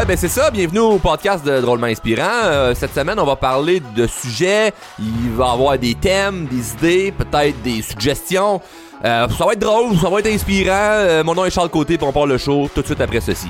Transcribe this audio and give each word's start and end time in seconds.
Ouais, 0.00 0.06
ben 0.06 0.16
c'est 0.16 0.28
ça. 0.28 0.50
Bienvenue 0.50 0.78
au 0.78 0.98
podcast 0.98 1.44
de 1.44 1.60
Drôlement 1.60 1.88
Inspirant. 1.88 2.44
Euh, 2.44 2.74
cette 2.74 2.94
semaine, 2.94 3.20
on 3.20 3.26
va 3.26 3.36
parler 3.36 3.82
de 3.94 4.06
sujets. 4.06 4.72
Il 4.98 5.30
va 5.36 5.48
y 5.48 5.50
avoir 5.50 5.78
des 5.78 5.94
thèmes, 5.94 6.46
des 6.46 6.72
idées, 6.72 7.12
peut-être 7.12 7.60
des 7.60 7.82
suggestions. 7.82 8.62
Euh, 9.04 9.28
ça 9.28 9.44
va 9.44 9.52
être 9.52 9.58
drôle, 9.58 9.94
ça 9.98 10.08
va 10.08 10.20
être 10.20 10.28
inspirant. 10.28 10.72
Euh, 10.72 11.22
mon 11.22 11.34
nom 11.34 11.44
est 11.44 11.50
Charles 11.50 11.68
Côté, 11.68 11.98
puis 11.98 12.06
on 12.06 12.12
part 12.12 12.24
le 12.24 12.38
show 12.38 12.70
tout 12.74 12.80
de 12.80 12.86
suite 12.86 12.98
après 13.02 13.20
ceci. 13.20 13.48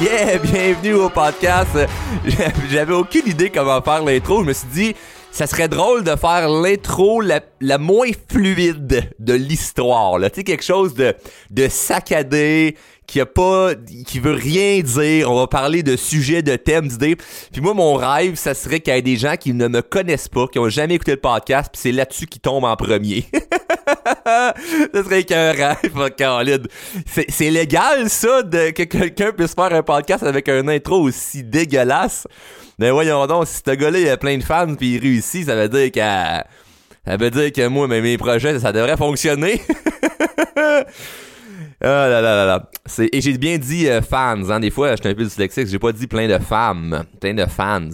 Yeah, 0.00 0.38
bienvenue 0.42 0.94
au 0.94 1.10
podcast. 1.10 1.78
J'avais 2.70 2.94
aucune 2.94 3.28
idée 3.28 3.50
comment 3.50 3.82
faire 3.82 4.02
l'intro. 4.02 4.42
Je 4.42 4.48
me 4.48 4.52
suis 4.54 4.68
dit, 4.68 4.96
ça 5.36 5.46
serait 5.46 5.68
drôle 5.68 6.02
de 6.02 6.16
faire 6.16 6.48
l'intro 6.48 7.20
la, 7.20 7.42
la, 7.60 7.76
moins 7.76 8.08
fluide 8.30 9.10
de 9.18 9.34
l'histoire. 9.34 10.18
Tu 10.18 10.36
sais, 10.36 10.44
quelque 10.44 10.64
chose 10.64 10.94
de, 10.94 11.14
de 11.50 11.68
saccadé, 11.68 12.74
qui 13.06 13.20
a 13.20 13.26
pas, 13.26 13.70
qui 14.06 14.18
veut 14.18 14.32
rien 14.32 14.80
dire. 14.80 15.30
On 15.30 15.36
va 15.38 15.46
parler 15.46 15.82
de 15.82 15.96
sujets, 15.96 16.42
de 16.42 16.56
thèmes, 16.56 16.88
d'idées. 16.88 17.16
Puis 17.52 17.60
moi, 17.60 17.74
mon 17.74 17.94
rêve, 17.94 18.34
ça 18.36 18.54
serait 18.54 18.80
qu'il 18.80 18.94
y 18.94 18.98
ait 18.98 19.02
des 19.02 19.16
gens 19.16 19.36
qui 19.36 19.52
ne 19.52 19.68
me 19.68 19.82
connaissent 19.82 20.28
pas, 20.28 20.46
qui 20.48 20.58
ont 20.58 20.68
jamais 20.68 20.94
écouté 20.94 21.12
le 21.12 21.20
podcast, 21.20 21.70
puis 21.72 21.80
c'est 21.80 21.92
là-dessus 21.92 22.26
qu'ils 22.26 22.40
tombent 22.40 22.64
en 22.64 22.76
premier. 22.76 23.26
ça 24.26 24.54
serait 25.04 25.24
qu'un 25.24 25.52
rêve, 25.52 26.10
Caroline. 26.16 26.66
C'est 27.28 27.50
légal, 27.50 28.10
ça, 28.10 28.42
de, 28.42 28.70
que 28.70 28.82
quelqu'un 28.82 29.32
puisse 29.32 29.54
faire 29.54 29.72
un 29.72 29.82
podcast 29.82 30.22
avec 30.22 30.48
un 30.48 30.66
intro 30.68 31.00
aussi 31.00 31.44
dégueulasse? 31.44 32.26
Mais 32.78 32.90
voyons 32.90 33.26
donc, 33.26 33.46
si 33.46 33.62
ce 33.64 33.70
gars-là, 33.74 33.98
il 33.98 34.08
a 34.08 34.16
plein 34.16 34.36
de 34.36 34.44
fans 34.44 34.74
puis 34.74 34.94
il 34.94 35.00
réussit, 35.00 35.46
ça 35.46 35.56
veut 35.56 35.68
dire 35.68 35.90
que... 35.92 36.46
Ça 37.08 37.16
veut 37.16 37.30
dire 37.30 37.52
que 37.52 37.68
moi, 37.68 37.86
mes 37.86 38.18
projets, 38.18 38.58
ça 38.58 38.72
devrait 38.72 38.96
fonctionner. 38.96 39.62
Ah 41.82 42.08
là 42.08 42.20
là 42.22 42.22
là 42.22 42.46
là. 42.46 42.70
Et 43.12 43.20
j'ai 43.20 43.36
bien 43.36 43.58
dit 43.58 43.88
euh, 43.88 44.00
fans, 44.00 44.48
hein. 44.48 44.60
Des 44.60 44.70
fois, 44.70 44.92
je 44.92 45.02
suis 45.02 45.08
un 45.10 45.14
peu 45.14 45.24
dyslexique, 45.24 45.66
j'ai 45.66 45.78
pas 45.78 45.92
dit 45.92 46.06
plein 46.06 46.26
de 46.26 46.42
femmes. 46.42 47.04
Plein 47.20 47.34
de 47.34 47.44
fans. 47.44 47.88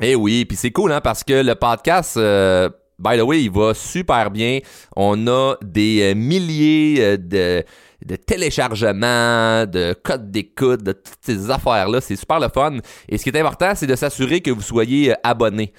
Eh 0.00 0.14
oui, 0.14 0.44
puis 0.44 0.56
c'est 0.56 0.72
cool, 0.72 0.92
hein, 0.92 1.00
parce 1.00 1.22
que 1.22 1.42
le 1.42 1.54
podcast, 1.54 2.16
euh, 2.16 2.68
by 2.98 3.16
the 3.16 3.22
way, 3.22 3.44
il 3.44 3.50
va 3.50 3.74
super 3.74 4.30
bien. 4.30 4.58
On 4.96 5.26
a 5.28 5.54
des 5.62 6.02
euh, 6.02 6.14
milliers 6.16 7.16
de, 7.16 7.64
de 8.04 8.16
téléchargements, 8.16 9.66
de 9.66 9.94
codes 10.02 10.32
d'écoute, 10.32 10.82
de 10.82 10.92
toutes 10.92 11.18
ces 11.22 11.48
affaires-là. 11.48 12.00
C'est 12.00 12.16
super 12.16 12.40
le 12.40 12.48
fun. 12.48 12.78
Et 13.08 13.18
ce 13.18 13.22
qui 13.22 13.30
est 13.30 13.40
important, 13.40 13.72
c'est 13.76 13.86
de 13.86 13.96
s'assurer 13.96 14.40
que 14.40 14.50
vous 14.50 14.62
soyez 14.62 15.14
abonné 15.22 15.72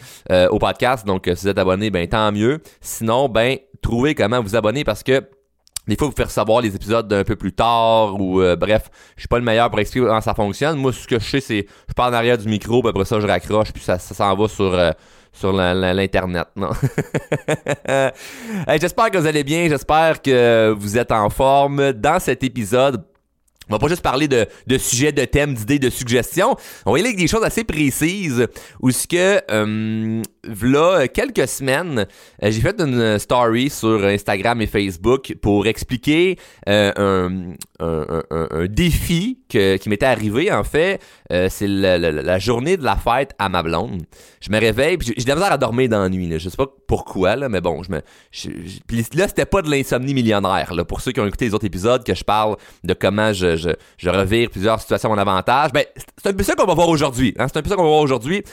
au 0.49 0.57
podcast. 0.59 1.05
Donc, 1.05 1.25
si 1.25 1.41
vous 1.41 1.47
êtes 1.49 1.59
abonné, 1.59 1.91
ben 1.91 2.07
tant 2.07 2.31
mieux. 2.31 2.59
Sinon, 2.81 3.29
ben, 3.29 3.57
trouvez 3.81 4.15
comment 4.15 4.41
vous 4.41 4.55
abonner 4.55 4.83
parce 4.83 5.03
que 5.03 5.21
des 5.87 5.95
fois 5.95 6.07
vous 6.07 6.13
faire 6.15 6.31
savoir 6.31 6.61
les 6.61 6.75
épisodes 6.75 7.07
d'un 7.07 7.23
peu 7.23 7.35
plus 7.35 7.53
tard 7.53 8.19
ou 8.19 8.41
euh, 8.41 8.55
bref, 8.55 8.89
je 9.15 9.21
suis 9.21 9.27
pas 9.27 9.39
le 9.39 9.45
meilleur 9.45 9.69
pour 9.69 9.79
expliquer 9.79 10.05
comment 10.05 10.21
ça 10.21 10.33
fonctionne. 10.33 10.77
Moi, 10.77 10.93
ce 10.93 11.07
que 11.07 11.19
je 11.19 11.25
sais, 11.25 11.39
c'est 11.39 11.67
je 11.87 11.93
parle 11.93 12.13
en 12.13 12.17
arrière 12.17 12.37
du 12.37 12.47
micro, 12.47 12.81
puis 12.81 12.89
après 12.89 13.05
ça, 13.05 13.19
je 13.19 13.27
raccroche, 13.27 13.71
puis 13.71 13.83
ça, 13.83 13.97
s'en 13.97 14.35
va 14.35 14.47
sur 14.47 14.73
euh, 14.73 14.91
sur 15.31 15.53
l'internet. 15.53 16.47
Non? 16.55 16.71
j'espère 18.79 19.11
que 19.11 19.17
vous 19.17 19.27
allez 19.27 19.43
bien, 19.43 19.67
j'espère 19.69 20.21
que 20.21 20.73
vous 20.77 20.97
êtes 20.97 21.11
en 21.11 21.29
forme. 21.29 21.93
Dans 21.93 22.19
cet 22.19 22.43
épisode, 22.43 23.03
on 23.69 23.73
va 23.73 23.79
pas 23.79 23.87
juste 23.89 24.01
parler 24.01 24.27
de, 24.27 24.45
de 24.65 24.77
sujets, 24.77 25.11
de 25.11 25.25
thèmes, 25.25 25.53
d'idées, 25.53 25.79
de 25.79 25.89
suggestions. 25.89 26.55
On 26.85 26.93
va 26.93 26.99
y 26.99 27.01
aller 27.01 27.09
avec 27.09 27.19
des 27.19 27.27
choses 27.27 27.43
assez 27.43 27.65
précises. 27.65 28.47
Où 28.81 28.91
ce 28.91 29.07
que, 29.07 29.41
euh, 29.51 30.21
là, 30.61 31.07
quelques 31.07 31.47
semaines, 31.47 32.05
euh, 32.43 32.51
j'ai 32.51 32.61
fait 32.61 32.79
une 32.79 33.19
story 33.19 33.69
sur 33.69 34.03
Instagram 34.05 34.61
et 34.61 34.67
Facebook 34.67 35.35
pour 35.41 35.67
expliquer 35.67 36.37
euh, 36.69 36.91
un, 37.79 38.23
un, 38.31 38.65
défi 38.67 39.39
que, 39.49 39.77
qui 39.77 39.89
m'était 39.89 40.05
arrivé. 40.05 40.51
En 40.51 40.63
fait, 40.63 41.01
euh, 41.31 41.47
c'est 41.49 41.67
la, 41.67 42.39
journée 42.39 42.77
de 42.77 42.83
la 42.83 42.95
fête 42.95 43.33
à 43.39 43.49
ma 43.49 43.63
blonde. 43.63 44.03
Je 44.39 44.51
me 44.51 44.59
réveille, 44.59 44.97
j'ai 45.01 45.23
de 45.23 45.29
la 45.29 45.35
misère 45.35 45.51
à 45.51 45.57
dormir 45.57 45.89
dans 45.89 46.01
la 46.01 46.09
nuit. 46.09 46.27
Là. 46.27 46.37
Je 46.37 46.49
sais 46.49 46.57
pas 46.57 46.67
pourquoi, 46.87 47.35
mais 47.49 47.61
bon, 47.61 47.83
je 47.83 47.91
me. 47.91 47.97
là, 47.97 49.27
c'était 49.27 49.45
pas 49.45 49.61
de 49.61 49.69
l'insomnie 49.69 50.13
millionnaire. 50.13 50.73
Là, 50.73 50.85
pour 50.85 51.01
ceux 51.01 51.11
qui 51.11 51.19
ont 51.19 51.27
écouté 51.27 51.45
les 51.45 51.53
autres 51.53 51.65
épisodes, 51.65 52.03
que 52.03 52.15
je 52.15 52.23
parle 52.23 52.55
de 52.83 52.93
comment 52.93 53.33
je 53.33 53.55
je, 53.55 53.69
je 53.97 54.09
revire 54.09 54.49
plusieurs 54.49 54.79
situations 54.79 55.11
à 55.11 55.15
mon 55.15 55.21
avantage. 55.21 55.71
Ben, 55.73 55.85
c'est 56.17 56.29
un 56.29 56.33
peu 56.33 56.43
ça 56.43 56.55
qu'on 56.55 56.65
va 56.65 56.73
voir 56.73 56.89
aujourd'hui. 56.89 57.33
Hein? 57.37 57.47
C'est 57.47 57.57
un 57.57 57.61
peu 57.61 57.69
ça 57.69 57.75
qu'on 57.75 57.83
va 57.83 57.89
voir 57.89 58.01
aujourd'hui. 58.01 58.43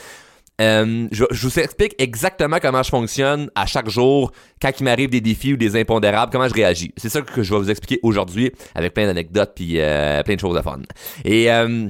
Euh, 0.61 1.07
je, 1.11 1.25
vous 1.47 1.59
explique 1.59 1.95
exactement 1.97 2.57
comment 2.61 2.81
je 2.81 2.89
fonctionne 2.89 3.49
à 3.55 3.65
chaque 3.65 3.89
jour 3.89 4.31
quand 4.61 4.71
il 4.79 4.83
m'arrive 4.83 5.09
des 5.09 5.21
défis 5.21 5.53
ou 5.53 5.57
des 5.57 5.75
impondérables, 5.75 6.31
comment 6.31 6.47
je 6.47 6.53
réagis. 6.53 6.93
C'est 6.95 7.09
ça 7.09 7.21
que 7.21 7.43
je 7.43 7.53
vais 7.53 7.59
vous 7.59 7.69
expliquer 7.69 7.99
aujourd'hui 8.03 8.51
avec 8.73 8.93
plein 8.93 9.05
d'anecdotes 9.05 9.51
puis 9.55 9.79
euh, 9.79 10.23
plein 10.23 10.35
de 10.35 10.39
choses 10.39 10.55
à 10.55 10.63
fun. 10.63 10.79
Et 11.25 11.51
euh, 11.51 11.89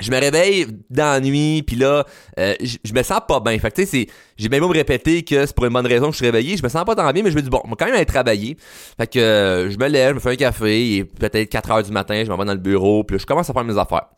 je 0.00 0.10
me 0.10 0.18
réveille 0.18 0.66
dans 0.90 1.12
la 1.12 1.20
nuit 1.20 1.62
puis 1.62 1.76
là 1.76 2.04
je, 2.36 2.92
me 2.92 3.02
sens 3.04 3.20
pas 3.28 3.38
bien 3.38 3.56
fait 3.60 3.70
tu 3.70 3.86
sais 3.86 4.08
j'ai 4.36 4.48
bien 4.48 4.58
beau 4.58 4.66
me 4.66 4.72
répéter 4.72 5.22
que 5.22 5.46
c'est 5.46 5.54
pour 5.54 5.66
une 5.66 5.72
bonne 5.72 5.86
raison 5.86 6.06
que 6.06 6.14
je 6.14 6.16
suis 6.16 6.26
réveillé 6.26 6.56
je 6.56 6.64
me 6.64 6.68
sens 6.68 6.84
pas 6.84 6.96
tant 6.96 7.08
bien 7.12 7.22
mais 7.22 7.30
je 7.30 7.36
me 7.36 7.42
dis 7.42 7.48
bon 7.48 7.60
on 7.62 7.68
va 7.68 7.76
quand 7.78 7.84
même 7.84 7.94
aller 7.94 8.04
travailler 8.04 8.56
fait 8.96 9.06
que 9.06 9.68
je 9.70 9.78
me 9.78 9.86
lève 9.86 10.08
je 10.08 10.14
me 10.14 10.18
fais 10.18 10.30
un 10.30 10.36
café 10.36 10.96
et 10.96 11.04
peut-être 11.04 11.48
4 11.48 11.70
heures 11.70 11.82
du 11.84 11.92
matin 11.92 12.24
je 12.24 12.28
m'en 12.28 12.36
vais 12.36 12.44
dans 12.44 12.54
le 12.54 12.58
bureau 12.58 13.04
puis 13.04 13.20
je 13.20 13.24
commence 13.24 13.48
à 13.48 13.52
faire 13.52 13.62
mes 13.62 13.78
affaires 13.78 14.08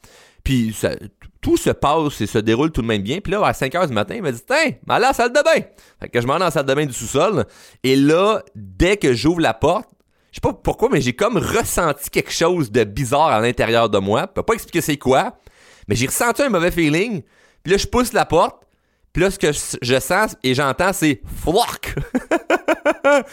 puis 0.44 0.72
ça, 0.72 0.92
tout 1.46 1.56
se 1.56 1.70
passe 1.70 2.20
et 2.20 2.26
se 2.26 2.38
déroule 2.38 2.72
tout 2.72 2.82
de 2.82 2.86
même 2.88 3.02
bien 3.02 3.20
puis 3.20 3.32
là 3.32 3.46
à 3.46 3.52
5 3.52 3.72
heures 3.76 3.86
du 3.86 3.94
matin 3.94 4.16
il 4.16 4.22
me 4.22 4.32
dit 4.32 4.42
tiens 4.44 4.72
m'allez 4.86 5.04
à 5.04 5.08
la 5.08 5.14
salle 5.14 5.32
de 5.32 5.42
bain 5.42 5.64
fait 6.00 6.08
que 6.08 6.20
je 6.20 6.26
m'en 6.26 6.32
vais 6.34 6.38
dans 6.40 6.46
la 6.46 6.50
salle 6.50 6.66
de 6.66 6.74
bain 6.74 6.86
du 6.86 6.92
sous-sol 6.92 7.44
et 7.84 7.94
là 7.94 8.42
dès 8.54 8.96
que 8.96 9.14
j'ouvre 9.14 9.40
la 9.40 9.54
porte 9.54 9.88
je 10.32 10.36
sais 10.36 10.40
pas 10.40 10.52
pourquoi 10.52 10.88
mais 10.90 11.00
j'ai 11.00 11.12
comme 11.12 11.36
ressenti 11.36 12.10
quelque 12.10 12.32
chose 12.32 12.72
de 12.72 12.82
bizarre 12.82 13.28
à 13.28 13.40
l'intérieur 13.40 13.88
de 13.88 13.98
moi 13.98 14.22
je 14.22 14.32
peux 14.34 14.42
pas 14.42 14.54
expliquer 14.54 14.80
c'est 14.80 14.96
quoi 14.98 15.38
mais 15.88 15.94
j'ai 15.94 16.06
ressenti 16.06 16.42
un 16.42 16.48
mauvais 16.48 16.70
feeling. 16.70 17.22
Puis 17.62 17.72
là, 17.72 17.78
je 17.78 17.86
pousse 17.86 18.12
la 18.12 18.24
porte. 18.24 18.62
Puis 19.12 19.22
là, 19.22 19.30
ce 19.30 19.38
que 19.38 19.52
je, 19.52 20.00
sens 20.00 20.36
et 20.42 20.54
j'entends, 20.54 20.92
c'est 20.92 21.20
flock. 21.42 21.94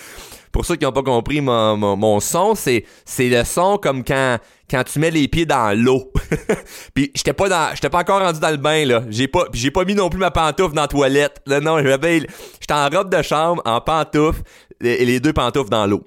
Pour 0.51 0.65
ceux 0.65 0.75
qui 0.75 0.85
n'ont 0.85 0.91
pas 0.91 1.03
compris 1.03 1.41
mon, 1.41 1.75
mon, 1.97 2.19
son, 2.19 2.53
c'est 2.55 2.85
le 3.19 3.43
son 3.43 3.77
comme 3.77 4.03
quand, 4.03 4.37
quand 4.73 4.83
tu 4.83 4.97
mets 4.97 5.11
les 5.11 5.27
pieds 5.27 5.45
dans 5.45 5.77
l'eau. 5.77 6.11
puis 6.95 7.11
j'étais 7.13 7.33
pas 7.33 7.47
dans, 7.47 7.75
j'étais 7.75 7.91
pas 7.91 7.99
encore 7.99 8.21
rendu 8.21 8.39
dans 8.39 8.49
le 8.49 8.57
bain, 8.57 8.85
là. 8.85 9.03
J'ai 9.09 9.27
pas, 9.27 9.45
j'ai 9.53 9.69
pas 9.69 9.85
mis 9.85 9.93
non 9.93 10.09
plus 10.09 10.19
ma 10.19 10.31
pantoufle 10.31 10.73
dans 10.73 10.81
la 10.81 10.87
toilette. 10.87 11.41
Là, 11.45 11.59
non, 11.59 11.77
j'étais 11.77 12.73
en 12.73 12.89
robe 12.89 13.15
de 13.15 13.21
chambre, 13.21 13.61
en 13.65 13.79
pantoufle, 13.81 14.41
et 14.81 15.05
les 15.05 15.19
deux 15.19 15.31
pantoufles 15.31 15.69
dans 15.69 15.85
l'eau. 15.85 16.03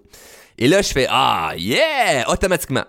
Et 0.59 0.67
là, 0.67 0.83
je 0.83 0.89
fais, 0.89 1.07
ah, 1.09 1.53
yeah! 1.57 2.29
Automatiquement 2.29 2.85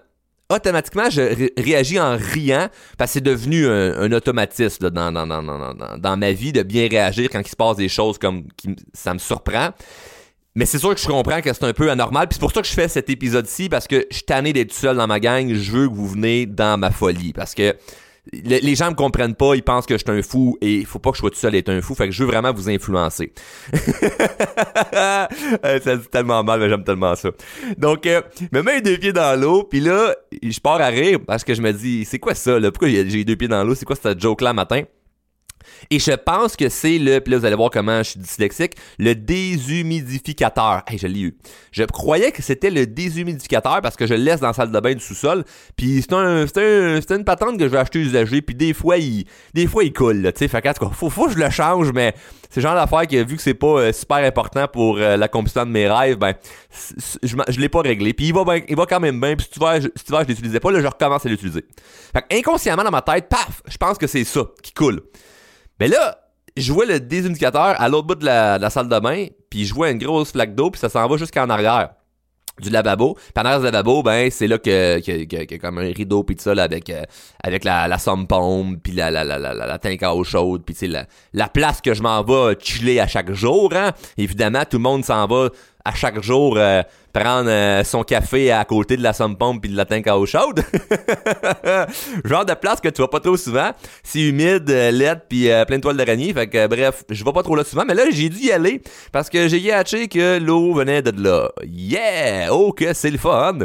automatiquement, 0.49 1.09
je 1.09 1.49
réagis 1.61 1.99
en 1.99 2.15
riant 2.17 2.69
parce 2.97 3.11
que 3.11 3.13
c'est 3.15 3.21
devenu 3.21 3.67
un, 3.67 4.09
automatisme 4.13 4.89
dans, 4.89 5.11
dans, 5.11 5.27
dans, 5.27 5.97
dans, 5.97 6.17
ma 6.17 6.31
vie 6.31 6.53
de 6.53 6.63
bien 6.63 6.87
réagir 6.87 7.29
quand 7.29 7.41
il 7.41 7.49
se 7.49 7.55
passe 7.57 7.75
des 7.75 7.89
choses 7.89 8.17
comme 8.17 8.45
ça 8.93 9.13
me 9.13 9.19
surprend. 9.19 9.71
Mais 10.57 10.65
c'est 10.65 10.79
sûr 10.79 10.95
que 10.95 10.99
je 10.99 11.05
comprends 11.05 11.39
que 11.39 11.53
c'est 11.53 11.63
un 11.65 11.73
peu 11.73 11.91
anormal. 11.91 12.27
Puis 12.27 12.33
c'est 12.33 12.39
pour 12.39 12.51
ça 12.51 12.63
que 12.63 12.67
je 12.67 12.73
fais 12.73 12.87
cet 12.87 13.11
épisode-ci 13.11 13.69
parce 13.69 13.87
que 13.87 14.07
je 14.09 14.15
suis 14.15 14.25
tanné 14.25 14.53
d'être 14.53 14.73
seul 14.73 14.97
dans 14.97 15.05
ma 15.05 15.19
gang. 15.19 15.53
Je 15.53 15.71
veux 15.71 15.87
que 15.87 15.93
vous 15.93 16.07
venez 16.07 16.47
dans 16.47 16.79
ma 16.79 16.89
folie 16.89 17.31
parce 17.31 17.53
que 17.53 17.75
les 18.33 18.75
gens 18.75 18.89
me 18.89 18.95
comprennent 18.95 19.35
pas, 19.35 19.53
ils 19.53 19.61
pensent 19.61 19.85
que 19.85 19.93
je 19.93 20.03
suis 20.03 20.19
un 20.19 20.23
fou 20.23 20.57
et 20.59 20.77
il 20.77 20.85
faut 20.87 20.97
pas 20.97 21.11
que 21.11 21.17
je 21.17 21.19
sois 21.19 21.29
tout 21.29 21.37
seul 21.37 21.53
être 21.53 21.69
un 21.69 21.79
fou. 21.81 21.93
Fait 21.93 22.07
que 22.07 22.11
je 22.11 22.23
veux 22.23 22.29
vraiment 22.29 22.51
vous 22.53 22.71
influencer. 22.71 23.33
ça 24.91 25.27
dit 25.95 26.07
tellement 26.11 26.43
mal, 26.43 26.59
mais 26.59 26.69
j'aime 26.69 26.83
tellement 26.83 27.13
ça. 27.13 27.29
Donc, 27.77 28.07
euh, 28.07 28.23
me 28.51 28.63
mets 28.63 28.81
deux 28.81 28.97
pieds 28.97 29.13
dans 29.13 29.39
l'eau, 29.39 29.63
puis 29.63 29.79
là, 29.79 30.15
je 30.41 30.59
pars 30.59 30.81
à 30.81 30.87
rire 30.87 31.19
parce 31.25 31.43
que 31.43 31.53
je 31.53 31.61
me 31.61 31.71
dis, 31.71 32.03
c'est 32.03 32.17
quoi 32.17 32.33
ça? 32.33 32.59
Là? 32.59 32.71
Pourquoi 32.71 32.89
j'ai 32.89 33.23
deux 33.23 33.35
pieds 33.35 33.47
dans 33.47 33.63
l'eau? 33.63 33.75
C'est 33.75 33.85
quoi 33.85 33.95
cette 33.95 34.19
joke-là 34.19 34.53
matin? 34.53 34.81
Et 35.89 35.99
je 35.99 36.11
pense 36.11 36.55
que 36.55 36.69
c'est 36.69 36.97
le, 36.97 37.19
puis 37.19 37.31
là 37.31 37.39
vous 37.39 37.45
allez 37.45 37.55
voir 37.55 37.69
comment 37.69 37.99
je 37.99 38.11
suis 38.11 38.19
dyslexique, 38.19 38.73
le 38.97 39.15
déshumidificateur. 39.15 40.83
Hey, 40.87 40.97
je 40.97 41.07
l'ai 41.07 41.21
eu. 41.21 41.37
Je 41.71 41.83
croyais 41.83 42.31
que 42.31 42.41
c'était 42.41 42.69
le 42.69 42.85
déshumidificateur 42.85 43.81
parce 43.81 43.95
que 43.95 44.05
je 44.05 44.13
le 44.13 44.21
laisse 44.21 44.39
dans 44.39 44.47
la 44.47 44.53
salle 44.53 44.71
de 44.71 44.79
bain 44.79 44.93
du 44.93 44.99
sous-sol. 44.99 45.43
Puis 45.75 46.01
c'est 46.01 46.13
un, 46.13 46.45
un, 46.45 46.99
une 46.99 47.23
patente 47.23 47.57
que 47.57 47.65
je 47.65 47.69
vais 47.69 47.77
acheter 47.77 47.99
usagée. 47.99 48.41
Puis 48.41 48.55
des 48.55 48.73
fois 48.73 48.97
il, 48.97 49.25
des 49.53 49.67
fois 49.67 49.83
il 49.83 49.93
coule. 49.93 50.31
Tu 50.33 50.47
sais, 50.47 50.61
faut, 50.93 51.27
que 51.27 51.33
je 51.33 51.37
le 51.37 51.49
change, 51.49 51.91
mais 51.93 52.13
c'est 52.49 52.61
genre 52.61 52.75
d'affaire 52.75 53.07
que 53.07 53.23
vu 53.23 53.35
que 53.35 53.41
c'est 53.41 53.53
pas 53.53 53.79
euh, 53.79 53.93
super 53.93 54.17
important 54.17 54.67
pour 54.67 54.97
euh, 54.97 55.17
l'accomplissement 55.17 55.65
de 55.65 55.71
mes 55.71 55.87
rêves, 55.87 56.17
ben 56.17 56.33
je, 57.23 57.59
l'ai 57.59 57.69
pas 57.69 57.81
réglé. 57.81 58.13
Puis 58.13 58.27
il 58.27 58.33
va 58.33 58.43
il 58.67 58.75
va 58.75 58.85
quand 58.85 58.99
même 58.99 59.19
bien. 59.19 59.35
Puis 59.35 59.45
si 59.45 59.51
tu 59.51 59.59
vois, 59.59 59.79
je, 59.79 59.87
je 59.95 60.27
l'utilisais 60.27 60.59
pas, 60.59 60.71
là 60.71 60.81
je 60.81 60.87
recommence 60.87 61.25
à 61.25 61.29
l'utiliser. 61.29 61.65
Fait 62.13 62.37
inconsciemment 62.37 62.83
dans 62.83 62.91
ma 62.91 63.01
tête, 63.01 63.27
paf, 63.29 63.61
je 63.67 63.77
pense 63.77 63.97
que 63.97 64.07
c'est 64.07 64.23
ça 64.23 64.41
qui 64.61 64.73
coule. 64.73 65.01
Mais 65.79 65.87
là, 65.87 66.17
je 66.55 66.73
vois 66.73 66.85
le 66.85 66.99
désindicateur 66.99 67.79
à 67.79 67.89
l'autre 67.89 68.07
bout 68.07 68.15
de 68.15 68.25
la, 68.25 68.69
salle 68.69 68.89
de 68.89 68.99
bain, 68.99 69.27
puis 69.49 69.65
je 69.65 69.73
vois 69.73 69.91
une 69.91 69.99
grosse 69.99 70.31
flaque 70.31 70.55
d'eau, 70.55 70.71
puis 70.71 70.79
ça 70.79 70.89
s'en 70.89 71.07
va 71.07 71.17
jusqu'en 71.17 71.49
arrière 71.49 71.89
du 72.59 72.71
lavabo. 72.71 73.13
Puis 73.13 73.33
en 73.37 73.41
arrière 73.41 73.59
du 73.59 73.65
lavabo, 73.65 74.01
ben 74.01 74.31
c'est 74.31 74.47
là 74.47 74.57
que 74.57 74.97
qu'il 74.99 75.31
y, 75.31 75.53
a 75.53 75.57
comme 75.59 75.77
un 75.77 75.91
rideau 75.91 76.23
puis 76.23 76.35
tout 76.35 76.41
ça 76.41 76.55
là, 76.55 76.63
avec 76.63 76.89
euh, 76.89 77.03
avec 77.43 77.63
la 77.63 77.87
la 77.87 77.99
somme 77.99 78.25
pompe 78.25 78.79
puis 78.81 78.93
la 78.93 79.11
la 79.11 79.23
la 79.23 79.37
la 79.37 79.53
la, 79.53 79.77
tank 79.77 80.01
à 80.01 80.15
eau 80.15 80.23
chaude 80.23 80.63
puis 80.65 80.87
la 80.87 81.05
la 81.33 81.49
place 81.49 81.81
que 81.81 81.93
je 81.93 82.01
m'en 82.01 82.23
vais 82.23 82.57
chiller 82.59 82.99
à 82.99 83.05
chaque 83.05 83.31
jour 83.31 83.71
hein. 83.75 83.91
Évidemment, 84.17 84.63
tout 84.67 84.77
le 84.77 84.83
monde 84.83 85.05
s'en 85.05 85.27
va 85.27 85.49
à 85.87 85.93
chaque 85.93 86.21
jour 86.21 86.55
euh, 86.57 86.83
prendre 87.13 87.49
euh, 87.49 87.81
son 87.85 88.03
café 88.03 88.51
à 88.51 88.65
côté 88.65 88.97
de 88.97 89.03
la 89.03 89.13
somme 89.13 89.37
pompe 89.37 89.61
puis 89.61 89.71
de 89.71 89.77
la 89.77 89.85
tank 89.85 90.05
à 90.07 90.19
eau 90.19 90.25
chaude. 90.25 90.61
Genre 92.25 92.45
de 92.45 92.53
place 92.55 92.81
que 92.81 92.89
tu 92.89 93.01
vas 93.01 93.07
pas 93.07 93.21
trop 93.21 93.37
souvent. 93.37 93.71
C'est 94.03 94.19
humide, 94.19 94.69
euh, 94.69 94.91
laide 94.91 95.21
puis 95.29 95.47
plein 95.65 95.77
de 95.77 95.81
toiles 95.81 95.95
d'araignée. 95.95 96.33
Fait 96.33 96.47
que 96.47 96.67
bref, 96.67 97.05
je 97.09 97.23
vais 97.23 97.31
pas 97.31 97.41
trop 97.41 97.55
là 97.55 97.63
souvent. 97.63 97.85
Mais 97.87 97.93
là, 97.93 98.03
j'ai 98.11 98.27
dû 98.27 98.37
y 98.37 98.51
aller 98.51 98.81
parce 99.13 99.29
que 99.29 99.47
j'ai 99.47 99.59
yatché 99.59 100.09
que 100.09 100.39
l'eau 100.39 100.73
venait 100.73 101.01
de 101.01 101.23
là. 101.23 101.49
Yeah! 101.63 102.53
Oh 102.53 102.73
que 102.73 102.93
c'est 102.93 103.11
le 103.11 103.17
fun! 103.17 103.59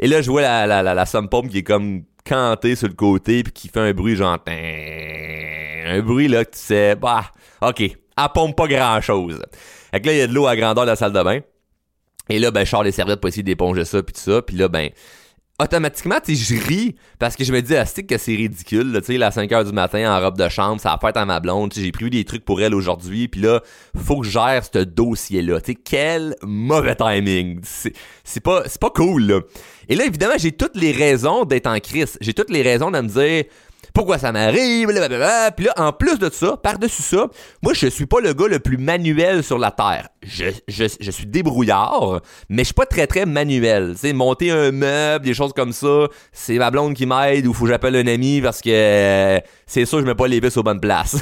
Et 0.00 0.08
là, 0.08 0.20
je 0.20 0.30
vois 0.30 0.42
la, 0.42 0.66
la, 0.66 0.82
la, 0.82 1.06
somme 1.06 1.28
pompe 1.28 1.48
qui 1.48 1.58
est 1.58 1.62
comme 1.62 2.02
cantée 2.28 2.74
sur 2.74 2.88
le 2.88 2.94
côté 2.94 3.44
puis 3.44 3.52
qui 3.52 3.68
fait 3.68 3.80
un 3.80 3.92
bruit 3.92 4.16
genre... 4.16 4.38
Un 4.48 6.00
bruit 6.00 6.26
là 6.26 6.44
que 6.44 6.50
tu 6.50 6.58
sais... 6.58 6.96
Bah, 6.96 7.26
ok, 7.62 7.80
elle 7.82 7.96
pompe 8.34 8.56
pas 8.56 8.66
grand 8.66 9.00
chose. 9.00 9.40
Fait 9.92 10.00
que 10.00 10.06
là, 10.06 10.12
il 10.12 10.18
y 10.18 10.22
a 10.22 10.26
de 10.26 10.34
l'eau 10.34 10.46
à 10.46 10.56
grandeur 10.56 10.84
de 10.84 10.90
la 10.90 10.96
salle 10.96 11.12
de 11.12 11.22
bain. 11.22 11.40
Et 12.28 12.38
là, 12.38 12.50
ben, 12.50 12.64
je 12.64 12.70
sors 12.70 12.82
les 12.82 12.92
serviettes 12.92 13.20
pour 13.20 13.28
essayer 13.28 13.42
d'éponger 13.42 13.84
ça, 13.84 14.02
puis 14.02 14.12
tout 14.12 14.20
ça. 14.20 14.42
Puis 14.42 14.56
là, 14.56 14.68
ben, 14.68 14.90
automatiquement, 15.60 16.18
tu 16.24 16.36
je 16.36 16.54
ris 16.54 16.94
parce 17.18 17.34
que 17.34 17.42
je 17.42 17.52
me 17.52 17.60
dis, 17.60 17.74
ah, 17.76 17.84
c'est 17.84 18.04
que 18.04 18.16
c'est 18.16 18.34
ridicule, 18.34 18.92
tu 19.04 19.18
sais, 19.18 19.22
à 19.22 19.30
5h 19.30 19.64
du 19.64 19.72
matin 19.72 20.16
en 20.16 20.20
robe 20.20 20.38
de 20.38 20.48
chambre, 20.48 20.80
ça 20.80 20.90
va 20.90 20.98
faire 20.98 21.20
à 21.20 21.26
ma 21.26 21.40
blonde, 21.40 21.72
j'ai 21.74 21.90
prévu 21.90 22.10
des 22.10 22.24
trucs 22.24 22.44
pour 22.44 22.60
elle 22.60 22.74
aujourd'hui, 22.74 23.26
puis 23.26 23.40
là, 23.40 23.60
faut 23.96 24.20
que 24.20 24.26
je 24.26 24.30
gère 24.30 24.62
ce 24.64 24.78
dossier-là, 24.78 25.60
tu 25.60 25.72
sais, 25.72 25.78
quel 25.82 26.36
mauvais 26.42 26.94
timing, 26.94 27.60
c'est 28.24 28.40
pas, 28.40 28.62
pas 28.80 28.90
cool, 28.90 29.24
là. 29.24 29.40
Et 29.88 29.96
là, 29.96 30.04
évidemment, 30.04 30.34
j'ai 30.38 30.52
toutes 30.52 30.76
les 30.76 30.92
raisons 30.92 31.44
d'être 31.44 31.66
en 31.66 31.80
crise, 31.80 32.18
j'ai 32.20 32.34
toutes 32.34 32.50
les 32.50 32.62
raisons 32.62 32.92
de 32.92 33.00
me 33.00 33.08
dire, 33.08 33.44
pourquoi 33.98 34.18
ça 34.18 34.30
m'arrive, 34.30 34.86
Puis 35.56 35.64
là, 35.64 35.74
en 35.76 35.92
plus 35.92 36.20
de 36.20 36.30
ça, 36.30 36.56
par-dessus 36.56 37.02
ça, 37.02 37.26
moi, 37.62 37.72
je 37.74 37.88
suis 37.88 38.06
pas 38.06 38.20
le 38.20 38.32
gars 38.32 38.46
le 38.46 38.60
plus 38.60 38.76
manuel 38.78 39.42
sur 39.42 39.58
la 39.58 39.72
Terre. 39.72 40.08
Je, 40.22 41.10
suis 41.10 41.26
débrouillard, 41.26 42.20
mais 42.48 42.62
je 42.62 42.66
suis 42.66 42.74
pas 42.74 42.86
très, 42.86 43.08
très 43.08 43.26
manuel. 43.26 43.94
Tu 43.94 44.02
sais, 44.02 44.12
monter 44.12 44.52
un 44.52 44.70
meuble, 44.70 45.24
des 45.24 45.34
choses 45.34 45.52
comme 45.52 45.72
ça, 45.72 46.06
c'est 46.30 46.58
ma 46.58 46.70
blonde 46.70 46.94
qui 46.94 47.06
m'aide 47.06 47.44
ou 47.48 47.52
faut 47.52 47.64
que 47.64 47.70
j'appelle 47.70 47.96
un 47.96 48.06
ami 48.06 48.40
parce 48.40 48.60
que 48.60 48.70
euh, 48.70 49.40
c'est 49.66 49.84
sûr 49.84 49.98
je 49.98 50.04
mets 50.04 50.14
pas 50.14 50.28
les 50.28 50.38
vis 50.38 50.56
aux 50.56 50.62
bonnes 50.62 50.80
places. 50.80 51.16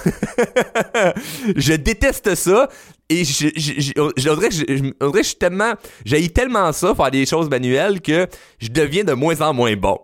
je 1.56 1.72
déteste 1.72 2.34
ça. 2.34 2.68
Et 3.08 3.24
je, 3.24 3.48
je, 3.56 3.72
je, 3.78 3.92
je, 4.16 5.22
suis 5.22 5.36
tellement, 5.36 5.72
j'ai 6.04 6.28
tellement 6.28 6.72
ça, 6.72 6.94
faire 6.94 7.10
des 7.10 7.24
choses 7.24 7.48
manuelles, 7.48 8.02
que 8.02 8.26
je 8.58 8.68
deviens 8.68 9.04
de 9.04 9.12
moins 9.12 9.40
en 9.40 9.54
moins 9.54 9.76
bon. 9.76 10.00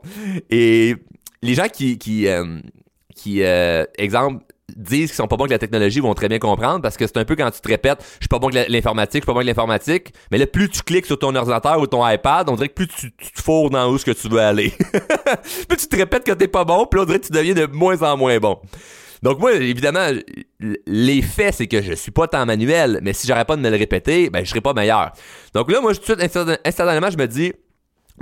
Et 0.49 0.97
les 1.43 1.55
gens 1.55 1.69
qui, 1.69 1.99
qui, 1.99 2.29
euh, 2.29 2.59
qui 3.15 3.43
euh, 3.43 3.85
exemple, 3.99 4.45
disent 4.77 5.09
qu'ils 5.09 5.17
sont 5.17 5.27
pas 5.27 5.37
bons 5.37 5.45
avec 5.45 5.53
la 5.53 5.59
technologie 5.59 6.01
vont 6.01 6.15
très 6.15 6.29
bien 6.29 6.39
comprendre 6.39 6.81
parce 6.81 6.97
que 6.97 7.07
c'est 7.07 7.19
un 7.19 7.25
peu 7.25 7.37
quand 7.37 7.51
tu 7.51 7.61
te 7.61 7.69
répètes 7.69 7.99
je 8.01 8.25
suis 8.25 8.29
pas 8.29 8.39
bon 8.39 8.49
avec 8.49 8.69
l'informatique, 8.69 9.23
je 9.23 9.25
suis 9.25 9.27
pas 9.27 9.33
bon 9.33 9.41
avec 9.41 9.49
l'informatique, 9.49 10.15
mais 10.31 10.39
là 10.39 10.47
plus 10.47 10.69
tu 10.71 10.83
cliques 10.83 11.07
sur 11.07 11.19
ton 11.19 11.35
ordinateur 11.35 11.79
ou 11.79 11.87
ton 11.87 12.07
iPad, 12.09 12.49
on 12.49 12.55
dirait 12.55 12.69
que 12.69 12.75
plus 12.75 12.89
tu, 12.89 13.13
te 13.13 13.43
fourres 13.43 13.71
dans 13.71 13.91
où 13.91 13.99
ce 13.99 14.05
que 14.05 14.13
tu 14.13 14.29
veux 14.29 14.41
aller. 14.41 14.73
plus 15.69 15.77
tu 15.77 15.89
te 15.89 15.97
répètes 15.97 16.25
que 16.25 16.33
t'es 16.33 16.49
pas 16.49 16.65
bon, 16.65 16.87
plus 16.87 17.01
on 17.01 17.05
dirait 17.05 17.21
que 17.21 17.27
tu 17.27 17.33
deviens 17.33 17.55
de 17.55 17.67
moins 17.67 18.01
en 18.03 18.17
moins 18.17 18.39
bon. 18.39 18.59
Donc 19.23 19.39
moi, 19.39 19.53
évidemment, 19.55 20.09
l'effet, 20.85 21.53
c'est 21.53 21.69
que 21.69 21.81
je 21.81 21.93
suis 21.93 22.11
pas 22.11 22.27
tant 22.27 22.45
manuel, 22.45 22.99
mais 23.03 23.13
si 23.13 23.29
j'arrête 23.29 23.47
pas 23.47 23.55
de 23.55 23.61
me 23.61 23.71
le 23.71 23.77
répéter, 23.77 24.31
ben 24.31 24.45
je 24.45 24.51
serais 24.51 24.61
pas 24.61 24.73
meilleur. 24.75 25.13
Donc 25.55 25.71
là, 25.71 25.81
moi, 25.81 25.95
tout 25.95 26.01
de 26.01 26.05
suite, 26.05 26.59
instantanément, 26.65 27.09
je 27.09 27.17
me 27.17 27.27
dis, 27.27 27.53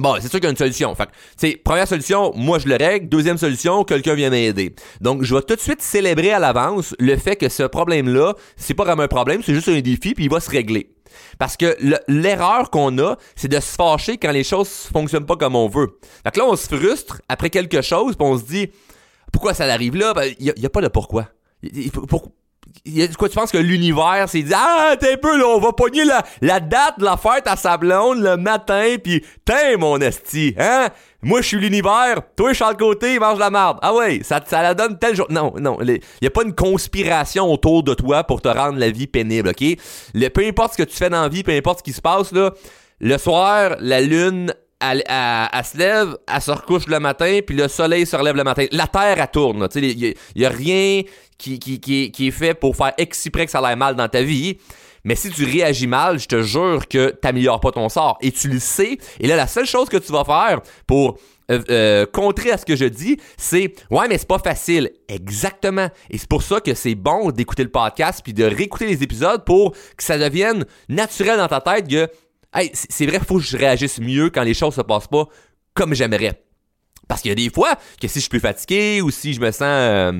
Bon, 0.00 0.14
c'est 0.14 0.30
sûr 0.30 0.40
qu'il 0.40 0.44
y 0.44 0.46
a 0.46 0.50
une 0.50 0.56
solution. 0.56 0.94
Fait 0.94 1.10
c'est 1.36 1.56
première 1.56 1.86
solution, 1.86 2.32
moi 2.34 2.58
je 2.58 2.66
le 2.66 2.76
règle. 2.76 3.08
Deuxième 3.08 3.36
solution, 3.36 3.84
quelqu'un 3.84 4.14
vient 4.14 4.30
m'aider. 4.30 4.74
Donc, 5.02 5.22
je 5.24 5.34
vais 5.34 5.42
tout 5.42 5.54
de 5.54 5.60
suite 5.60 5.82
célébrer 5.82 6.32
à 6.32 6.38
l'avance 6.38 6.94
le 6.98 7.16
fait 7.16 7.36
que 7.36 7.50
ce 7.50 7.64
problème-là, 7.64 8.34
c'est 8.56 8.72
pas 8.72 8.84
vraiment 8.84 9.02
un 9.02 9.08
problème, 9.08 9.42
c'est 9.44 9.52
juste 9.52 9.68
un 9.68 9.78
défi, 9.80 10.14
puis 10.14 10.24
il 10.24 10.30
va 10.30 10.40
se 10.40 10.50
régler. 10.50 10.90
Parce 11.38 11.58
que 11.58 11.76
l'erreur 12.08 12.70
qu'on 12.70 12.96
a, 12.98 13.16
c'est 13.36 13.48
de 13.48 13.60
se 13.60 13.74
fâcher 13.74 14.16
quand 14.16 14.30
les 14.30 14.44
choses 14.44 14.88
fonctionnent 14.90 15.26
pas 15.26 15.36
comme 15.36 15.54
on 15.54 15.68
veut. 15.68 15.98
Fait 16.24 16.30
que 16.30 16.38
là, 16.38 16.46
on 16.46 16.56
se 16.56 16.66
frustre 16.66 17.20
après 17.28 17.50
quelque 17.50 17.82
chose, 17.82 18.16
puis 18.16 18.26
on 18.26 18.38
se 18.38 18.44
dit 18.44 18.70
pourquoi 19.32 19.52
ça 19.52 19.64
arrive 19.64 19.96
là? 19.96 20.14
Ben, 20.14 20.32
il 20.38 20.52
y, 20.56 20.66
a 20.66 20.70
pas 20.70 20.80
de 20.80 20.88
pourquoi. 20.88 21.28
Quoi, 23.18 23.28
tu 23.28 23.34
penses 23.34 23.50
que 23.50 23.58
l'univers 23.58 24.28
s'est 24.28 24.42
dit 24.42 24.52
Ah, 24.54 24.94
t'es 24.98 25.14
un 25.14 25.16
peu 25.16 25.38
là, 25.38 25.46
on 25.46 25.60
va 25.60 25.72
pogner 25.72 26.04
la, 26.04 26.22
la 26.40 26.60
date 26.60 26.98
de 26.98 27.04
la 27.04 27.16
fête 27.16 27.46
à 27.46 27.56
sa 27.56 27.76
blonde 27.76 28.22
le 28.22 28.36
matin, 28.36 28.96
pis 29.02 29.22
t'es 29.44 29.76
mon 29.76 29.98
esti, 29.98 30.54
hein? 30.58 30.88
Moi, 31.22 31.42
je 31.42 31.48
suis 31.48 31.58
l'univers, 31.58 32.22
toi, 32.34 32.54
Charles 32.54 32.78
Côté, 32.78 33.18
mange 33.18 33.38
la 33.38 33.50
marde. 33.50 33.78
Ah 33.82 33.92
ouais, 33.92 34.20
ça, 34.22 34.40
ça 34.46 34.62
la 34.62 34.74
donne 34.74 34.98
tel 34.98 35.14
jour. 35.14 35.26
Non, 35.28 35.52
non, 35.60 35.78
il 35.82 36.00
y 36.22 36.26
a 36.26 36.30
pas 36.30 36.44
une 36.44 36.54
conspiration 36.54 37.52
autour 37.52 37.82
de 37.82 37.92
toi 37.92 38.24
pour 38.24 38.40
te 38.40 38.48
rendre 38.48 38.78
la 38.78 38.90
vie 38.90 39.06
pénible, 39.06 39.50
ok? 39.50 39.76
Le, 40.14 40.28
peu 40.28 40.46
importe 40.46 40.72
ce 40.72 40.78
que 40.78 40.88
tu 40.88 40.96
fais 40.96 41.10
dans 41.10 41.22
la 41.22 41.28
vie, 41.28 41.42
peu 41.42 41.52
importe 41.52 41.80
ce 41.80 41.82
qui 41.82 41.92
se 41.92 42.00
passe, 42.00 42.32
là, 42.32 42.52
le 43.00 43.18
soir, 43.18 43.76
la 43.80 44.00
lune 44.00 44.54
elle, 44.80 45.02
se 45.64 45.76
lève, 45.76 46.16
elle 46.32 46.40
se 46.40 46.50
recouche 46.50 46.86
le 46.86 46.98
matin, 47.00 47.40
puis 47.46 47.56
le 47.56 47.68
soleil 47.68 48.06
se 48.06 48.16
relève 48.16 48.36
le 48.36 48.44
matin. 48.44 48.66
La 48.72 48.86
Terre, 48.86 49.20
elle 49.20 49.30
tourne. 49.30 49.68
Il 49.74 50.14
n'y 50.36 50.44
a, 50.44 50.48
rien 50.48 51.02
qui, 51.38 51.58
qui, 51.58 51.80
qui, 51.80 52.10
qui, 52.10 52.28
est 52.28 52.32
fait 52.32 52.54
pour 52.54 52.76
faire 52.76 52.92
exprès 52.98 53.44
que 53.44 53.52
ça 53.52 53.60
aille 53.60 53.76
mal 53.76 53.94
dans 53.94 54.08
ta 54.08 54.22
vie. 54.22 54.58
Mais 55.04 55.14
si 55.14 55.30
tu 55.30 55.44
réagis 55.44 55.86
mal, 55.86 56.18
je 56.18 56.26
te 56.26 56.42
jure 56.42 56.86
que 56.88 57.10
t'améliores 57.10 57.60
pas 57.60 57.72
ton 57.72 57.88
sort. 57.88 58.18
Et 58.20 58.32
tu 58.32 58.48
le 58.48 58.58
sais. 58.58 58.98
Et 59.18 59.26
là, 59.26 59.36
la 59.36 59.46
seule 59.46 59.66
chose 59.66 59.88
que 59.88 59.96
tu 59.96 60.12
vas 60.12 60.24
faire 60.24 60.60
pour 60.86 61.18
euh, 61.50 61.62
euh, 61.70 62.06
contrer 62.06 62.52
à 62.52 62.58
ce 62.58 62.64
que 62.64 62.76
je 62.76 62.84
dis, 62.84 63.16
c'est 63.36 63.74
ouais, 63.90 64.08
mais 64.08 64.18
c'est 64.18 64.28
pas 64.28 64.38
facile. 64.38 64.90
Exactement. 65.08 65.88
Et 66.10 66.18
c'est 66.18 66.28
pour 66.28 66.42
ça 66.42 66.60
que 66.60 66.74
c'est 66.74 66.94
bon 66.94 67.30
d'écouter 67.30 67.64
le 67.64 67.70
podcast 67.70 68.20
puis 68.22 68.34
de 68.34 68.44
réécouter 68.44 68.86
les 68.86 69.02
épisodes 69.02 69.44
pour 69.44 69.72
que 69.72 70.02
ça 70.02 70.18
devienne 70.18 70.64
naturel 70.88 71.38
dans 71.38 71.48
ta 71.48 71.60
tête 71.60 71.88
que 71.88 72.08
hey, 72.54 72.70
c'est 72.72 73.06
vrai, 73.06 73.20
faut 73.20 73.38
que 73.38 73.44
je 73.44 73.56
réagisse 73.56 74.00
mieux 74.00 74.30
quand 74.30 74.42
les 74.42 74.54
choses 74.54 74.74
se 74.74 74.82
passent 74.82 75.08
pas 75.08 75.26
comme 75.74 75.94
j'aimerais. 75.94 76.42
Parce 77.08 77.22
qu'il 77.22 77.30
y 77.30 77.32
a 77.32 77.34
des 77.34 77.50
fois 77.50 77.74
que 78.00 78.06
si 78.06 78.14
je 78.14 78.20
suis 78.20 78.28
plus 78.28 78.40
fatigué 78.40 79.00
ou 79.02 79.10
si 79.10 79.34
je 79.34 79.40
me 79.40 79.50
sens 79.50 79.62
euh, 79.62 80.12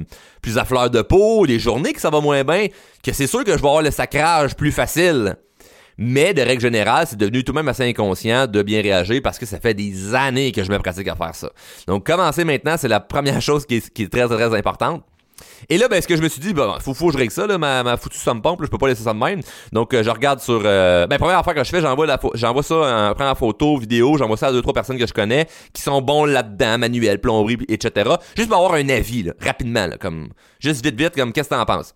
plus 0.42 0.58
à 0.58 0.64
fleur 0.64 0.90
de 0.90 1.02
peau, 1.02 1.46
des 1.46 1.60
journées 1.60 1.92
que 1.92 2.00
ça 2.00 2.10
va 2.10 2.20
moins 2.20 2.42
bien, 2.42 2.66
que 3.04 3.12
c'est 3.12 3.28
sûr 3.28 3.44
que 3.44 3.52
je 3.52 3.62
vais 3.62 3.68
avoir 3.68 3.82
le 3.82 3.92
sacrage 3.92 4.56
plus 4.56 4.72
facile. 4.72 5.36
Mais 5.98 6.34
de 6.34 6.42
règle 6.42 6.62
générale, 6.62 7.06
c'est 7.06 7.18
devenu 7.18 7.44
tout 7.44 7.52
de 7.52 7.58
même 7.58 7.68
assez 7.68 7.88
inconscient 7.88 8.46
de 8.46 8.62
bien 8.62 8.80
réagir 8.82 9.20
parce 9.22 9.38
que 9.38 9.46
ça 9.46 9.60
fait 9.60 9.74
des 9.74 10.14
années 10.14 10.50
que 10.50 10.64
je 10.64 10.70
me 10.72 10.78
pratique 10.78 11.06
à 11.06 11.14
faire 11.14 11.34
ça. 11.34 11.50
Donc 11.86 12.06
commencer 12.06 12.42
maintenant, 12.42 12.76
c'est 12.76 12.88
la 12.88 13.00
première 13.00 13.40
chose 13.42 13.66
qui 13.66 13.76
est, 13.76 13.90
qui 13.90 14.04
est 14.04 14.08
très 14.08 14.26
très 14.26 14.56
importante. 14.56 15.04
Et 15.68 15.78
là, 15.78 15.88
ben, 15.88 16.00
ce 16.00 16.08
que 16.08 16.16
je 16.16 16.22
me 16.22 16.28
suis 16.28 16.40
dit, 16.40 16.52
ben, 16.52 16.78
faut, 16.80 16.92
que 16.92 17.12
je 17.12 17.18
règle 17.18 17.32
ça, 17.32 17.46
là, 17.46 17.58
ma, 17.58 17.82
ma 17.82 17.96
foutue 17.96 18.18
somme 18.18 18.42
pompe, 18.42 18.60
je 18.62 18.68
peux 18.68 18.78
pas 18.78 18.88
laisser 18.88 19.02
ça 19.02 19.12
de 19.12 19.18
même. 19.18 19.40
Donc, 19.72 19.94
euh, 19.94 20.02
je 20.02 20.10
regarde 20.10 20.40
sur, 20.40 20.62
euh, 20.64 21.06
ben, 21.06 21.18
première 21.18 21.38
affaire 21.38 21.54
que 21.54 21.64
je 21.64 21.70
fais, 21.70 21.80
j'envoie 21.80 22.06
la, 22.06 22.18
j'envoie 22.34 22.62
ça, 22.62 23.10
en 23.10 23.14
prenant 23.14 23.34
photo, 23.34 23.78
vidéo, 23.78 24.16
j'envoie 24.16 24.36
ça 24.36 24.48
à 24.48 24.52
deux, 24.52 24.62
trois 24.62 24.74
personnes 24.74 24.98
que 24.98 25.06
je 25.06 25.12
connais, 25.12 25.46
qui 25.72 25.82
sont 25.82 26.00
bons 26.02 26.24
là-dedans, 26.24 26.78
manuel, 26.78 27.20
plomberie, 27.20 27.58
etc. 27.68 28.10
Juste 28.36 28.48
pour 28.48 28.58
avoir 28.58 28.74
un 28.74 28.88
avis, 28.88 29.22
là, 29.22 29.32
rapidement, 29.40 29.86
là, 29.86 29.96
comme, 29.96 30.28
juste 30.58 30.84
vite, 30.84 30.98
vite, 30.98 31.14
comme, 31.14 31.32
qu'est-ce 31.32 31.48
que 31.48 31.54
t'en 31.54 31.64
penses? 31.64 31.94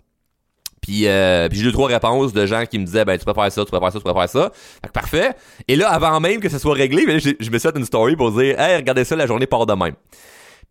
Puis, 0.85 1.09
euh, 1.09 1.49
puis 1.49 1.59
j'ai 1.59 1.65
deux 1.65 1.73
trois 1.73 1.89
réponses 1.89 2.35
de 2.35 2.45
gens 2.45 2.67
qui 2.67 2.79
me 2.79 2.85
disaient 2.85 3.07
ben 3.07 3.17
tu 3.17 3.25
faire 3.25 3.35
ça, 3.35 3.65
tu 3.65 3.71
faire 3.71 3.93
ça, 3.93 3.99
tu 3.99 4.13
faire 4.13 4.29
ça. 4.29 4.53
Fait 4.83 4.89
que 4.89 4.93
parfait. 4.93 5.31
Et 5.67 5.77
là 5.77 5.89
avant 5.89 6.21
même 6.21 6.41
que 6.41 6.51
ça 6.51 6.59
soit 6.59 6.75
réglé, 6.75 7.07
ben, 7.07 7.19
je, 7.19 7.31
je 7.41 7.51
me 7.51 7.59
suis 7.59 7.71
fait 7.71 7.79
une 7.79 7.87
story 7.87 8.17
pour 8.17 8.33
dire 8.33 8.61
"Hey, 8.61 8.77
regardez 8.77 9.05
ça, 9.05 9.17
la 9.17 9.27
journée 9.27 9.47
part 9.47 9.65
de 9.65 9.73
même." 9.73 9.95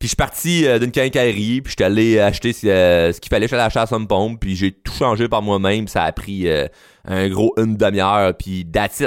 Puis 0.03 0.09
je 0.09 0.15
suis 0.15 0.15
parti 0.17 0.67
euh, 0.67 0.79
d'une 0.79 0.91
quincaillerie, 0.91 1.61
puis 1.61 1.71
j'étais 1.71 1.85
allé 1.85 2.19
acheter 2.19 2.53
euh, 2.65 3.13
ce 3.13 3.21
qu'il 3.21 3.29
fallait, 3.29 3.45
je 3.45 3.47
suis 3.47 3.55
allé 3.55 3.63
acheter 3.63 3.79
à 3.79 3.85
somme 3.85 4.05
pompe, 4.05 4.37
puis 4.37 4.53
j'ai 4.53 4.73
tout 4.73 4.91
changé 4.91 5.29
par 5.29 5.41
moi-même, 5.41 5.87
ça 5.87 6.03
a 6.03 6.11
pris 6.11 6.45
euh, 6.49 6.67
un 7.05 7.29
gros 7.29 7.53
une 7.55 7.77
demi-heure, 7.77 8.33
puis 8.35 8.65
that's. 8.69 9.01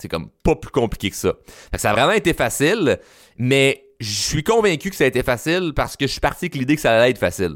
C'est 0.00 0.08
comme 0.08 0.28
pas 0.42 0.56
plus 0.56 0.72
compliqué 0.72 1.10
que 1.10 1.14
ça. 1.14 1.34
Fait 1.46 1.76
que 1.76 1.80
ça 1.80 1.90
a 1.90 1.92
vraiment 1.92 2.14
été 2.14 2.32
facile, 2.34 2.98
mais 3.38 3.84
je 4.00 4.10
suis 4.10 4.42
convaincu 4.42 4.90
que 4.90 4.96
ça 4.96 5.04
a 5.04 5.06
été 5.06 5.22
facile 5.22 5.72
parce 5.72 5.96
que 5.96 6.08
je 6.08 6.10
suis 6.10 6.20
parti 6.20 6.46
avec 6.46 6.56
l'idée 6.56 6.74
que 6.74 6.82
ça 6.82 6.98
allait 6.98 7.10
être 7.10 7.18
facile. 7.18 7.54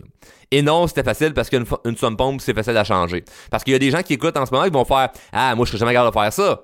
Et 0.53 0.63
non, 0.63 0.87
c'était 0.87 1.03
facile 1.03 1.35
parce 1.35 1.51
qu'une 1.51 1.67
une 1.87 1.97
somme 1.97 2.17
pompe, 2.17 2.41
c'est 2.43 2.55
facile 2.55 2.77
à 2.77 2.85
changer. 2.85 3.25
Parce 3.51 3.65
qu'il 3.65 3.73
y 3.73 3.77
a 3.77 3.81
des 3.81 3.91
gens 3.91 4.03
qui 4.05 4.13
écoutent 4.13 4.37
en 4.37 4.47
ce 4.47 4.53
moment 4.53 4.67
qui 4.67 4.71
vont 4.71 4.85
faire 4.85 5.11
Ah, 5.33 5.53
moi 5.57 5.67
je 5.67 5.71
serais 5.71 5.81
jamais 5.81 5.95
capable 5.95 6.15
de 6.15 6.21
faire 6.21 6.33
ça. 6.33 6.63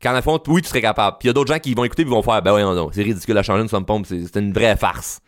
Quand 0.00 0.16
en 0.16 0.22
fond, 0.22 0.40
oui, 0.46 0.62
tu 0.62 0.68
serais 0.68 0.82
capable. 0.82 1.16
Puis 1.18 1.26
il 1.26 1.30
y 1.30 1.30
a 1.30 1.32
d'autres 1.32 1.52
gens 1.52 1.58
qui 1.58 1.74
vont 1.74 1.82
écouter 1.82 2.02
et 2.02 2.04
vont 2.04 2.22
faire 2.22 2.40
Ben 2.40 2.54
ouais, 2.54 2.62
non, 2.62 2.74
non, 2.76 2.90
c'est 2.92 3.02
ridicule 3.02 3.36
à 3.36 3.42
changer 3.42 3.62
une 3.62 3.68
somme 3.68 3.84
pompe, 3.84 4.06
c'est 4.06 4.36
une 4.36 4.52
vraie 4.52 4.76
farce. 4.76 5.20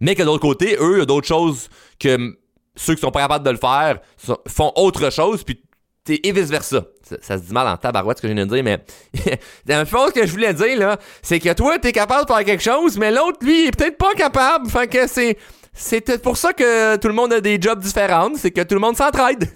Mais 0.00 0.14
que 0.14 0.22
de 0.22 0.26
l'autre 0.26 0.42
côté, 0.42 0.76
eux, 0.80 0.96
il 0.96 0.98
y 0.98 1.02
a 1.02 1.06
d'autres 1.06 1.26
choses 1.26 1.68
que 1.98 2.36
ceux 2.76 2.94
qui 2.94 3.00
sont 3.00 3.10
pas 3.10 3.22
capables 3.22 3.44
de 3.44 3.50
le 3.50 3.56
faire 3.56 3.98
font 4.46 4.72
autre 4.76 5.10
chose, 5.10 5.42
puis 5.42 5.62
et 6.10 6.32
vice 6.32 6.48
versa. 6.48 6.84
Ça, 7.22 7.38
se 7.38 7.42
dit 7.42 7.52
mal 7.52 7.66
en 7.68 7.76
tabarouette 7.76 8.18
ce 8.18 8.22
que 8.22 8.28
je 8.28 8.32
viens 8.32 8.46
de 8.46 8.54
dire, 8.54 8.64
mais 8.64 8.84
la 9.66 9.84
chose 9.84 10.12
que 10.12 10.26
je 10.26 10.32
voulais 10.32 10.54
dire 10.54 10.78
là, 10.78 10.98
c'est 11.22 11.40
que 11.40 11.52
toi 11.52 11.78
t'es 11.78 11.92
capable 11.92 12.26
de 12.26 12.32
faire 12.32 12.44
quelque 12.44 12.62
chose, 12.62 12.96
mais 12.98 13.10
l'autre 13.10 13.38
lui 13.42 13.64
il 13.64 13.68
est 13.68 13.76
peut-être 13.76 13.98
pas 13.98 14.14
capable. 14.14 14.68
Fait 14.68 14.88
que 14.88 15.06
c'est 15.06 15.36
c'est 15.80 16.20
pour 16.20 16.36
ça 16.36 16.52
que 16.52 16.96
tout 16.96 17.06
le 17.06 17.14
monde 17.14 17.32
a 17.32 17.40
des 17.40 17.58
jobs 17.60 17.78
différents, 17.78 18.30
c'est 18.34 18.50
que 18.50 18.62
tout 18.62 18.74
le 18.74 18.80
monde 18.80 18.96
s'entraide 18.96 19.48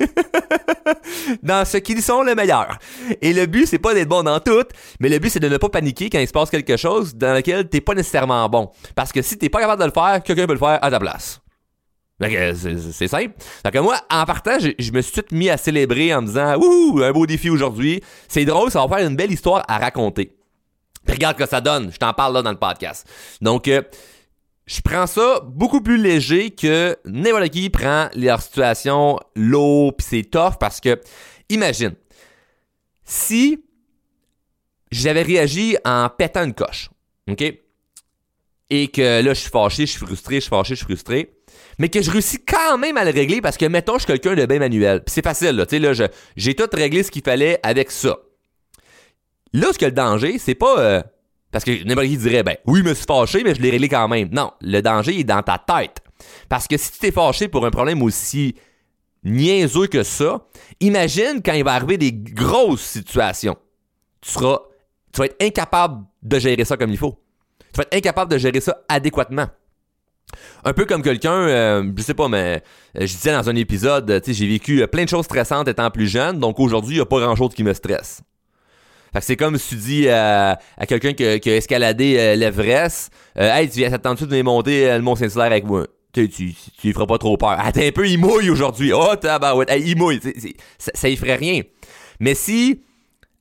dans 1.43 1.64
ce 1.64 1.79
qu'ils 1.79 2.00
sont 2.00 2.23
le 2.23 2.37
meilleur. 2.37 2.79
Et 3.21 3.33
le 3.33 3.47
but, 3.47 3.67
c'est 3.67 3.81
pas 3.81 3.93
d'être 3.93 4.09
bon 4.09 4.23
dans 4.23 4.38
tout, 4.38 4.64
mais 5.00 5.09
le 5.09 5.19
but, 5.19 5.31
c'est 5.31 5.41
de 5.41 5.49
ne 5.49 5.57
pas 5.57 5.69
paniquer 5.69 6.09
quand 6.11 6.21
il 6.21 6.29
se 6.29 6.33
passe 6.33 6.49
quelque 6.49 6.76
chose 6.76 7.17
dans 7.17 7.35
lequel 7.35 7.69
t'es 7.69 7.81
pas 7.81 7.95
nécessairement 7.95 8.49
bon. 8.49 8.71
Parce 8.95 9.11
que 9.11 9.21
si 9.21 9.37
t'es 9.37 9.49
pas 9.49 9.61
capable 9.61 9.81
de 9.81 9.87
le 9.87 9.93
faire, 9.93 10.23
quelqu'un 10.23 10.47
peut 10.47 10.52
le 10.52 10.61
faire 10.61 10.79
à 10.81 10.91
ta 10.91 11.00
place. 11.00 11.41
C'est 12.21 13.09
simple. 13.09 13.33
Donc 13.64 13.75
moi, 13.83 13.97
en 14.09 14.25
partant, 14.25 14.59
je, 14.61 14.93
me 14.93 15.00
suis 15.00 15.12
tout 15.12 15.35
mis 15.35 15.50
à 15.50 15.57
célébrer 15.57 16.14
en 16.14 16.23
me 16.23 16.29
disant 16.29 16.55
Ouh, 16.57 17.02
un 17.02 17.11
beau 17.11 17.26
défi 17.26 17.50
aujourd'hui. 17.50 18.00
C'est 18.29 18.45
drôle, 18.45 18.71
ça 18.71 18.87
va 18.87 18.97
faire 18.97 19.09
une 19.09 19.17
belle 19.17 19.33
histoire 19.33 19.64
à 19.67 19.79
raconter. 19.79 20.37
regarde 21.09 21.37
ce 21.37 21.43
que 21.43 21.50
ça 21.50 21.61
donne. 21.61 21.91
Je 21.93 21.99
t'en 21.99 22.12
parle 22.12 22.35
là 22.35 22.43
dans 22.43 22.52
le 22.52 22.59
podcast. 22.59 23.09
Donc, 23.41 23.67
euh, 23.67 23.83
je 24.66 24.81
prends 24.81 25.07
ça 25.07 25.40
beaucoup 25.45 25.81
plus 25.81 25.97
léger 25.97 26.50
que 26.50 26.97
n'importe 27.04 27.50
qui 27.50 27.71
prend 27.71 28.09
leur 28.14 28.40
situation 28.42 29.19
low 29.35 29.92
pis 29.92 30.04
c'est 30.04 30.23
tough 30.23 30.54
parce 30.59 30.81
que, 30.81 31.00
imagine, 31.49 31.95
si 33.04 33.64
j'avais 34.90 35.23
réagi 35.23 35.76
en 35.85 36.09
pétant 36.09 36.45
une 36.45 36.54
coche, 36.54 36.90
ok? 37.28 37.42
Et 38.71 38.88
que 38.88 39.23
là, 39.23 39.35
je 39.35 39.40
suis 39.40 39.50
fâché, 39.50 39.87
je 39.87 39.92
suis 39.92 40.07
frustré, 40.07 40.37
je 40.37 40.40
suis 40.40 40.50
fâché, 40.50 40.75
je 40.75 40.76
suis 40.76 40.87
frustré 40.87 41.42
mais 41.78 41.88
que 41.88 42.02
je 42.02 42.11
réussis 42.11 42.45
quand 42.45 42.78
même 42.78 42.97
à 42.97 43.04
le 43.04 43.11
régler 43.11 43.40
parce 43.40 43.57
que, 43.57 43.66
mettons, 43.66 43.95
je 43.95 44.00
suis 44.00 44.07
quelqu'un 44.07 44.35
de 44.35 44.47
bien 44.47 44.59
manuel. 44.59 45.02
c'est 45.07 45.25
facile, 45.25 45.57
là. 45.57 45.66
Tu 45.66 45.76
sais, 45.76 45.78
là, 45.81 46.09
j'ai 46.37 46.54
tout 46.54 46.69
réglé 46.73 47.02
ce 47.02 47.11
qu'il 47.11 47.23
fallait 47.23 47.59
avec 47.62 47.90
ça. 47.90 48.19
Là, 49.52 49.69
ce 49.73 49.78
que 49.78 49.87
le 49.87 49.92
danger, 49.92 50.38
c'est 50.38 50.54
pas. 50.54 50.78
Euh, 50.78 51.02
parce 51.53 51.65
que 51.65 51.85
n'importe 51.85 52.07
qui 52.07 52.17
dirait, 52.17 52.43
ben 52.43 52.57
oui, 52.67 52.81
je 52.81 52.89
me 52.89 52.95
suis 52.95 53.05
fâché, 53.05 53.45
mais 53.45 53.55
je 53.55 53.61
l'ai 53.61 53.71
réglé 53.71 53.89
quand 53.89 54.09
même. 54.09 54.31
Non, 54.33 54.53
le 54.63 54.81
danger 54.81 55.21
est 55.21 55.25
dans 55.25 55.43
ta 55.43 55.59
tête. 55.59 55.99
Parce 56.49 56.67
que 56.67 56.77
si 56.79 56.91
tu 56.93 56.99
t'es 56.99 57.13
fâché 57.13 57.47
pour 57.47 57.65
un 57.67 57.71
problème 57.71 58.03
aussi 58.03 58.57
niaiseux 59.23 59.87
que 59.87 60.03
ça, 60.03 60.47
imagine 60.81 61.43
quand 61.45 61.53
il 61.53 61.63
va 61.63 61.75
arriver 61.75 61.99
des 61.99 62.13
grosses 62.13 62.83
situations. 62.83 63.57
Tu 64.23 64.31
seras. 64.31 64.61
Tu 65.13 65.21
vas 65.21 65.27
être 65.27 65.43
incapable 65.43 66.05
de 66.23 66.39
gérer 66.39 66.65
ça 66.65 66.79
comme 66.79 66.91
il 66.91 66.97
faut. 66.97 67.23
Tu 67.73 67.77
vas 67.77 67.83
être 67.83 67.95
incapable 67.95 68.33
de 68.33 68.39
gérer 68.39 68.61
ça 68.61 68.79
adéquatement. 68.89 69.47
Un 70.65 70.73
peu 70.73 70.87
comme 70.87 71.03
quelqu'un, 71.03 71.33
euh, 71.35 71.93
je 71.95 72.03
sais 72.03 72.15
pas, 72.15 72.29
mais 72.29 72.63
euh, 72.97 73.01
je 73.01 73.13
disais 73.13 73.33
dans 73.33 73.51
un 73.51 73.57
épisode, 73.57 74.23
j'ai 74.27 74.47
vécu 74.47 74.81
euh, 74.81 74.87
plein 74.87 75.05
de 75.05 75.09
choses 75.09 75.27
stressantes 75.27 75.69
étant 75.69 75.91
plus 75.91 76.09
jeune, 76.09 76.39
donc 76.39 76.59
aujourd'hui, 76.59 76.95
il 76.95 76.99
n'y 76.99 77.03
a 77.03 77.07
pas 77.07 77.21
grand-chose 77.21 77.53
qui 77.55 77.63
me 77.63 77.75
stresse. 77.75 78.23
Fait 79.12 79.19
que 79.21 79.25
c'est 79.25 79.37
comme 79.37 79.59
si 79.59 79.69
tu 79.71 79.75
dis 79.76 80.09
à 80.09 80.59
quelqu'un 80.88 81.12
qui, 81.12 81.25
a 81.25 81.57
escaladé 81.57 82.37
l'Everest, 82.37 83.12
Hey, 83.37 83.69
tu 83.69 83.78
viens 83.78 83.90
t'attendre 83.90 84.26
de 84.26 84.42
monter 84.42 84.88
le 84.90 85.02
Mont 85.02 85.16
Saint-Hilaire 85.16 85.47
avec 85.47 85.64
moi? 85.64 85.87
Tu, 86.12 86.28
tu, 86.28 86.54
tu 86.78 86.92
feras 86.92 87.07
pas 87.07 87.16
trop 87.16 87.38
peur. 87.38 87.57
Attends 87.59 87.81
un 87.81 87.90
peu, 87.90 88.07
il 88.07 88.19
mouille 88.19 88.50
aujourd'hui. 88.50 88.92
Oh, 88.92 89.16
tabarouette. 89.16 89.71
Hey, 89.71 89.83
il 89.87 89.97
mouille. 89.97 90.21
ça, 90.78 90.92
ça 90.95 91.09
y 91.09 91.16
ferait 91.16 91.37
rien. 91.37 91.62
Mais 92.21 92.35
si 92.35 92.83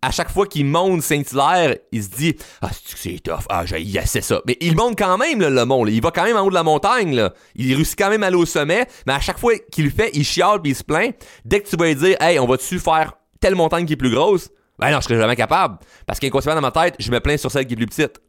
à 0.02 0.12
chaque 0.12 0.32
fois 0.32 0.48
qu'il 0.48 0.66
monte 0.66 1.02
Saint-Hilaire, 1.04 1.76
il 1.92 2.04
se 2.04 2.10
dit 2.10 2.36
Ah, 2.62 2.70
c'est 2.74 3.20
tough, 3.20 3.46
ah, 3.50 3.66
j'ai 3.66 3.86
c'est 4.06 4.22
ça. 4.22 4.42
Mais 4.48 4.58
il 4.60 4.76
monte 4.76 4.98
quand 4.98 5.18
même, 5.18 5.40
le 5.40 5.66
mont. 5.66 5.86
Il 5.86 6.02
va 6.02 6.12
quand 6.12 6.24
même 6.24 6.38
en 6.38 6.42
haut 6.42 6.50
de 6.50 6.56
la 6.56 6.64
montagne. 6.64 7.16
Là. 7.16 7.34
Il 7.56 7.76
réussit 7.76 7.98
quand 7.98 8.10
même 8.10 8.24
à 8.24 8.28
aller 8.28 8.36
au 8.36 8.46
sommet. 8.46 8.86
Mais 9.06 9.14
à 9.14 9.20
chaque 9.20 9.38
fois 9.38 9.54
qu'il 9.72 9.86
le 9.86 9.92
fait, 9.92 10.10
il 10.14 10.24
chiale 10.24 10.60
il 10.64 10.76
se 10.76 10.84
plaint. 10.84 11.14
Dès 11.46 11.62
que 11.62 11.70
tu 11.70 11.76
vas 11.76 11.86
lui 11.86 11.96
dire 11.96 12.18
Hey, 12.20 12.40
on 12.40 12.48
va-tu 12.48 12.80
faire 12.80 13.14
telle 13.40 13.56
montagne 13.56 13.86
qui 13.86 13.94
est 13.94 13.98
plus 13.98 14.12
grosse 14.12 14.50
Ben 14.82 14.92
non, 14.92 15.00
je 15.00 15.06
serais 15.06 15.20
jamais 15.20 15.36
capable. 15.36 15.78
Parce 16.06 16.20
qu'inconsciemment 16.20 16.56
dans 16.56 16.62
ma 16.62 16.72
tête, 16.72 16.96
je 17.00 17.12
me 17.12 17.20
plains 17.20 17.38
sur 17.38 17.52
celle 17.52 17.68
qui 17.68 17.74
est 17.74 17.78
plus 17.78 17.86
petite. 17.86 18.20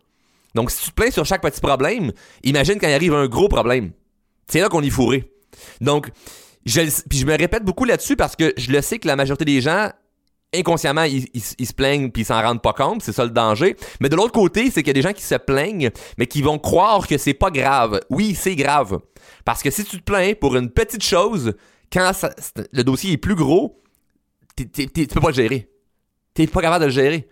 Donc 0.55 0.71
si 0.71 0.85
tu 0.85 0.91
te 0.91 0.95
plains 0.95 1.11
sur 1.11 1.25
chaque 1.25 1.41
petit 1.41 1.61
problème, 1.61 2.13
imagine 2.45 2.79
quand 2.79 2.89
il 2.89 2.95
arrive 2.95 3.15
un 3.15 3.27
gros 3.27 3.49
problème. 3.49 3.93
C'est 4.47 4.61
là 4.61 4.69
qu'on 4.69 4.83
est 4.83 4.91
fourré. 4.91 5.33
Donc, 5.81 6.11
je, 6.67 6.81
puis 7.09 7.19
je 7.19 7.27
me 7.27 7.37
répète 7.37 7.65
beaucoup 7.65 7.85
là-dessus 7.85 8.17
parce 8.17 8.37
que 8.37 8.53
je 8.57 8.71
le 8.71 8.83
sais 8.83 8.99
que 8.99 9.09
la 9.09 9.17
majorité 9.17 9.45
des 9.45 9.61
gens 9.61 9.91
inconsciemment, 10.55 11.05
ils, 11.05 11.41
se 11.41 11.73
plaignent 11.73 12.11
puis 12.11 12.23
ils 12.23 12.27
s'en 12.27 12.41
rendent 12.41 12.61
pas 12.61 12.75
compte, 12.75 13.03
c'est 13.03 13.13
ça 13.13 13.25
le 13.25 13.31
danger. 13.31 13.77
Mais 14.01 14.09
de 14.09 14.17
l'autre 14.17 14.33
côté, 14.33 14.71
c'est 14.71 14.83
qu'il 14.83 14.89
y 14.89 14.91
a 14.91 14.95
des 14.95 15.03
gens 15.03 15.15
qui 15.15 15.23
se 15.23 15.35
plaignent, 15.35 15.91
mais 16.19 16.27
qui 16.27 16.43
vont 16.43 16.59
croire 16.59 17.07
que 17.07 17.17
c'est 17.17 17.35
pas 17.35 17.51
grave. 17.51 18.01
Oui, 18.11 18.35
c'est 18.35 18.55
grave. 18.55 18.99
Parce 19.45 19.63
que 19.63 19.71
si 19.71 19.85
tu 19.85 19.99
te 19.99 20.03
plains 20.03 20.35
pour 20.35 20.57
une 20.57 20.71
petite 20.71 21.03
chose, 21.03 21.55
quand 21.91 22.13
le 22.73 22.85
dossier 22.85 23.13
est 23.13 23.17
plus 23.17 23.35
gros, 23.35 23.83
tu 24.57 24.67
peux 24.67 25.21
pas 25.21 25.29
le 25.29 25.35
gérer. 25.35 25.72
T'es 26.35 26.47
pas 26.47 26.63
capable 26.63 26.83
de 26.83 26.87
le 26.87 26.93
gérer. 26.93 27.29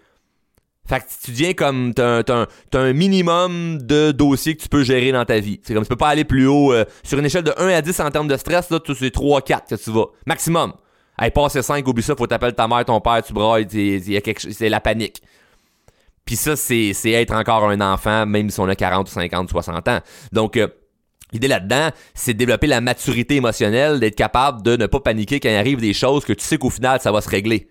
Fait 0.87 0.99
que 0.99 1.05
tu 1.25 1.31
deviens 1.31 1.53
comme 1.53 1.95
t'as 1.95 2.23
un, 2.29 2.47
un, 2.75 2.93
minimum 2.93 3.79
de 3.81 4.11
dossiers 4.11 4.57
que 4.57 4.63
tu 4.63 4.69
peux 4.69 4.83
gérer 4.83 5.13
dans 5.13 5.25
ta 5.25 5.39
vie. 5.39 5.61
C'est 5.63 5.73
comme 5.73 5.85
tu 5.85 5.89
peux 5.89 5.97
pas 5.97 6.09
aller 6.09 6.25
plus 6.25 6.47
haut. 6.47 6.73
Euh, 6.73 6.85
sur 7.05 7.19
une 7.19 7.25
échelle 7.25 7.45
de 7.45 7.55
1 7.57 7.69
à 7.69 7.81
10 7.81 8.01
en 8.01 8.11
termes 8.11 8.29
de 8.29 8.37
stress, 8.37 8.71
là, 8.71 8.81
tu 8.81 8.95
c'est 8.95 9.11
3 9.11 9.43
4 9.43 9.69
que 9.69 9.75
tu 9.83 9.91
vas. 9.91 10.07
Maximum. 10.27 10.73
Hey, 11.19 11.31
passe 11.31 11.61
5, 11.61 11.87
oublie 11.87 12.03
ça, 12.03 12.17
faut 12.17 12.27
t'appeler 12.27 12.53
ta 12.53 12.67
mère, 12.67 12.85
ton 12.85 13.01
père, 13.01 13.23
tu 13.23 13.33
brailles, 13.33 13.69
c'est 13.71 14.69
la 14.69 14.81
panique. 14.81 15.23
Puis 16.25 16.37
ça, 16.37 16.57
c'est 16.57 16.93
être 17.05 17.35
encore 17.35 17.69
un 17.69 17.81
enfant, 17.81 18.25
même 18.27 18.51
si 18.51 18.59
on 18.59 18.69
a 18.69 18.75
40 18.75 19.09
50 19.09 19.51
60 19.51 19.89
ans. 19.89 20.01
Donc, 20.33 20.57
euh, 20.57 20.67
L'idée 21.33 21.49
là-dedans, 21.49 21.91
c'est 22.15 22.33
de 22.33 22.39
développer 22.39 22.67
la 22.67 22.81
maturité 22.81 23.37
émotionnelle, 23.37 24.01
d'être 24.01 24.17
capable 24.17 24.63
de 24.63 24.77
ne 24.77 24.87
pas 24.87 25.01
paniquer 25.01 25.39
quand 25.39 25.49
il 25.49 25.55
arrive 25.55 25.81
des 25.81 25.93
choses 25.93 26.25
que 26.25 26.33
tu 26.33 26.45
sais 26.45 26.59
qu'au 26.59 26.71
final, 26.71 27.01
ça 27.01 27.13
va 27.13 27.21
se 27.21 27.29
régler. 27.29 27.69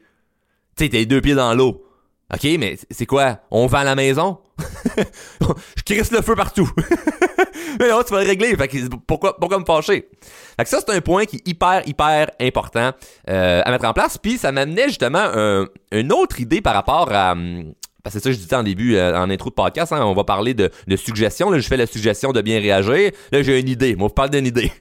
Tu 0.80 0.86
sais, 0.86 0.92
t'es 0.92 1.06
deux 1.06 1.20
pieds 1.20 1.36
dans 1.36 1.54
l'eau. 1.54 1.86
OK, 2.34 2.48
mais 2.58 2.78
c'est 2.90 3.06
quoi? 3.06 3.42
On 3.52 3.68
à 3.68 3.84
la 3.84 3.96
maison? 3.96 4.38
je 4.98 5.84
crisse 5.84 6.10
le 6.10 6.22
feu 6.22 6.36
partout. 6.36 6.72
mais 7.80 7.90
non, 7.90 8.02
tu 8.02 8.14
vas 8.14 8.24
le 8.24 8.28
régler. 8.30 8.56
Fait 8.56 8.70
que 8.70 8.78
pourquoi, 9.06 9.36
pourquoi 9.36 9.60
me 9.60 9.66
fâcher? 9.66 10.08
Fait 10.56 10.64
que 10.64 10.70
ça, 10.70 10.80
c'est 10.80 10.96
un 10.96 11.02
point 11.02 11.26
qui 11.26 11.36
est 11.36 11.48
hyper, 11.50 11.86
hyper 11.86 12.30
important 12.40 12.94
euh, 13.30 13.62
à 13.66 13.72
mettre 13.72 13.86
en 13.86 13.92
place. 13.92 14.18
Puis 14.18 14.38
ça 14.38 14.54
m'amenait 14.54 14.88
justement 14.88 15.66
une 15.92 16.14
autre 16.14 16.40
idée 16.40 16.62
par 16.62 16.76
rapport 16.76 17.12
à... 17.12 17.34
Hum, 17.34 17.74
parce 18.02 18.16
que 18.16 18.22
c'est 18.22 18.24
ça 18.24 18.30
que 18.30 18.38
je 18.38 18.42
disais 18.42 18.56
en 18.56 18.64
début, 18.64 18.96
euh, 18.96 19.20
en 19.20 19.30
intro 19.30 19.50
de 19.50 19.56
podcast, 19.56 19.92
hein, 19.92 20.06
on 20.06 20.14
va 20.14 20.24
parler 20.24 20.54
de, 20.54 20.72
de 20.88 20.96
suggestions. 20.96 21.52
Là, 21.52 21.60
je 21.60 21.68
fais 21.68 21.76
la 21.76 21.88
suggestion 21.88 22.32
de 22.32 22.40
bien 22.40 22.62
réagir. 22.62 23.12
Là, 23.34 23.44
j'ai 23.44 23.60
une 23.60 23.68
idée. 23.68 23.98
Moi, 23.98 24.08
je 24.08 24.14
parle 24.14 24.30
d'une 24.30 24.46
idée. 24.46 24.72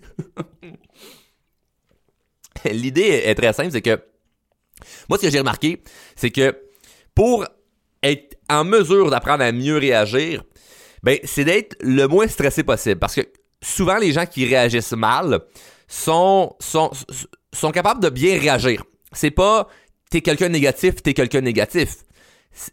L'idée 2.71 3.23
est 3.25 3.35
très 3.35 3.53
simple, 3.53 3.73
c'est 3.73 3.83
que 3.83 4.01
moi, 5.09 5.19
ce 5.19 5.25
que 5.25 5.31
j'ai 5.31 5.39
remarqué, 5.39 5.83
c'est 6.17 6.31
que 6.31 6.57
pour 7.15 7.45
être 8.03 8.37
en 8.49 8.65
mesure 8.65 9.11
d'apprendre 9.11 9.45
à 9.45 9.53
mieux 9.53 9.77
réagir, 9.77 10.43
ben, 11.03 11.19
c'est 11.25 11.45
d'être 11.45 11.77
le 11.81 12.07
moins 12.07 12.29
stressé 12.29 12.63
possible. 12.63 12.99
Parce 12.99 13.15
que 13.15 13.23
souvent, 13.63 13.99
les 13.99 14.13
gens 14.13 14.27
qui 14.27 14.45
réagissent 14.45 14.93
mal 14.93 15.41
sont, 15.87 16.55
sont, 16.61 16.91
sont 17.53 17.71
capables 17.71 18.03
de 18.03 18.09
bien 18.09 18.39
réagir. 18.39 18.85
C'est 19.13 19.31
pas 19.31 19.69
t'es 20.11 20.21
quelqu'un 20.21 20.49
négatif, 20.49 21.03
t'es 21.03 21.15
quelqu'un 21.15 21.41
négatif. 21.41 21.97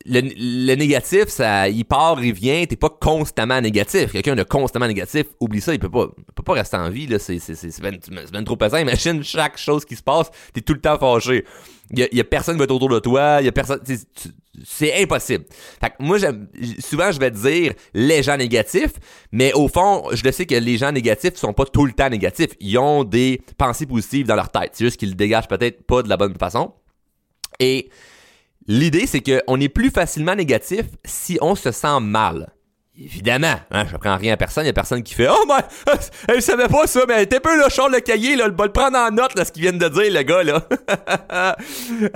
Le, 0.06 0.22
le, 0.22 0.76
négatif, 0.76 1.28
ça, 1.28 1.70
il 1.70 1.86
part, 1.86 2.24
il 2.24 2.34
vient, 2.34 2.66
t'es 2.66 2.76
pas 2.76 2.90
constamment 2.90 3.62
négatif. 3.62 4.14
Quelqu'un 4.14 4.36
de 4.36 4.44
constamment 4.44 4.88
négatif, 4.88 5.26
oublie 5.40 5.62
ça, 5.62 5.74
il 5.74 5.80
peut 5.80 5.92
pas, 5.92 6.08
peut 6.34 6.44
pas 6.44 6.54
rester 6.54 6.78
en 6.78 6.90
vie, 6.90 7.06
là, 7.08 7.20
c'est, 7.20 7.38
c'est, 7.40 7.56
c'est, 7.56 7.70
c'est 7.70 8.46
trop 8.46 8.56
pesant. 8.56 8.78
Imagine 8.78 9.24
chaque 9.24 9.58
chose 9.58 9.86
qui 9.86 9.96
se 9.96 10.02
passe, 10.02 10.32
t'es 10.54 10.62
tout 10.62 10.74
le 10.74 10.82
temps 10.82 10.98
fâché. 10.98 11.46
Il 11.92 12.10
y, 12.12 12.20
a 12.20 12.24
personne 12.24 12.56
qui 12.56 12.60
va 12.60 12.64
être 12.64 12.72
autour 12.72 12.90
de 12.90 13.00
toi, 13.00 13.38
il 13.42 13.46
y 13.46 13.48
a 13.48 13.52
personne, 13.52 13.80
c'est 14.64 15.02
impossible. 15.02 15.46
Fait 15.80 15.90
que 15.90 15.96
moi, 16.00 16.18
souvent, 16.80 17.12
je 17.12 17.20
vais 17.20 17.30
dire 17.30 17.74
les 17.94 18.24
gens 18.24 18.38
négatifs, 18.38 18.94
mais 19.32 19.54
au 19.54 19.68
fond, 19.68 20.06
je 20.12 20.24
le 20.24 20.32
sais 20.32 20.48
que 20.48 20.56
les 20.56 20.78
gens 20.78 20.92
négatifs 20.92 21.36
sont 21.36 21.54
pas 21.54 21.66
tout 21.66 21.86
le 21.86 21.92
temps 21.92 22.10
négatifs. 22.10 22.52
Ils 22.60 22.78
ont 22.80 23.04
des 23.04 23.42
pensées 23.58 23.86
positives 23.86 24.26
dans 24.26 24.36
leur 24.36 24.50
tête. 24.50 24.72
C'est 24.74 24.86
juste 24.86 24.98
qu'ils 24.98 25.10
le 25.10 25.16
dégagent 25.16 25.48
peut-être 25.48 25.86
pas 25.86 26.02
de 26.02 26.10
la 26.10 26.18
bonne 26.18 26.36
façon. 26.36 26.74
Et 27.60 27.90
l'idée, 28.68 29.06
c'est 29.06 29.22
qu'on 29.22 29.60
est 29.60 29.70
plus 29.70 29.92
facilement 29.92 30.36
négatif 30.36 30.86
si 31.04 31.38
on 31.42 31.54
se 31.54 31.72
sent 31.72 32.00
mal. 32.02 32.55
Évidemment, 32.98 33.56
hein, 33.72 33.86
je 33.92 33.98
prends 33.98 34.16
rien 34.16 34.34
à 34.34 34.38
personne, 34.38 34.64
il 34.64 34.68
y 34.68 34.70
a 34.70 34.74
personne 34.74 35.04
qui 35.04 35.16
fait 35.16 35.28
Oh 35.30 35.44
mais 35.50 35.94
elle 36.30 36.42
savait 36.42 36.70
pas 36.70 36.88
ça, 36.88 37.02
mais 37.06 37.26
t'es 37.26 37.42
peu 37.42 37.50
char 37.70 37.90
le 37.90 38.00
cahier, 38.00 38.38
là, 38.38 38.48
le, 38.48 38.56
le 38.58 38.72
prendre 38.72 38.98
en 38.98 39.12
note 39.12 39.36
là, 39.36 39.44
ce 39.44 39.52
qu'ils 39.52 39.64
viennent 39.64 39.78
de 39.78 39.90
dire, 39.90 40.14
le 40.14 40.22
gars 40.22 40.44
là. 40.44 41.56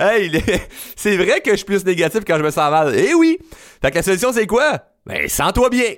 hey, 0.00 0.42
c'est 0.96 1.18
vrai 1.18 1.42
que 1.42 1.50
je 1.50 1.56
suis 1.56 1.66
plus 1.66 1.84
négatif 1.84 2.20
quand 2.26 2.38
je 2.38 2.42
me 2.42 2.50
sens 2.50 2.70
mal. 2.70 2.94
Eh 2.96 3.12
oui! 3.12 3.38
Fait 3.82 3.90
que 3.90 3.96
la 3.96 4.02
solution 4.02 4.32
c'est 4.32 4.46
quoi? 4.46 4.78
Ben 5.04 5.28
sens-toi 5.28 5.68
bien! 5.68 5.94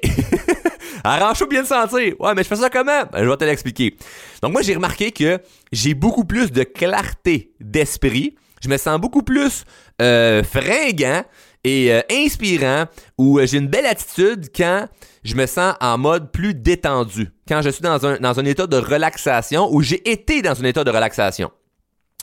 Arrange-toi 1.05 1.47
bien 1.47 1.63
de 1.63 1.69
sentir. 1.69 2.15
Ouais, 2.19 2.35
mais 2.35 2.43
je 2.43 2.49
fais 2.49 2.57
ça 2.57 2.69
comment? 2.69 3.05
Ben, 3.13 3.23
je 3.23 3.29
vais 3.29 3.37
te 3.37 3.45
l'expliquer. 3.45 3.97
Donc 4.43 4.51
moi 4.51 4.63
j'ai 4.63 4.75
remarqué 4.75 5.13
que 5.13 5.39
j'ai 5.71 5.95
beaucoup 5.95 6.25
plus 6.25 6.51
de 6.51 6.65
clarté 6.65 7.53
d'esprit. 7.61 8.35
Je 8.61 8.69
me 8.69 8.77
sens 8.77 9.01
beaucoup 9.01 9.23
plus 9.23 9.65
euh, 10.01 10.43
fringant 10.43 11.23
et 11.65 11.93
euh, 11.93 12.01
inspirant 12.11 12.87
où 13.19 13.39
euh, 13.39 13.47
j'ai 13.47 13.59
une 13.59 13.69
belle 13.69 13.87
attitude 13.87 14.49
quand 14.55 14.89
je 15.23 15.35
me 15.37 15.47
sens 15.47 15.75
en 15.81 15.99
mode 15.99 16.33
plus 16.33 16.55
détendu, 16.55 17.31
quand 17.47 17.63
je 17.63 17.71
suis 17.71 17.83
dans 17.83 18.05
un, 18.05 18.17
dans 18.17 18.41
un 18.41 18.45
état 18.45 18.67
de 18.67 18.77
relaxation 18.77 19.73
ou 19.73 19.83
j'ai 19.83 20.11
été 20.11 20.43
dans 20.43 20.61
un 20.61 20.65
état 20.65 20.83
de 20.83 20.91
relaxation. 20.91 21.51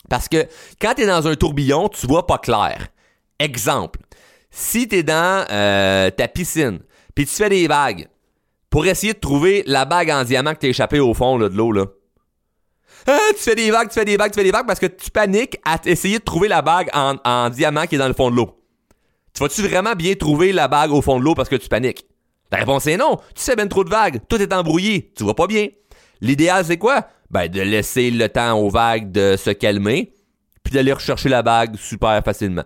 Parce 0.09 0.27
que 0.27 0.45
quand 0.81 0.95
tu 0.95 1.03
es 1.03 1.07
dans 1.07 1.27
un 1.27 1.35
tourbillon, 1.35 1.87
tu 1.89 2.07
vois 2.07 2.27
pas 2.27 2.37
clair. 2.37 2.87
Exemple, 3.37 3.99
si 4.51 4.87
tu 4.87 4.97
es 4.97 5.03
dans 5.03 5.45
euh, 5.49 6.09
ta 6.09 6.27
piscine, 6.27 6.79
puis 7.15 7.25
tu 7.25 7.33
fais 7.33 7.49
des 7.49 7.67
vagues, 7.67 8.07
pour 8.69 8.85
essayer 8.85 9.13
de 9.13 9.19
trouver 9.19 9.63
la 9.65 9.85
bague 9.85 10.11
en 10.11 10.23
diamant 10.23 10.53
que 10.53 10.59
t'es 10.59 10.69
échappé 10.69 10.99
au 10.99 11.13
fond 11.13 11.37
là, 11.37 11.49
de 11.49 11.55
l'eau, 11.55 11.71
là. 11.71 11.85
Ah, 13.07 13.17
tu 13.29 13.41
fais 13.41 13.55
des 13.55 13.71
vagues, 13.71 13.87
tu 13.87 13.93
fais 13.93 14.05
des 14.05 14.17
vagues, 14.17 14.31
tu 14.31 14.39
fais 14.39 14.43
des 14.43 14.51
vagues 14.51 14.67
parce 14.67 14.79
que 14.79 14.85
tu 14.85 15.09
paniques 15.09 15.57
à 15.63 15.79
essayer 15.85 16.19
de 16.19 16.23
trouver 16.23 16.49
la 16.49 16.61
bague 16.61 16.89
en 16.93 17.49
diamant 17.49 17.87
qui 17.87 17.95
est 17.95 17.97
dans 17.97 18.09
le 18.09 18.13
fond 18.13 18.29
de 18.29 18.35
l'eau. 18.35 18.58
Tu 19.39 19.43
vas-tu 19.43 19.61
vraiment 19.61 19.93
bien 19.95 20.15
trouver 20.15 20.51
la 20.51 20.67
bague 20.67 20.91
au 20.91 21.01
fond 21.01 21.17
de 21.17 21.23
l'eau 21.23 21.33
parce 21.33 21.47
que 21.47 21.55
tu 21.55 21.69
paniques? 21.69 22.05
La 22.51 22.57
réponse 22.57 22.85
est 22.87 22.97
non. 22.97 23.17
Tu 23.33 23.41
sais 23.41 23.55
ben 23.55 23.69
trop 23.69 23.85
de 23.85 23.89
vagues. 23.89 24.19
Tout 24.27 24.41
est 24.41 24.51
embrouillé. 24.53 25.13
Tu 25.15 25.23
vois 25.23 25.35
pas 25.35 25.47
bien. 25.47 25.67
L'idéal, 26.19 26.65
c'est 26.65 26.77
quoi? 26.77 27.07
ben, 27.31 27.47
de 27.47 27.61
laisser 27.61 28.11
le 28.11 28.27
temps 28.29 28.59
aux 28.59 28.69
vagues 28.69 29.11
de 29.11 29.35
se 29.37 29.51
calmer, 29.51 30.13
puis 30.63 30.73
d'aller 30.73 30.93
rechercher 30.93 31.29
la 31.29 31.41
vague 31.41 31.75
super 31.77 32.23
facilement. 32.23 32.63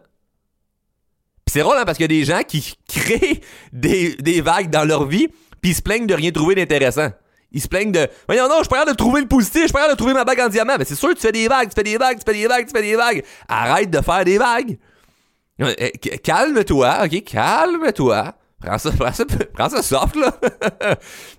Puis 1.46 1.54
c'est 1.54 1.60
drôle, 1.60 1.78
hein, 1.78 1.84
parce 1.86 1.98
qu'il 1.98 2.06
y 2.06 2.18
a 2.18 2.20
des 2.20 2.26
gens 2.26 2.42
qui 2.48 2.76
créent 2.88 3.42
des, 3.74 4.16
des 4.16 4.42
vagues 4.42 4.70
dans 4.70 4.86
leur 4.86 5.06
vie, 5.06 5.28
puis 5.62 5.72
ils 5.72 5.76
se 5.76 5.82
plaignent 5.82 6.08
de 6.08 6.14
rien 6.14 6.32
trouver 6.32 6.56
d'intéressant. 6.56 7.10
Ils 7.52 7.62
se 7.62 7.68
plaignent 7.68 7.92
de 7.92 8.08
Voyons, 8.28 8.48
non, 8.48 8.56
je 8.60 8.64
suis 8.64 8.70
pas 8.70 8.86
de 8.86 8.94
trouver 8.94 9.22
le 9.22 9.28
positif, 9.28 9.62
je 9.62 9.68
suis 9.68 9.74
pas 9.74 9.90
de 9.90 9.96
trouver 9.96 10.14
ma 10.14 10.24
bague 10.24 10.40
en 10.40 10.50
diamant. 10.50 10.76
Mais 10.80 10.86
c'est 10.86 10.96
sûr, 10.96 11.14
tu 11.14 11.22
fais 11.22 11.32
des 11.32 11.48
vagues, 11.48 11.70
tu 11.70 11.76
fais 11.76 11.84
des 11.84 11.98
vagues, 11.98 12.18
tu 12.18 12.24
fais 12.26 12.36
des 12.36 12.48
vagues, 12.48 12.66
tu 12.66 12.72
fais 12.72 12.82
des 12.82 12.96
vagues. 12.96 13.24
Arrête 13.48 13.92
de 13.92 14.02
faire 14.02 14.26
des 14.26 14.40
vagues. 14.40 14.80
Eh, 15.78 16.18
calme-toi, 16.20 17.06
ok? 17.06 17.24
Calme-toi. 17.24 18.34
Prends 18.62 18.78
ça, 18.78 18.92
prends 19.00 19.12
ça, 19.12 19.26
prends 19.54 19.70
ça 19.70 19.82
soft, 19.82 20.16
là. 20.16 20.38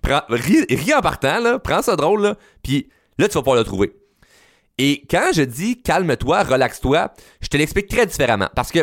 ris, 0.28 0.94
en 0.94 1.00
partant, 1.00 1.38
là. 1.40 1.58
Prends 1.58 1.82
ça 1.82 1.96
drôle, 1.96 2.22
là. 2.22 2.36
Puis 2.62 2.88
là, 3.18 3.28
tu 3.28 3.34
vas 3.34 3.40
pouvoir 3.40 3.56
le 3.56 3.64
trouver. 3.64 3.92
Et 4.76 5.04
quand 5.08 5.30
je 5.32 5.42
dis 5.42 5.80
calme-toi, 5.82 6.42
relaxe-toi, 6.42 7.12
je 7.40 7.48
te 7.48 7.56
l'explique 7.56 7.88
très 7.88 8.06
différemment. 8.06 8.48
Parce 8.54 8.72
que 8.72 8.80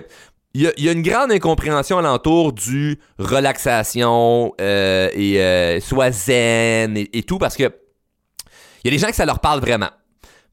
il 0.54 0.74
y, 0.78 0.90
a, 0.90 0.92
une 0.92 1.02
grande 1.02 1.32
incompréhension 1.32 1.98
alentour 1.98 2.52
du 2.52 3.00
relaxation 3.18 4.54
euh, 4.60 5.10
et 5.14 5.42
euh, 5.42 5.80
soit 5.80 6.12
zen 6.12 6.98
et, 6.98 7.24
tout 7.24 7.38
parce 7.38 7.56
que 7.56 7.64
il 7.64 8.86
y 8.86 8.88
a 8.90 8.92
des 8.92 8.98
gens 8.98 9.08
que 9.08 9.16
ça 9.16 9.26
leur 9.26 9.40
parle 9.40 9.62
vraiment. 9.62 9.92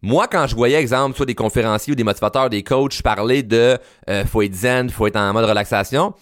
Moi, 0.02 0.28
quand 0.28 0.46
je 0.46 0.54
voyais, 0.54 0.76
exemple, 0.76 1.16
soit 1.16 1.26
des 1.26 1.34
conférenciers 1.34 1.92
ou 1.92 1.96
des 1.96 2.04
motivateurs, 2.04 2.50
des 2.50 2.62
coachs 2.62 3.02
parler 3.02 3.42
de 3.42 3.78
euh, 4.08 4.24
faut 4.24 4.42
être 4.42 4.54
zen, 4.54 4.90
faut 4.90 5.06
être 5.06 5.16
en 5.16 5.32
mode 5.32 5.44
relaxation, 5.44 6.14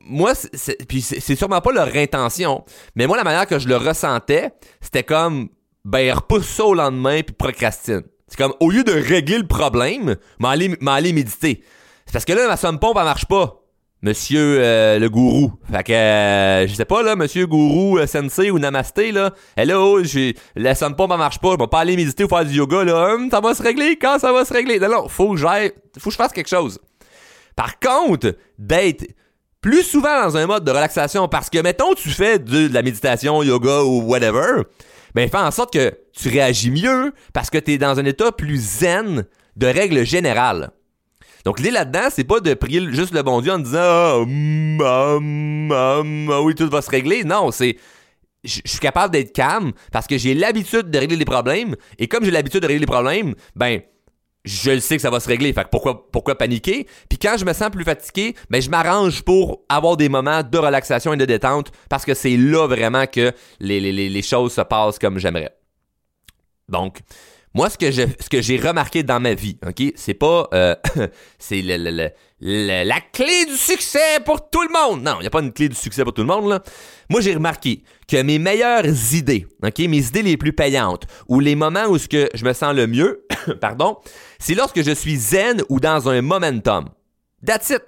moi, 0.00 0.32
c'est, 0.34 0.86
puis 0.86 1.02
c'est 1.02 1.36
sûrement 1.36 1.60
pas 1.60 1.72
leur 1.72 1.94
intention, 1.94 2.64
mais 2.94 3.06
moi, 3.06 3.16
la 3.16 3.24
manière 3.24 3.46
que 3.46 3.58
je 3.58 3.68
le 3.68 3.76
ressentais, 3.76 4.52
c'était 4.80 5.02
comme, 5.02 5.48
ben, 5.84 6.14
repousse 6.14 6.48
ça 6.48 6.64
au 6.64 6.74
lendemain 6.74 7.20
puis 7.22 7.34
procrastine. 7.34 8.02
C'est 8.26 8.38
comme, 8.38 8.54
au 8.60 8.70
lieu 8.70 8.84
de 8.84 8.92
régler 8.92 9.38
le 9.38 9.46
problème, 9.46 10.16
m'aller, 10.38 10.76
m'aller 10.80 11.12
méditer. 11.12 11.62
C'est 12.06 12.12
parce 12.12 12.24
que 12.24 12.32
là, 12.32 12.46
ma 12.46 12.56
somme 12.56 12.78
pompe, 12.78 12.96
elle 12.98 13.04
marche 13.04 13.26
pas. 13.26 13.62
Monsieur 14.00 14.58
euh, 14.60 15.00
le 15.00 15.10
gourou. 15.10 15.52
Fait 15.72 15.82
que, 15.82 15.92
euh, 15.92 16.68
je 16.68 16.74
sais 16.74 16.84
pas, 16.84 17.02
là, 17.02 17.16
monsieur 17.16 17.48
gourou, 17.48 17.98
euh, 17.98 18.06
sensei 18.06 18.52
ou 18.52 18.60
namasté, 18.60 19.10
là. 19.10 19.32
Et 19.56 19.64
là, 19.64 19.80
oh, 19.80 20.04
j'ai, 20.04 20.36
la 20.54 20.76
somme 20.76 20.94
pompe, 20.94 21.10
elle 21.12 21.18
marche 21.18 21.40
pas. 21.40 21.54
Je 21.54 21.58
vais 21.58 21.66
pas 21.66 21.80
aller 21.80 21.96
méditer 21.96 22.22
ou 22.22 22.28
faire 22.28 22.44
du 22.44 22.54
yoga, 22.54 22.84
là. 22.84 23.14
Hum, 23.14 23.28
ça 23.28 23.40
va 23.40 23.54
se 23.54 23.62
régler. 23.62 23.96
Quand 23.96 24.20
ça 24.20 24.32
va 24.32 24.44
se 24.44 24.52
régler? 24.52 24.78
Non, 24.78 24.88
non, 24.88 25.08
faut 25.08 25.32
que 25.32 25.36
j'aille, 25.36 25.72
faut 25.98 26.10
que 26.10 26.12
je 26.12 26.16
fasse 26.16 26.32
quelque 26.32 26.48
chose. 26.48 26.78
Par 27.56 27.80
contre, 27.80 28.36
d'être 28.56 29.04
plus 29.60 29.82
souvent 29.82 30.22
dans 30.22 30.36
un 30.36 30.46
mode 30.46 30.62
de 30.62 30.70
relaxation, 30.70 31.26
parce 31.26 31.50
que, 31.50 31.58
mettons, 31.58 31.94
tu 31.94 32.10
fais 32.10 32.38
de, 32.38 32.72
la 32.72 32.82
méditation, 32.82 33.42
yoga 33.42 33.82
ou 33.82 34.02
whatever, 34.02 34.62
ben, 35.16 35.28
fais 35.28 35.38
en 35.38 35.50
sorte 35.50 35.72
que 35.72 35.92
tu 36.12 36.28
réagis 36.28 36.70
mieux 36.70 37.12
parce 37.32 37.50
que 37.50 37.58
tu 37.58 37.72
es 37.72 37.78
dans 37.78 37.98
un 37.98 38.04
état 38.04 38.30
plus 38.30 38.58
zen 38.78 39.24
de 39.56 39.66
règle 39.66 40.04
générale. 40.04 40.70
Donc, 41.44 41.58
l'idée 41.58 41.70
là-dedans, 41.70 42.08
c'est 42.10 42.24
pas 42.24 42.40
de 42.40 42.54
prier 42.54 42.92
juste 42.92 43.14
le 43.14 43.22
bon 43.22 43.40
Dieu 43.40 43.52
en 43.52 43.58
disant 43.58 43.78
ah, 43.80 44.16
hum, 44.18 44.80
hum, 44.80 45.72
hum, 45.72 46.30
ah 46.30 46.42
oui, 46.42 46.54
tout 46.54 46.68
va 46.68 46.82
se 46.82 46.90
régler. 46.90 47.24
Non, 47.24 47.50
c'est 47.50 47.76
je 48.44 48.60
suis 48.64 48.78
capable 48.78 49.12
d'être 49.12 49.32
calme 49.32 49.72
parce 49.92 50.06
que 50.06 50.16
j'ai 50.16 50.34
l'habitude 50.34 50.90
de 50.90 50.98
régler 50.98 51.16
les 51.16 51.24
problèmes. 51.24 51.74
Et 51.98 52.06
comme 52.08 52.24
j'ai 52.24 52.30
l'habitude 52.30 52.62
de 52.62 52.66
régler 52.66 52.80
les 52.80 52.86
problèmes, 52.86 53.34
ben, 53.56 53.80
je 54.44 54.70
le 54.70 54.80
sais 54.80 54.96
que 54.96 55.02
ça 55.02 55.10
va 55.10 55.20
se 55.20 55.28
régler. 55.28 55.52
Fait 55.52 55.64
que 55.64 55.68
pourquoi, 55.68 56.10
pourquoi 56.10 56.36
paniquer? 56.36 56.86
Puis 57.08 57.18
quand 57.18 57.36
je 57.36 57.44
me 57.44 57.52
sens 57.52 57.70
plus 57.70 57.84
fatigué, 57.84 58.34
ben, 58.48 58.62
je 58.62 58.70
m'arrange 58.70 59.22
pour 59.22 59.62
avoir 59.68 59.96
des 59.96 60.08
moments 60.08 60.42
de 60.42 60.58
relaxation 60.58 61.12
et 61.12 61.16
de 61.16 61.24
détente 61.24 61.72
parce 61.88 62.04
que 62.04 62.14
c'est 62.14 62.36
là 62.36 62.66
vraiment 62.66 63.06
que 63.06 63.32
les, 63.60 63.80
les, 63.80 64.08
les 64.08 64.22
choses 64.22 64.52
se 64.52 64.62
passent 64.62 64.98
comme 64.98 65.18
j'aimerais. 65.18 65.54
Donc, 66.68 67.00
moi, 67.54 67.70
ce 67.70 67.78
que 67.78 67.90
je, 67.90 68.02
ce 68.20 68.28
que 68.28 68.42
j'ai 68.42 68.58
remarqué 68.58 69.02
dans 69.02 69.20
ma 69.20 69.34
vie, 69.34 69.58
ok, 69.66 69.92
c'est 69.94 70.14
pas, 70.14 70.48
euh, 70.52 70.74
c'est 71.38 71.62
le, 71.62 71.76
le, 71.76 72.84
la 72.84 73.00
clé 73.00 73.46
du 73.46 73.56
succès 73.56 74.20
pour 74.24 74.50
tout 74.50 74.62
le 74.62 74.68
monde. 74.68 75.02
Non, 75.02 75.16
il 75.18 75.22
n'y 75.22 75.26
a 75.26 75.30
pas 75.30 75.40
une 75.40 75.52
clé 75.52 75.68
du 75.68 75.74
succès 75.74 76.04
pour 76.04 76.12
tout 76.12 76.22
le 76.22 76.28
monde 76.28 76.48
là. 76.48 76.62
Moi, 77.08 77.20
j'ai 77.20 77.34
remarqué 77.34 77.82
que 78.06 78.20
mes 78.22 78.38
meilleures 78.38 78.84
idées, 79.14 79.46
ok, 79.62 79.78
mes 79.78 80.06
idées 80.06 80.22
les 80.22 80.36
plus 80.36 80.52
payantes, 80.52 81.04
ou 81.28 81.40
les 81.40 81.54
moments 81.54 81.86
où 81.86 81.98
ce 81.98 82.08
que 82.08 82.28
je 82.34 82.44
me 82.44 82.52
sens 82.52 82.74
le 82.74 82.86
mieux, 82.86 83.26
pardon, 83.60 83.98
c'est 84.38 84.54
lorsque 84.54 84.82
je 84.82 84.92
suis 84.92 85.16
zen 85.16 85.62
ou 85.68 85.80
dans 85.80 86.08
un 86.08 86.22
momentum. 86.22 86.90
That's 87.44 87.70
it. 87.70 87.82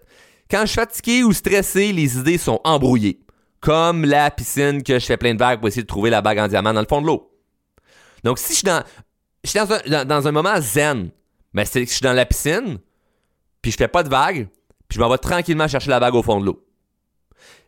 Quand 0.50 0.62
je 0.62 0.66
suis 0.66 0.76
fatigué 0.76 1.22
ou 1.22 1.32
stressé, 1.32 1.92
les 1.92 2.18
idées 2.18 2.38
sont 2.38 2.60
embrouillées. 2.64 3.20
Comme 3.60 4.04
la 4.04 4.30
piscine 4.30 4.82
que 4.82 4.98
je 4.98 5.04
fais 5.04 5.16
plein 5.18 5.34
de 5.34 5.38
vagues 5.38 5.60
pour 5.60 5.68
essayer 5.68 5.82
de 5.82 5.86
trouver 5.86 6.10
la 6.10 6.22
bague 6.22 6.38
en 6.38 6.48
diamant 6.48 6.72
dans 6.72 6.80
le 6.80 6.86
fond 6.88 7.02
de 7.02 7.06
l'eau. 7.06 7.30
Donc, 8.24 8.38
si 8.38 8.52
je 8.52 8.58
suis 8.58 8.64
dans, 8.64 8.82
je 9.44 9.50
suis 9.50 9.58
dans 9.58 10.26
un, 10.28 10.32
moment 10.32 10.60
zen. 10.60 11.10
Mais 11.52 11.64
c'est 11.64 11.82
que 11.82 11.88
je 11.88 11.94
suis 11.94 12.02
dans 12.02 12.12
la 12.12 12.26
piscine, 12.26 12.78
puis 13.60 13.72
je 13.72 13.76
fais 13.76 13.88
pas 13.88 14.02
de 14.02 14.08
vague, 14.08 14.48
puis 14.88 14.96
je 14.96 15.00
m'en 15.00 15.08
vais 15.08 15.18
tranquillement 15.18 15.66
chercher 15.66 15.90
la 15.90 15.98
vague 15.98 16.14
au 16.14 16.22
fond 16.22 16.40
de 16.40 16.46
l'eau. 16.46 16.64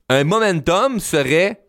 Un 0.08 0.24
momentum 0.24 1.00
serait 1.00 1.62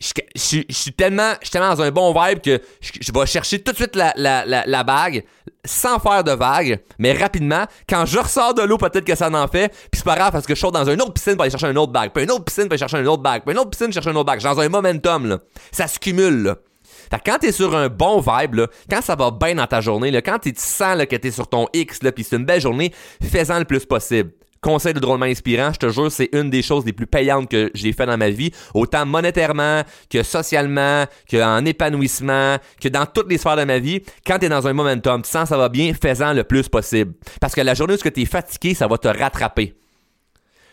je, 0.00 0.62
suis 0.70 0.92
tellement, 0.92 1.32
tellement 1.50 1.74
dans 1.74 1.82
un 1.82 1.90
bon 1.90 2.12
vibe 2.12 2.40
que 2.40 2.60
je, 2.80 3.12
vais 3.12 3.26
chercher 3.26 3.60
tout 3.60 3.72
de 3.72 3.76
suite 3.76 3.96
la, 3.96 4.12
la, 4.16 4.44
la, 4.46 4.84
bague 4.84 5.24
sans 5.64 5.98
faire 5.98 6.22
de 6.22 6.30
vague, 6.30 6.80
mais 6.98 7.12
rapidement. 7.12 7.64
Quand 7.88 8.06
je 8.06 8.18
ressors 8.18 8.54
de 8.54 8.62
l'eau, 8.62 8.78
peut-être 8.78 9.04
que 9.04 9.16
ça 9.16 9.28
en 9.28 9.48
fait, 9.48 9.68
puis 9.68 9.98
c'est 9.98 10.04
pas 10.04 10.14
grave 10.14 10.30
parce 10.30 10.46
que 10.46 10.54
je 10.54 10.60
sors 10.60 10.70
dans 10.70 10.88
une 10.88 11.02
autre 11.02 11.14
piscine 11.14 11.34
pour 11.34 11.42
aller 11.42 11.50
chercher 11.50 11.66
une 11.66 11.78
autre 11.78 11.92
bague, 11.92 12.12
puis 12.12 12.22
une 12.22 12.30
autre 12.30 12.44
piscine 12.44 12.64
pour 12.64 12.72
aller 12.72 12.78
chercher 12.78 12.98
une 12.98 13.08
autre 13.08 13.22
bague, 13.22 13.42
puis 13.42 13.52
une 13.52 13.58
autre 13.58 13.70
piscine 13.70 13.92
chercher 13.92 14.10
une 14.10 14.16
autre 14.16 14.26
bague. 14.26 14.40
dans 14.40 14.60
un 14.60 14.68
momentum, 14.68 15.26
là. 15.26 15.38
Ça 15.72 15.88
se 15.88 15.98
cumule, 15.98 16.42
là. 16.44 16.56
Fait 17.10 17.20
quand 17.24 17.38
t'es 17.38 17.52
sur 17.52 17.74
un 17.76 17.88
bon 17.88 18.20
vibe, 18.20 18.54
là, 18.54 18.66
quand 18.90 19.02
ça 19.02 19.14
va 19.14 19.30
bien 19.30 19.54
dans 19.54 19.66
ta 19.66 19.80
journée, 19.80 20.10
là, 20.10 20.22
quand 20.22 20.38
tu 20.38 20.52
sens 20.56 20.96
là, 20.96 21.06
que 21.06 21.16
t'es 21.16 21.30
sur 21.30 21.48
ton 21.48 21.66
X, 21.72 22.02
là, 22.02 22.12
pis 22.12 22.24
c'est 22.24 22.36
une 22.36 22.44
belle 22.44 22.60
journée, 22.60 22.92
fais-en 23.22 23.58
le 23.58 23.64
plus 23.64 23.84
possible. 23.84 24.32
Conseil 24.60 24.92
de 24.92 24.98
drôlement 24.98 25.26
inspirant, 25.26 25.72
je 25.72 25.78
te 25.78 25.88
jure, 25.88 26.10
c'est 26.10 26.30
une 26.32 26.50
des 26.50 26.62
choses 26.62 26.84
les 26.84 26.92
plus 26.92 27.06
payantes 27.06 27.48
que 27.48 27.70
j'ai 27.74 27.92
fait 27.92 28.06
dans 28.06 28.18
ma 28.18 28.30
vie, 28.30 28.50
autant 28.74 29.06
monétairement 29.06 29.82
que 30.10 30.24
socialement, 30.24 31.04
que 31.30 31.40
en 31.40 31.64
épanouissement, 31.64 32.56
que 32.80 32.88
dans 32.88 33.06
toutes 33.06 33.30
les 33.30 33.38
sphères 33.38 33.56
de 33.56 33.64
ma 33.64 33.78
vie. 33.78 34.02
Quand 34.26 34.40
t'es 34.40 34.48
dans 34.48 34.66
un 34.66 34.72
momentum, 34.72 35.22
tu 35.22 35.30
sens 35.30 35.50
ça 35.50 35.56
va 35.56 35.68
bien, 35.68 35.92
fais-en 35.94 36.32
le 36.32 36.42
plus 36.42 36.68
possible. 36.68 37.12
Parce 37.40 37.54
que 37.54 37.60
la 37.60 37.74
journée 37.74 37.94
où 37.94 37.96
tu 37.96 38.20
es 38.20 38.24
fatigué, 38.24 38.74
ça 38.74 38.88
va 38.88 38.98
te 38.98 39.06
rattraper. 39.06 39.74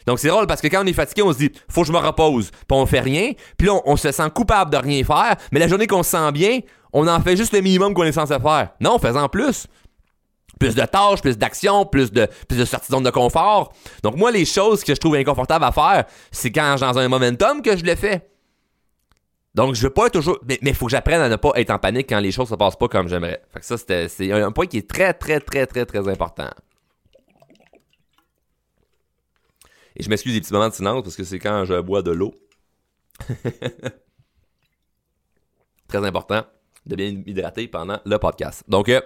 Donc 0.06 0.20
c'est 0.20 0.28
drôle 0.28 0.48
parce 0.48 0.62
que 0.62 0.68
quand 0.68 0.84
on 0.84 0.88
est 0.88 0.94
fatigué, 0.94 1.24
on 1.24 1.34
se 1.34 1.38
dit 1.38 1.52
faut 1.70 1.82
que 1.82 1.88
je 1.88 1.94
me 1.94 1.98
repose, 1.98 2.52
puis 2.52 2.60
on 2.72 2.86
fait 2.86 3.00
rien, 3.00 3.32
puis 3.58 3.68
là 3.68 3.80
on, 3.86 3.96
se 3.96 4.12
sent 4.12 4.30
coupable 4.34 4.72
de 4.72 4.78
rien 4.78 5.04
faire, 5.04 5.36
mais 5.52 5.60
la 5.60 5.68
journée 5.68 5.88
qu'on 5.88 6.04
se 6.04 6.12
sent 6.12 6.32
bien, 6.32 6.60
on 6.94 7.08
en 7.08 7.20
fait 7.22 7.36
juste 7.36 7.54
le 7.54 7.62
minimum 7.62 7.94
qu'on 7.94 8.04
est 8.04 8.12
censé 8.12 8.40
faire. 8.40 8.70
Non, 8.80 9.00
faisant 9.00 9.28
plus. 9.30 9.68
Plus 10.60 10.74
de 10.74 10.86
tâches, 10.86 11.22
plus 11.22 11.38
d'actions, 11.38 11.86
plus 11.86 12.12
de, 12.12 12.28
plus 12.48 12.58
de 12.58 12.64
sorties 12.64 12.90
de 12.90 13.10
confort. 13.10 13.74
Donc 14.04 14.16
moi, 14.16 14.32
les 14.32 14.46
choses 14.46 14.84
que 14.84 14.96
je 14.96 15.00
trouve 15.00 15.16
inconfortables 15.16 15.66
à 15.66 15.74
faire, 15.74 16.06
c'est 16.32 16.52
quand 16.52 16.78
suis 16.78 16.86
dans 16.86 16.98
un 16.98 17.10
momentum 17.10 17.62
que 17.62 17.76
je 17.76 17.84
le 17.84 17.96
fais. 17.96 18.22
Donc, 19.56 19.74
je 19.74 19.82
veux 19.82 19.90
pas 19.90 20.10
toujours. 20.10 20.38
Mais 20.48 20.60
il 20.62 20.76
faut 20.76 20.86
que 20.86 20.92
j'apprenne 20.92 21.22
à 21.22 21.30
ne 21.30 21.38
pas 21.38 21.52
être 21.56 21.72
en 21.72 21.80
panique 21.80 22.08
quand 22.10 22.20
les 22.20 22.32
choses 22.32 22.50
se 22.50 22.56
passent 22.56 22.76
pas 22.76 22.90
comme 22.90 23.08
j'aimerais. 23.08 23.42
Fait 23.54 23.62
que 23.62 23.66
ça, 23.66 23.78
c'est 23.78 24.32
un 24.32 24.52
point 24.52 24.68
qui 24.68 24.78
est 24.78 24.90
très, 24.90 25.14
très, 25.14 25.40
très, 25.40 25.66
très, 25.66 25.86
très 25.86 26.08
important. 26.10 26.50
Et 29.96 30.04
je 30.04 30.10
m'excuse 30.10 30.34
des 30.34 30.42
petits 30.42 30.54
moments 30.54 30.70
de 30.70 30.74
silence 30.74 31.04
parce 31.04 31.16
que 31.16 31.24
c'est 31.24 31.40
quand 31.40 31.66
je 31.66 31.80
bois 31.80 32.02
de 32.02 32.12
l'eau. 32.12 32.34
Très 35.88 36.06
important 36.06 36.44
de 36.86 36.96
bien 36.96 37.24
hydrater 37.26 37.68
pendant 37.68 38.00
le 38.06 38.18
podcast. 38.18 38.64
Donc, 38.68 38.90
euh, 38.90 39.02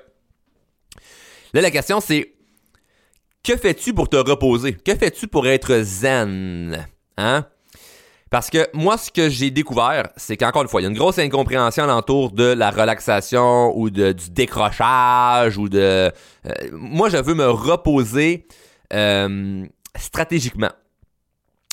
là, 1.53 1.61
la 1.61 1.71
question 1.71 1.99
c'est 1.99 2.33
que 3.43 3.55
fais-tu 3.55 3.93
pour 3.93 4.09
te 4.09 4.17
reposer? 4.17 4.73
Que 4.73 4.95
fais-tu 4.95 5.27
pour 5.27 5.47
être 5.47 5.81
zen? 5.81 6.87
Hein? 7.17 7.45
Parce 8.29 8.49
que 8.49 8.67
moi, 8.73 8.97
ce 8.97 9.09
que 9.09 9.29
j'ai 9.29 9.49
découvert, 9.49 10.09
c'est 10.15 10.37
qu'encore 10.37 10.61
une 10.61 10.67
fois, 10.67 10.81
il 10.81 10.83
y 10.83 10.87
a 10.87 10.89
une 10.89 10.97
grosse 10.97 11.17
incompréhension 11.17 11.83
alentour 11.83 12.31
de 12.31 12.43
la 12.43 12.69
relaxation 12.69 13.75
ou 13.75 13.89
de, 13.89 14.11
du 14.11 14.29
décrochage 14.29 15.57
ou 15.57 15.67
de... 15.67 15.79
Euh, 15.79 16.11
moi, 16.71 17.09
je 17.09 17.17
veux 17.17 17.33
me 17.33 17.49
reposer 17.49 18.45
euh, 18.93 19.65
stratégiquement. 19.97 20.71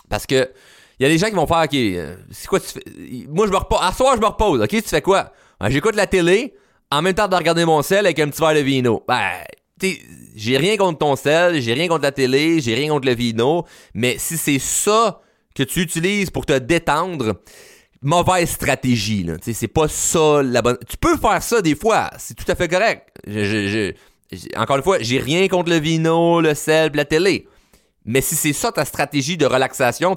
Parce 0.08 0.26
que 0.26 0.50
il 0.98 1.02
y 1.02 1.06
a 1.06 1.08
des 1.08 1.18
gens 1.18 1.26
qui 1.28 1.34
vont 1.34 1.46
faire 1.46 1.62
OK, 1.64 1.74
euh, 1.74 2.16
c'est 2.30 2.46
quoi 2.46 2.60
tu 2.60 2.68
fais 2.68 2.82
Moi 3.28 3.46
je 3.46 3.52
me 3.52 3.56
repose, 3.56 3.78
à 3.82 3.92
soir 3.92 4.16
je 4.16 4.20
me 4.20 4.26
repose. 4.26 4.62
OK, 4.62 4.68
tu 4.68 4.82
fais 4.82 5.02
quoi? 5.02 5.32
Ben, 5.60 5.68
j'écoute 5.68 5.94
la 5.94 6.06
télé 6.06 6.54
en 6.90 7.02
même 7.02 7.14
temps 7.14 7.28
de 7.28 7.36
regarder 7.36 7.64
mon 7.64 7.82
sel 7.82 8.06
avec 8.06 8.18
un 8.18 8.28
petit 8.28 8.40
verre 8.40 8.54
de 8.54 8.60
vino. 8.60 9.02
Ben 9.06 9.30
j'ai 10.34 10.56
rien 10.56 10.76
contre 10.76 10.98
ton 10.98 11.16
sel, 11.16 11.60
j'ai 11.60 11.74
rien 11.74 11.88
contre 11.88 12.02
la 12.02 12.12
télé, 12.12 12.60
j'ai 12.60 12.74
rien 12.74 12.88
contre 12.88 13.06
le 13.06 13.14
vino, 13.14 13.64
mais 13.92 14.16
si 14.18 14.38
c'est 14.38 14.58
ça 14.58 15.20
que 15.54 15.62
tu 15.62 15.80
utilises 15.80 16.30
pour 16.30 16.46
te 16.46 16.58
détendre, 16.58 17.42
mauvaise 18.02 18.48
stratégie 18.48 19.24
là, 19.24 19.34
c'est 19.40 19.68
pas 19.68 19.88
ça 19.88 20.42
la 20.42 20.62
bonne. 20.62 20.78
Tu 20.88 20.96
peux 20.96 21.16
faire 21.16 21.42
ça 21.42 21.60
des 21.60 21.74
fois, 21.74 22.10
c'est 22.18 22.34
tout 22.34 22.50
à 22.50 22.54
fait 22.54 22.68
correct. 22.68 23.08
Encore 24.56 24.76
une 24.76 24.82
fois, 24.82 24.98
j'ai 25.00 25.18
rien 25.18 25.46
contre 25.48 25.70
le 25.70 25.78
vino, 25.78 26.40
le 26.40 26.54
sel, 26.54 26.90
la 26.94 27.04
télé. 27.04 27.46
Mais 28.06 28.20
si 28.20 28.34
c'est 28.34 28.52
ça 28.52 28.72
ta 28.72 28.84
stratégie 28.84 29.36
de 29.36 29.46
relaxation, 29.46 30.16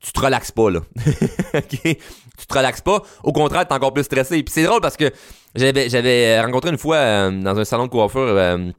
tu 0.00 0.12
te 0.12 0.20
relaxes 0.20 0.52
pas, 0.52 0.70
là. 0.70 0.80
OK? 1.54 1.80
Tu 1.82 2.46
te 2.46 2.54
relaxes 2.54 2.80
pas. 2.80 3.02
Au 3.22 3.32
contraire, 3.32 3.66
t'es 3.66 3.74
encore 3.74 3.92
plus 3.92 4.04
stressé. 4.04 4.42
Puis 4.42 4.52
c'est 4.52 4.64
drôle 4.64 4.80
parce 4.80 4.96
que 4.96 5.10
j'avais, 5.54 5.88
j'avais 5.88 6.40
rencontré 6.40 6.70
une 6.70 6.78
fois 6.78 6.96
euh, 6.96 7.30
dans 7.30 7.58
un 7.58 7.64
salon 7.64 7.84
de 7.84 7.90
coiffure 7.90 8.20
euh, 8.20 8.70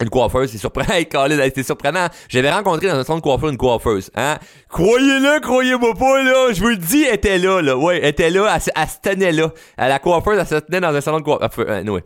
une 0.00 0.10
coiffeuse, 0.10 0.50
c'est 0.50 0.58
surprenant. 0.58 0.86
C'est 1.54 1.62
surprenant. 1.62 2.06
J'avais 2.28 2.50
rencontré 2.52 2.88
dans 2.88 2.96
un 2.96 3.04
salon 3.04 3.18
de 3.18 3.22
coiffure 3.22 3.48
une 3.48 3.56
coiffeuse. 3.56 4.10
Hein? 4.14 4.38
Croyez-le, 4.68 5.40
croyez-moi 5.40 5.94
pas, 5.94 6.22
là. 6.22 6.52
Je 6.52 6.60
vous 6.60 6.68
le 6.68 6.76
dis, 6.76 7.02
elle 7.02 7.14
était 7.14 7.38
là, 7.38 7.60
là. 7.60 7.76
Ouais, 7.76 7.98
elle 7.98 8.10
était 8.10 8.30
là, 8.30 8.56
elle, 8.56 8.88
se 8.88 9.00
tenait 9.02 9.32
là. 9.32 9.52
À 9.76 9.88
la 9.88 9.98
coiffeuse, 9.98 10.38
elle 10.38 10.46
se 10.46 10.54
tenait 10.54 10.80
dans 10.80 10.94
un 10.94 11.00
salon 11.00 11.18
de 11.18 11.24
coiffure. 11.24 11.64
Euh, 11.68 11.82
ouais. 11.84 12.04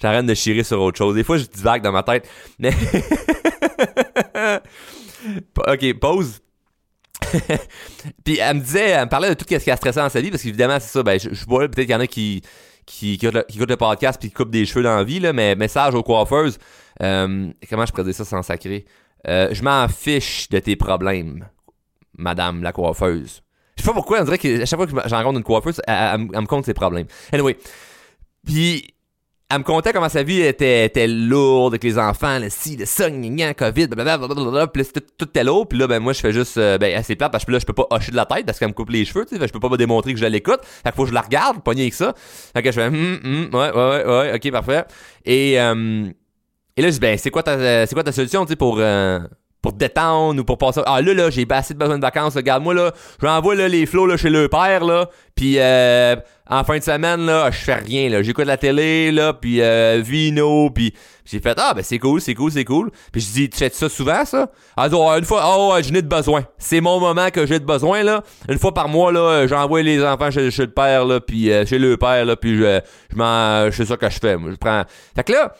J'arrête 0.00 0.26
de 0.26 0.34
chier 0.34 0.62
sur 0.62 0.80
autre 0.80 0.98
chose. 0.98 1.14
Des 1.14 1.24
fois, 1.24 1.36
je 1.38 1.44
divague 1.44 1.82
dans 1.82 1.92
ma 1.92 2.02
tête. 2.02 2.28
Mais... 2.58 2.72
ok, 5.66 5.98
pause. 5.98 6.40
puis 8.24 8.38
elle 8.38 8.56
me 8.56 8.60
disait, 8.60 8.90
elle 8.90 9.04
me 9.04 9.08
parlait 9.08 9.28
de 9.28 9.34
tout 9.34 9.44
ce 9.48 9.56
qui 9.56 9.70
a 9.70 9.76
stressé 9.76 10.00
dans 10.00 10.08
sa 10.08 10.20
vie, 10.20 10.30
parce 10.30 10.42
qu'évidemment, 10.42 10.78
c'est 10.80 10.88
ça, 10.88 11.02
ben, 11.02 11.18
je, 11.18 11.44
vois 11.46 11.68
peut-être 11.68 11.86
qu'il 11.86 11.90
y 11.90 11.94
en 11.94 12.00
a 12.00 12.06
qui, 12.06 12.42
qui, 12.86 13.14
écoutent 13.14 13.70
le, 13.70 13.76
podcast 13.76 14.18
puis 14.18 14.30
qui 14.30 14.34
coupent 14.34 14.50
des 14.50 14.64
cheveux 14.64 14.82
dans 14.82 14.96
la 14.96 15.04
vie, 15.04 15.20
là, 15.20 15.32
mais 15.32 15.54
message 15.54 15.94
aux 15.94 16.02
coiffeuses. 16.02 16.58
Euh, 17.02 17.50
comment 17.68 17.86
je 17.86 17.92
pourrais 17.92 18.12
ça 18.12 18.24
sans 18.24 18.42
sacrer? 18.42 18.84
Euh, 19.28 19.48
je 19.52 19.62
m'en 19.62 19.86
fiche 19.88 20.48
de 20.48 20.58
tes 20.58 20.76
problèmes, 20.76 21.46
madame 22.16 22.62
la 22.62 22.72
coiffeuse. 22.72 23.42
Je 23.76 23.82
sais 23.82 23.88
pas 23.88 23.94
pourquoi, 23.94 24.20
on 24.20 24.24
dirait 24.24 24.38
que 24.38 24.62
à 24.62 24.66
chaque 24.66 24.78
fois 24.78 24.86
que 24.86 25.08
j'en 25.08 25.16
rencontre 25.16 25.38
une 25.38 25.44
coiffeuse, 25.44 25.80
elle, 25.86 26.18
me 26.18 26.46
compte 26.46 26.66
ses 26.66 26.74
problèmes. 26.74 27.06
Anyway. 27.32 27.56
Puis, 28.44 28.94
elle 29.50 29.58
me 29.58 29.64
contait 29.64 29.92
comment 29.92 30.08
sa 30.08 30.22
vie 30.22 30.42
était, 30.42 30.84
était 30.84 31.08
lourde 31.08 31.74
avec 31.74 31.82
les 31.82 31.98
enfants, 31.98 32.38
le 32.38 32.48
ci, 32.48 32.76
le 32.76 32.86
ça, 32.86 33.10
gna, 33.10 33.52
COVID, 33.52 33.88
blablabla, 33.88 34.68
puis 34.68 34.84
tout, 34.86 35.00
tout 35.18 35.28
était 35.28 35.42
lourd, 35.42 35.66
puis 35.66 35.76
là, 35.76 35.88
ben, 35.88 35.98
moi, 35.98 36.12
je 36.12 36.20
fais 36.20 36.32
juste, 36.32 36.56
euh, 36.56 36.78
ben, 36.78 37.02
c'est 37.02 37.16
plate, 37.16 37.32
parce 37.32 37.44
que 37.44 37.50
là, 37.50 37.58
je 37.58 37.66
peux 37.66 37.72
pas 37.72 37.86
hocher 37.90 38.12
de 38.12 38.16
la 38.16 38.26
tête, 38.26 38.46
parce 38.46 38.60
qu'elle 38.60 38.68
me 38.68 38.74
coupe 38.74 38.90
les 38.90 39.04
cheveux, 39.04 39.26
tu 39.26 39.36
sais, 39.36 39.46
je 39.46 39.52
peux 39.52 39.58
pas 39.58 39.68
me 39.68 39.76
démontrer 39.76 40.14
que 40.14 40.20
je 40.20 40.26
l'écoute, 40.26 40.60
fait 40.62 40.82
qu'il 40.84 40.92
faut 40.92 41.02
que 41.02 41.08
je 41.08 41.14
la 41.14 41.22
regarde, 41.22 41.64
pas 41.64 41.72
avec 41.72 41.92
ça. 41.92 42.14
Fait 42.16 42.62
que 42.62 42.70
je 42.70 42.80
fais, 42.80 42.86
hum, 42.86 43.20
hum, 43.24 43.48
ouais, 43.52 43.72
ouais, 43.72 44.04
ouais, 44.06 44.32
ok, 44.36 44.52
parfait. 44.52 44.84
Et, 45.24 45.60
euh, 45.60 46.08
et 46.76 46.82
là, 46.82 46.88
je 46.88 46.92
dis, 46.92 47.00
ben, 47.00 47.18
c'est 47.18 47.30
quoi 47.30 47.42
ta, 47.42 47.86
c'est 47.86 47.94
quoi 47.94 48.04
ta 48.04 48.12
solution, 48.12 48.44
tu 48.44 48.50
sais, 48.50 48.56
pour, 48.56 48.76
euh, 48.78 49.18
pour 49.62 49.72
te 49.72 49.78
détendre 49.78 50.40
ou 50.40 50.44
pour 50.44 50.58
passer. 50.58 50.80
Ah 50.86 51.02
là, 51.02 51.14
là, 51.14 51.30
j'ai 51.30 51.46
assez 51.50 51.74
de 51.74 51.78
besoin 51.78 51.96
de 51.96 52.02
vacances. 52.02 52.34
Regarde-moi 52.34 52.74
là, 52.74 52.92
j'envoie 53.20 53.54
là, 53.54 53.68
les 53.68 53.86
flots 53.86 54.06
là, 54.06 54.16
chez 54.16 54.30
le 54.30 54.48
père 54.48 54.84
là. 54.84 55.08
Puis 55.34 55.56
euh, 55.58 56.16
en 56.48 56.64
fin 56.64 56.78
de 56.78 56.82
semaine 56.82 57.26
là, 57.26 57.50
je 57.50 57.58
fais 57.58 57.74
rien 57.74 58.08
là. 58.08 58.22
J'écoute 58.22 58.46
la 58.46 58.56
télé 58.56 59.12
là, 59.12 59.32
puis 59.32 59.60
euh, 59.60 60.00
vino, 60.04 60.70
puis 60.70 60.94
j'ai 61.24 61.40
fait 61.40 61.56
ah 61.58 61.74
ben 61.74 61.82
c'est 61.82 61.98
cool, 61.98 62.20
c'est 62.20 62.34
cool, 62.34 62.50
c'est 62.50 62.64
cool. 62.64 62.90
Puis 63.12 63.20
je 63.20 63.32
dis 63.32 63.50
tu 63.50 63.58
fais 63.58 63.68
ça 63.70 63.88
souvent 63.88 64.24
ça? 64.24 64.50
Ah 64.76 64.88
une 65.18 65.24
fois 65.24 65.42
oh 65.44 65.72
ouais, 65.74 65.82
n'ai 65.90 66.02
de 66.02 66.08
besoin. 66.08 66.44
C'est 66.58 66.80
mon 66.80 66.98
moment 66.98 67.30
que 67.30 67.46
j'ai 67.46 67.58
de 67.58 67.64
besoin 67.64 68.02
là. 68.02 68.22
Une 68.48 68.58
fois 68.58 68.72
par 68.72 68.88
mois 68.88 69.12
là, 69.12 69.46
j'envoie 69.46 69.82
les 69.82 70.02
enfants 70.04 70.30
chez, 70.30 70.50
le 70.50 70.66
père 70.66 71.04
là, 71.04 71.20
puis 71.20 71.52
euh, 71.52 71.66
chez 71.66 71.78
le 71.78 71.96
père 71.96 72.24
là, 72.24 72.36
puis 72.36 72.56
je 72.56 72.80
je 73.10 73.16
m'en 73.16 73.70
c'est 73.70 73.84
ça 73.84 73.96
que 73.96 74.08
je 74.08 74.18
fais. 74.18 74.36
Je 74.50 74.56
prends. 74.56 74.84
Fait 75.14 75.24
que 75.24 75.32
là 75.32 75.54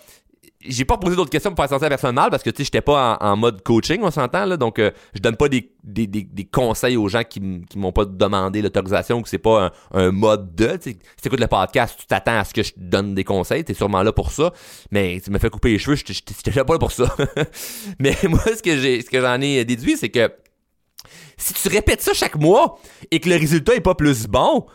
j'ai 0.62 0.84
pas 0.84 0.98
posé 0.98 1.16
d'autres 1.16 1.30
questions 1.30 1.50
pour 1.50 1.64
faire 1.64 1.70
sentir 1.70 1.88
personne 1.88 2.14
mal 2.14 2.30
parce 2.30 2.42
que 2.42 2.50
tu 2.50 2.58
sais 2.58 2.64
j'étais 2.64 2.82
pas 2.82 3.16
en, 3.20 3.36
mode 3.36 3.62
coaching 3.62 4.00
on 4.02 4.10
s'entend 4.10 4.44
là. 4.44 4.56
Donc 4.56 4.78
euh, 4.78 4.90
je 5.14 5.20
donne 5.20 5.36
pas 5.36 5.48
des, 5.48 5.72
des, 5.82 6.06
des, 6.06 6.44
conseils 6.44 6.96
aux 6.96 7.08
gens 7.08 7.22
qui, 7.24 7.40
qui 7.68 7.78
m'ont 7.78 7.92
pas 7.92 8.04
demandé 8.04 8.60
l'autorisation 8.60 9.18
ou 9.18 9.22
que 9.22 9.28
c'est 9.28 9.38
pas 9.38 9.72
un, 9.92 10.10
mode 10.10 10.54
de 10.54 10.76
tu 10.76 10.96
écoutes 11.24 11.40
le 11.40 11.46
podcast 11.46 11.96
tu 11.98 12.06
t'attends 12.06 12.38
à 12.38 12.44
ce 12.44 12.52
que 12.52 12.62
je 12.62 12.72
te 12.72 12.80
donne 12.80 13.14
des 13.14 13.24
conseils 13.24 13.64
t'es 13.64 13.74
sûrement 13.74 14.02
là 14.02 14.12
pour 14.12 14.30
ça. 14.32 14.52
Mais 14.90 15.20
tu 15.24 15.30
me 15.30 15.38
fais 15.38 15.48
couper 15.48 15.70
les 15.70 15.78
cheveux 15.78 15.96
j'étais 15.96 16.64
pas 16.64 16.74
là 16.74 16.78
pour 16.78 16.92
ça. 16.92 17.14
Mais 17.98 18.16
moi 18.24 18.42
ce 18.44 18.62
que 18.62 18.76
j'ai 18.78 19.00
ce 19.00 19.08
que 19.08 19.20
j'en 19.20 19.40
ai 19.40 19.64
déduit 19.64 19.96
c'est 19.96 20.10
que 20.10 20.30
si 21.38 21.54
tu 21.54 21.68
répètes 21.68 22.02
ça 22.02 22.12
chaque 22.12 22.36
mois 22.36 22.78
et 23.10 23.18
que 23.18 23.30
le 23.30 23.36
résultat 23.36 23.74
est 23.74 23.80
pas 23.80 23.94
plus 23.94 24.26
bon 24.26 24.66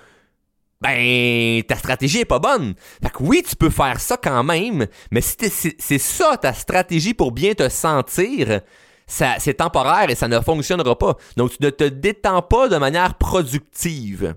ben 0.86 1.64
ta 1.64 1.76
stratégie 1.76 2.20
est 2.20 2.26
pas 2.26 2.40
bonne. 2.40 2.76
Fait 3.02 3.10
que 3.10 3.24
oui, 3.24 3.44
tu 3.48 3.56
peux 3.56 3.70
faire 3.70 4.00
ça 4.00 4.18
quand 4.18 4.44
même, 4.44 4.86
mais 5.12 5.22
si 5.22 5.36
c'est 5.80 5.98
ça 5.98 6.38
ta 6.38 6.54
stratégie 6.54 7.14
pour 7.14 7.32
bien 7.32 7.54
te 7.54 7.70
sentir, 7.70 8.62
c'est 9.08 9.56
temporaire 9.56 10.10
et 10.10 10.16
ça 10.16 10.28
ne 10.28 10.40
fonctionnera 10.40 10.98
pas. 10.98 11.16
Donc 11.38 11.52
tu 11.52 11.58
ne 11.62 11.70
te 11.70 11.86
détends 11.86 12.42
pas 12.42 12.68
de 12.68 12.78
manière 12.78 13.16
productive. 13.16 14.36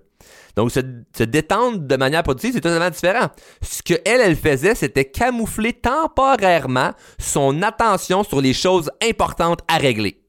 Donc 0.56 0.72
se, 0.72 0.80
se 1.16 1.22
détendre 1.22 1.78
de 1.78 1.96
manière 1.96 2.22
productive, 2.22 2.54
c'est 2.54 2.60
totalement 2.60 2.90
différent. 2.90 3.28
Ce 3.62 3.82
que 3.82 3.94
elle 4.04 4.20
elle 4.20 4.36
faisait, 4.36 4.74
c'était 4.74 5.04
camoufler 5.04 5.72
temporairement 5.72 6.92
son 7.18 7.62
attention 7.62 8.24
sur 8.24 8.40
les 8.40 8.54
choses 8.54 8.90
importantes 9.02 9.60
à 9.68 9.76
régler. 9.76 10.20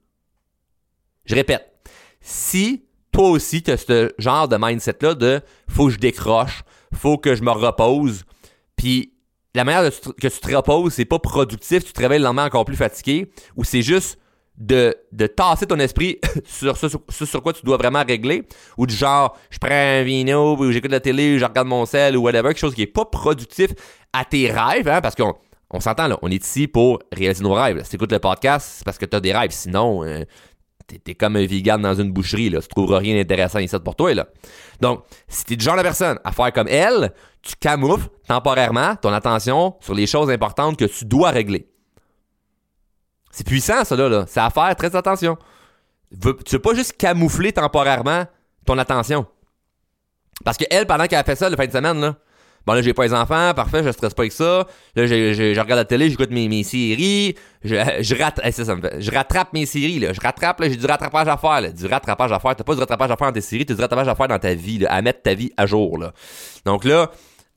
Je 1.25 1.36
répète, 1.36 1.65
si 2.21 2.88
toi 3.12 3.30
aussi, 3.30 3.63
tu 3.63 3.72
as 3.72 3.78
ce 3.78 4.12
genre 4.17 4.48
de 4.48 4.58
mindset-là 4.60 5.15
de 5.15 5.41
faut 5.67 5.88
que 5.88 5.93
je 5.93 6.00
décroche, 6.00 6.63
faut 6.93 7.17
que 7.17 7.36
je 7.36 7.43
me 7.43 7.52
repose. 7.52 8.24
Puis 8.76 9.13
la 9.56 9.63
manière 9.63 9.91
que 9.91 10.28
tu 10.28 10.39
te 10.39 10.56
reposes, 10.56 10.93
c'est 10.93 11.06
pas 11.06 11.19
productif, 11.19 11.84
tu 11.84 11.93
te 11.93 12.00
réveilles 12.00 12.19
le 12.19 12.26
lendemain 12.26 12.45
encore 12.45 12.65
plus 12.65 12.76
fatigué, 12.76 13.32
ou 13.56 13.63
c'est 13.63 13.82
juste 13.82 14.19
de, 14.58 14.95
de 15.12 15.26
tasser 15.26 15.65
ton 15.65 15.80
esprit 15.80 16.19
sur 16.45 16.78
ce 16.78 16.88
sur, 16.88 17.41
quoi 17.41 17.54
tu 17.54 17.65
dois 17.65 17.78
vraiment 17.78 18.04
régler, 18.06 18.43
ou 18.78 18.86
du 18.86 18.93
genre, 18.93 19.38
je 19.50 19.58
prends 19.58 19.72
un 19.72 20.04
vino, 20.04 20.56
ou 20.58 20.72
j'écoute 20.72 20.91
la 20.91 21.00
télé, 21.00 21.39
je 21.39 21.45
regarde 21.45 21.67
mon 21.67 21.86
sel, 21.86 22.17
ou 22.17 22.22
whatever, 22.22 22.50
quelque 22.50 22.60
chose 22.60 22.76
qui 22.76 22.84
est 22.84 22.88
pas 22.88 23.06
productif 23.06 23.72
à 24.13 24.26
tes 24.26 24.52
rêves, 24.52 24.88
hein, 24.88 25.02
parce 25.02 25.15
qu'on 25.15 25.34
on 25.72 25.80
s'entend 25.80 26.08
là, 26.08 26.17
on 26.22 26.32
est 26.32 26.43
ici 26.43 26.67
pour 26.67 27.00
réaliser 27.12 27.43
nos 27.43 27.54
rêves. 27.54 27.84
Si 27.84 27.91
tu 27.91 27.95
écoutes 27.95 28.12
le 28.12 28.19
podcast, 28.19 28.67
c'est 28.78 28.84
parce 28.84 28.98
que 28.98 29.06
tu 29.06 29.15
as 29.15 29.19
des 29.19 29.32
rêves. 29.32 29.52
Sinon, 29.52 30.04
euh, 30.04 30.24
t'es 30.97 31.15
comme 31.15 31.36
un 31.36 31.45
vegan 31.45 31.82
dans 31.82 31.93
une 31.93 32.12
boucherie, 32.12 32.49
là. 32.49 32.62
Tu 32.62 32.67
trouveras 32.67 32.99
rien 32.99 33.15
d'intéressant 33.15 33.60
ici 33.60 33.75
pour 33.84 33.95
toi, 33.95 34.13
là. 34.13 34.28
Donc, 34.82 35.04
si 35.28 35.45
t'es 35.45 35.56
du 35.56 35.63
genre 35.63 35.78
de 35.78 35.82
personne 35.84 36.19
à 36.23 36.32
faire 36.32 36.52
comme 36.52 36.67
elle, 36.67 37.13
tu 37.41 37.54
camoufles 37.60 38.08
temporairement 38.28 38.95
ton 38.95 39.13
attention 39.13 39.75
sur 39.82 39.93
les 39.93 40.08
choses 40.08 40.30
importantes 40.30 40.78
que 40.78 40.86
tu 40.86 41.06
dois 41.06 41.30
régler. 41.30 41.67
C'est 43.32 43.45
puissant, 43.45 43.84
ça, 43.84 43.95
là. 43.95 44.25
C'est 44.28 44.39
à 44.39 44.49
faire 44.49 44.75
très 44.75 44.95
attention. 44.95 45.38
Tu 46.12 46.56
veux 46.56 46.60
pas 46.60 46.73
juste 46.73 46.97
camoufler 46.97 47.54
temporairement 47.54 48.25
ton 48.65 48.78
attention. 48.78 49.28
Parce 50.43 50.58
que 50.58 50.65
elle, 50.71 50.88
pendant 50.88 51.06
qu'elle 51.06 51.19
a 51.19 51.23
fait 51.23 51.36
ça 51.36 51.49
le 51.49 51.56
fin 51.56 51.67
de 51.67 51.71
semaine, 51.71 51.99
là, 51.99 52.15
Bon, 52.65 52.74
là, 52.74 52.82
j'ai 52.82 52.93
pas 52.93 53.04
les 53.04 53.13
enfants, 53.13 53.54
parfait, 53.56 53.84
je 53.84 53.91
stresse 53.91 54.13
pas 54.13 54.24
avec 54.24 54.32
ça. 54.32 54.67
Là, 54.95 55.06
je, 55.08 55.34
je, 55.34 55.60
regarde 55.60 55.80
la 55.80 55.86
télé, 55.86 56.10
j'écoute 56.10 56.32
mes, 56.32 56.48
mes 56.48 56.63
séries. 56.63 57.36
Je, 57.63 57.76
je, 58.02 58.15
eh, 58.43 58.52
ça, 58.52 58.76
me 58.76 58.82
fait, 58.82 59.02
je 59.02 59.12
rattrape 59.12 59.54
mes 59.54 59.65
séries, 59.65 60.00
là. 60.00 60.13
Je 60.13 60.22
rattrape, 60.22 60.60
là, 60.60 60.69
j'ai 60.69 60.76
du 60.76 60.86
rattrapage 60.86 61.28
à 61.28 61.38
faire, 61.38 61.62
là. 61.62 61.72
Du 61.72 61.86
rattrapage 61.86 62.32
à 62.32 62.39
faire. 62.39 62.56
T'as 62.56 62.63
pas 62.63 62.74
du 62.74 62.80
rattrapage 62.80 63.12
à 63.12 63.17
faire 63.17 63.28
dans 63.28 63.34
tes 63.34 63.41
séries, 63.41 63.65
t'as 63.65 63.74
du 63.74 63.82
rattrapage 63.82 64.08
à 64.08 64.15
faire 64.15 64.28
dans 64.28 64.39
ta 64.39 64.54
vie, 64.54 64.80
là, 64.80 64.91
à 64.91 65.02
mettre 65.02 65.22
ta 65.22 65.34
vie 65.34 65.52
à 65.58 65.65
jour, 65.65 65.98
là. 65.98 66.13
Donc 66.65 66.84
là, 66.84 67.12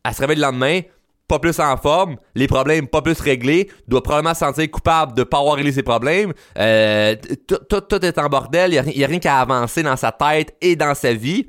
elle 0.04 0.14
se 0.14 0.20
réveille 0.20 0.36
le 0.36 0.42
lendemain, 0.42 0.80
pas 1.28 1.38
plus 1.38 1.58
en 1.60 1.76
forme, 1.76 2.16
les 2.34 2.46
problèmes 2.46 2.88
pas 2.88 3.02
plus 3.02 3.18
réglés, 3.20 3.70
doit 3.88 4.02
probablement 4.02 4.34
se 4.34 4.40
sentir 4.40 4.70
coupable 4.70 5.14
de 5.14 5.22
pas 5.22 5.38
avoir 5.38 5.56
réglé 5.56 5.72
ses 5.72 5.82
problèmes. 5.82 6.32
Euh, 6.58 7.16
tout, 7.46 8.04
est 8.04 8.18
en 8.18 8.28
bordel, 8.28 8.72
il 8.72 8.98
y 8.98 9.04
a 9.04 9.06
rien 9.06 9.18
qu'à 9.18 9.40
avancer 9.40 9.82
dans 9.82 9.96
sa 9.96 10.12
tête 10.12 10.54
et 10.60 10.76
dans 10.76 10.94
sa 10.94 11.14
vie. 11.14 11.46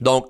Donc, 0.00 0.26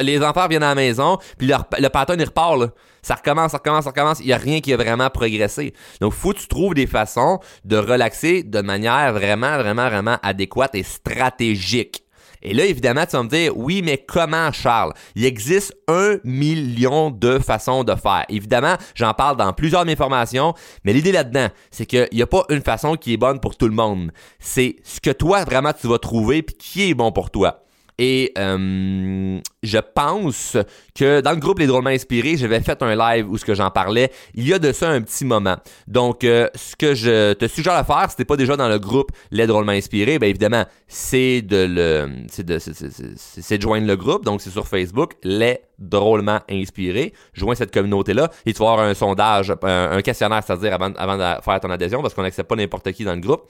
les 0.00 0.22
enfants 0.22 0.48
viennent 0.48 0.62
à 0.62 0.70
la 0.70 0.74
maison, 0.74 1.18
puis 1.38 1.46
le 1.46 1.88
pattern, 1.88 2.18
il 2.20 2.24
repart. 2.24 2.70
Ça 3.00 3.14
recommence, 3.14 3.52
ça 3.52 3.58
recommence, 3.58 3.84
ça 3.84 3.90
recommence. 3.90 4.20
Il 4.20 4.26
n'y 4.26 4.32
a 4.32 4.38
rien 4.38 4.60
qui 4.60 4.72
a 4.72 4.76
vraiment 4.76 5.08
progressé. 5.08 5.72
Donc, 6.00 6.12
faut 6.12 6.32
que 6.32 6.38
tu 6.38 6.48
trouves 6.48 6.74
des 6.74 6.86
façons 6.86 7.38
de 7.64 7.76
relaxer 7.76 8.42
de 8.42 8.60
manière 8.60 9.12
vraiment, 9.12 9.56
vraiment, 9.56 9.88
vraiment 9.88 10.18
adéquate 10.22 10.74
et 10.74 10.82
stratégique. 10.82 12.04
Et 12.42 12.54
là, 12.54 12.64
évidemment, 12.64 13.04
tu 13.04 13.16
vas 13.16 13.22
me 13.24 13.28
dire, 13.28 13.56
oui, 13.56 13.82
mais 13.82 13.98
comment, 13.98 14.52
Charles? 14.52 14.92
Il 15.16 15.24
existe 15.24 15.76
un 15.88 16.18
million 16.22 17.10
de 17.10 17.38
façons 17.40 17.82
de 17.82 17.94
faire. 17.96 18.24
Évidemment, 18.28 18.76
j'en 18.94 19.12
parle 19.12 19.36
dans 19.36 19.52
plusieurs 19.52 19.82
de 19.82 19.86
mes 19.88 19.96
formations, 19.96 20.54
mais 20.84 20.92
l'idée 20.92 21.10
là-dedans, 21.10 21.48
c'est 21.70 21.86
qu'il 21.86 22.08
n'y 22.12 22.22
a 22.22 22.26
pas 22.26 22.44
une 22.48 22.62
façon 22.62 22.94
qui 22.94 23.14
est 23.14 23.16
bonne 23.16 23.40
pour 23.40 23.56
tout 23.56 23.66
le 23.66 23.74
monde. 23.74 24.12
C'est 24.38 24.76
ce 24.84 25.00
que 25.00 25.10
toi, 25.10 25.44
vraiment, 25.44 25.72
tu 25.72 25.88
vas 25.88 25.98
trouver, 25.98 26.42
puis 26.42 26.54
qui 26.56 26.90
est 26.90 26.94
bon 26.94 27.10
pour 27.10 27.30
toi. 27.30 27.64
Et 27.98 28.32
euh, 28.38 29.40
je 29.62 29.78
pense 29.78 30.56
que 30.94 31.20
dans 31.20 31.32
le 31.32 31.38
groupe 31.38 31.58
Les 31.58 31.66
Drôlement 31.66 31.90
Inspirés, 31.90 32.36
j'avais 32.36 32.60
fait 32.60 32.80
un 32.82 32.94
live 32.94 33.28
où 33.28 33.36
ce 33.36 33.44
que 33.44 33.54
j'en 33.54 33.70
parlais 33.70 34.12
il 34.34 34.46
y 34.46 34.54
a 34.54 34.58
de 34.58 34.72
ça 34.72 34.88
un 34.88 35.02
petit 35.02 35.24
moment. 35.24 35.56
Donc, 35.88 36.22
euh, 36.22 36.48
ce 36.54 36.76
que 36.76 36.94
je 36.94 37.32
te 37.32 37.48
suggère 37.48 37.80
de 37.80 37.86
faire, 37.86 38.06
si 38.08 38.16
t'es 38.16 38.24
pas 38.24 38.36
déjà 38.36 38.56
dans 38.56 38.68
le 38.68 38.78
groupe 38.78 39.10
Les 39.32 39.46
Drôlement 39.46 39.72
Inspirés, 39.72 40.18
bien 40.18 40.28
évidemment, 40.28 40.64
c'est 40.86 41.42
de 41.42 41.66
le, 41.68 42.08
c'est 42.30 42.46
de, 42.46 42.58
c'est, 42.58 43.56
de 43.56 43.62
joindre 43.62 43.86
le 43.86 43.96
groupe. 43.96 44.24
Donc, 44.24 44.40
c'est 44.40 44.50
sur 44.50 44.66
Facebook, 44.68 45.14
Les 45.24 45.60
Drôlement 45.78 46.40
Inspirés. 46.50 47.12
Joins 47.32 47.54
cette 47.54 47.72
communauté-là 47.72 48.30
et 48.46 48.52
tu 48.52 48.62
vas 48.62 48.72
avoir 48.72 48.86
un 48.86 48.94
sondage, 48.94 49.52
un, 49.62 50.02
questionnaire, 50.02 50.42
c'est-à-dire 50.44 50.74
avant, 50.74 50.90
de 50.90 51.42
faire 51.42 51.60
ton 51.60 51.70
adhésion 51.70 52.02
parce 52.02 52.14
qu'on 52.14 52.22
n'accepte 52.22 52.48
pas 52.48 52.56
n'importe 52.56 52.92
qui 52.92 53.04
dans 53.04 53.14
le 53.14 53.20
groupe. 53.20 53.42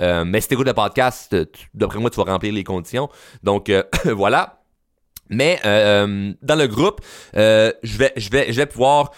Euh, 0.00 0.24
mais 0.24 0.40
si 0.40 0.48
t'écoutes 0.48 0.66
le 0.66 0.74
podcast, 0.74 1.36
d'après 1.74 1.98
moi, 1.98 2.10
tu 2.10 2.16
vas 2.16 2.30
remplir 2.30 2.52
les 2.52 2.64
conditions. 2.64 3.08
Donc, 3.42 3.70
voilà. 4.04 4.62
Mais 5.32 5.58
euh, 5.64 6.04
euh, 6.06 6.32
dans 6.42 6.56
le 6.56 6.66
groupe, 6.66 7.00
euh, 7.36 7.72
je 7.82 7.96
vais, 7.96 8.66
pouvoir 8.66 9.12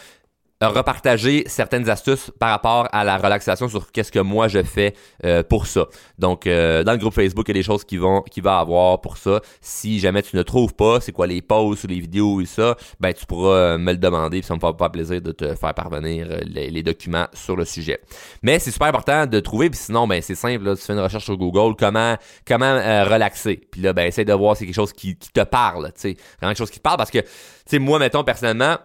repartager 0.67 1.45
certaines 1.47 1.89
astuces 1.89 2.31
par 2.39 2.51
rapport 2.51 2.89
à 2.93 3.05
la 3.05 3.17
relaxation 3.17 3.69
sur 3.69 3.91
qu'est-ce 3.93 4.13
que 4.13 4.19
moi 4.19 4.49
je 4.49 4.63
fais 4.63 4.95
euh, 5.25 5.43
pour 5.43 5.67
ça. 5.67 5.87
Donc 6.19 6.47
euh, 6.47 6.85
dans 6.85 6.93
le 6.93 6.99
groupe 6.99 7.15
Facebook, 7.15 7.47
il 7.49 7.53
y 7.53 7.59
a 7.59 7.61
des 7.61 7.65
choses 7.65 7.85
qui 7.85 7.97
vont 7.97 8.23
qui 8.23 8.41
va 8.41 8.59
avoir 8.59 9.01
pour 9.01 9.17
ça. 9.17 9.41
Si 9.61 9.99
jamais 9.99 10.23
tu 10.23 10.37
ne 10.37 10.43
trouves 10.43 10.75
pas, 10.75 11.01
c'est 11.01 11.13
quoi 11.13 11.27
les 11.27 11.43
posts 11.43 11.85
ou 11.85 11.87
les 11.87 12.01
vidéos 12.01 12.41
et 12.41 12.47
ça, 12.47 12.77
ben 13.01 13.13
tu 13.13 13.27
pourras 13.27 13.55
euh, 13.55 13.79
me 13.79 13.93
le 13.93 13.99
demander, 13.99 14.41
puis 14.41 14.47
ça 14.47 14.55
me 14.55 14.61
fera 14.61 14.77
pas 14.77 14.91
plaisir 14.91 15.21
de 15.21 15.33
te 15.33 15.55
faire 15.55 15.75
parvenir 15.75 16.27
les, 16.45 16.83
documents 16.83 17.27
sur 17.33 17.57
le 17.57 17.65
sujet. 17.65 18.01
Mais 18.43 18.59
c'est 18.59 18.71
super 18.71 18.89
important 18.89 19.27
de 19.27 19.41
trouver, 19.41 19.71
puis 19.71 19.79
sinon 19.79 20.07
ben 20.07 20.21
c'est 20.21 20.35
simple, 20.35 20.65
là, 20.65 20.77
tu 20.77 20.83
fais 20.83 20.93
une 20.93 21.01
recherche 21.01 21.25
sur 21.25 21.37
Google 21.37 21.77
comment 21.79 22.17
comment 22.47 22.75
relaxer. 23.05 23.61
Puis 23.71 23.81
là 23.81 23.93
ben 23.93 24.07
essaie 24.07 24.25
de 24.25 24.33
voir 24.33 24.57
si 24.57 24.61
c'est 24.61 24.67
quelque 24.67 24.75
chose 24.75 24.93
qui, 24.93 25.17
qui 25.17 25.31
te 25.31 25.41
parle, 25.41 25.87
tu 25.95 26.01
sais, 26.01 26.17
quelque 26.41 26.59
chose 26.59 26.71
qui 26.71 26.79
te 26.79 26.83
parle 26.83 26.99
parce 26.99 27.11
que 27.11 27.21
tu 27.21 27.27
sais 27.67 27.79
moi 27.79 27.99
mettons 27.99 28.25
personnellement 28.25 28.77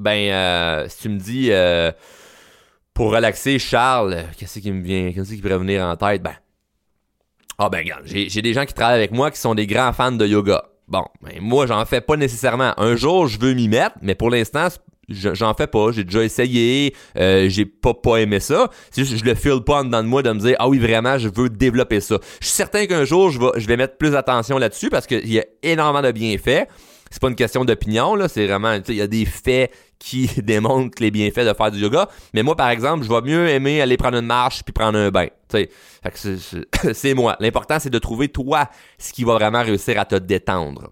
ben, 0.00 0.30
euh, 0.32 0.88
si 0.88 1.02
tu 1.02 1.08
me 1.08 1.18
dis 1.18 1.48
euh, 1.50 1.92
pour 2.94 3.12
relaxer, 3.12 3.58
Charles, 3.58 4.24
qu'est-ce 4.36 4.58
qui 4.58 4.72
me 4.72 4.82
vient, 4.82 5.12
qu'est-ce 5.12 5.34
qui 5.34 5.40
pourrait 5.40 5.58
venir 5.58 5.84
en 5.84 5.96
tête? 5.96 6.22
Ben, 6.22 6.34
ah 7.58 7.68
ben, 7.68 7.78
regarde, 7.78 8.04
j'ai 8.06 8.42
des 8.42 8.52
gens 8.54 8.64
qui 8.64 8.74
travaillent 8.74 8.96
avec 8.96 9.12
moi 9.12 9.30
qui 9.30 9.38
sont 9.38 9.54
des 9.54 9.66
grands 9.66 9.92
fans 9.92 10.12
de 10.12 10.26
yoga. 10.26 10.64
Bon, 10.88 11.04
ben, 11.22 11.40
moi, 11.40 11.66
j'en 11.66 11.84
fais 11.84 12.00
pas 12.00 12.16
nécessairement. 12.16 12.72
Un 12.78 12.96
jour, 12.96 13.28
je 13.28 13.38
veux 13.38 13.52
m'y 13.52 13.68
mettre, 13.68 13.96
mais 14.02 14.14
pour 14.14 14.30
l'instant, 14.30 14.68
j'en 15.10 15.54
fais 15.54 15.66
pas. 15.66 15.92
J'ai 15.92 16.04
déjà 16.04 16.24
essayé, 16.24 16.94
euh, 17.18 17.48
j'ai 17.48 17.66
pas 17.66 17.94
pas 17.94 18.16
aimé 18.18 18.40
ça. 18.40 18.70
C'est 18.90 19.04
juste 19.04 19.18
je 19.18 19.24
le 19.24 19.34
file 19.34 19.60
pas 19.64 19.80
en 19.80 19.84
dedans 19.84 20.02
de 20.02 20.08
moi 20.08 20.22
de 20.22 20.32
me 20.32 20.38
dire 20.38 20.56
ah 20.58 20.68
oui 20.68 20.78
vraiment 20.78 21.18
je 21.18 21.28
veux 21.28 21.48
développer 21.48 22.00
ça. 22.00 22.18
Je 22.40 22.46
suis 22.46 22.54
certain 22.54 22.86
qu'un 22.86 23.04
jour 23.04 23.30
je 23.30 23.38
vais 23.38 23.50
je 23.56 23.66
vais 23.66 23.76
mettre 23.76 23.96
plus 23.96 24.12
d'attention 24.12 24.58
là-dessus 24.58 24.90
parce 24.90 25.06
qu'il 25.06 25.30
y 25.30 25.38
a 25.38 25.44
énormément 25.62 26.06
de 26.06 26.12
bienfaits. 26.12 26.66
C'est 27.10 27.20
pas 27.20 27.28
une 27.28 27.36
question 27.36 27.64
d'opinion 27.64 28.14
là, 28.14 28.28
c'est 28.28 28.46
vraiment 28.46 28.78
il 28.86 28.94
y 28.94 29.02
a 29.02 29.08
des 29.08 29.24
faits 29.24 29.72
qui 29.98 30.28
démontrent 30.42 31.02
les 31.02 31.10
bienfaits 31.10 31.40
de 31.46 31.52
faire 31.52 31.70
du 31.70 31.80
yoga. 31.80 32.08
Mais 32.34 32.42
moi, 32.42 32.56
par 32.56 32.70
exemple, 32.70 33.04
je 33.04 33.08
vais 33.08 33.20
mieux 33.20 33.48
aimer 33.48 33.80
aller 33.80 33.96
prendre 33.96 34.18
une 34.18 34.26
marche 34.26 34.62
puis 34.62 34.72
prendre 34.72 34.98
un 34.98 35.10
bain. 35.10 35.26
C'est 36.94 37.14
moi. 37.14 37.36
L'important, 37.40 37.78
c'est 37.80 37.90
de 37.90 37.98
trouver 37.98 38.28
toi 38.28 38.70
ce 38.98 39.12
qui 39.12 39.24
va 39.24 39.34
vraiment 39.34 39.62
réussir 39.62 39.98
à 39.98 40.04
te 40.04 40.14
détendre. 40.14 40.90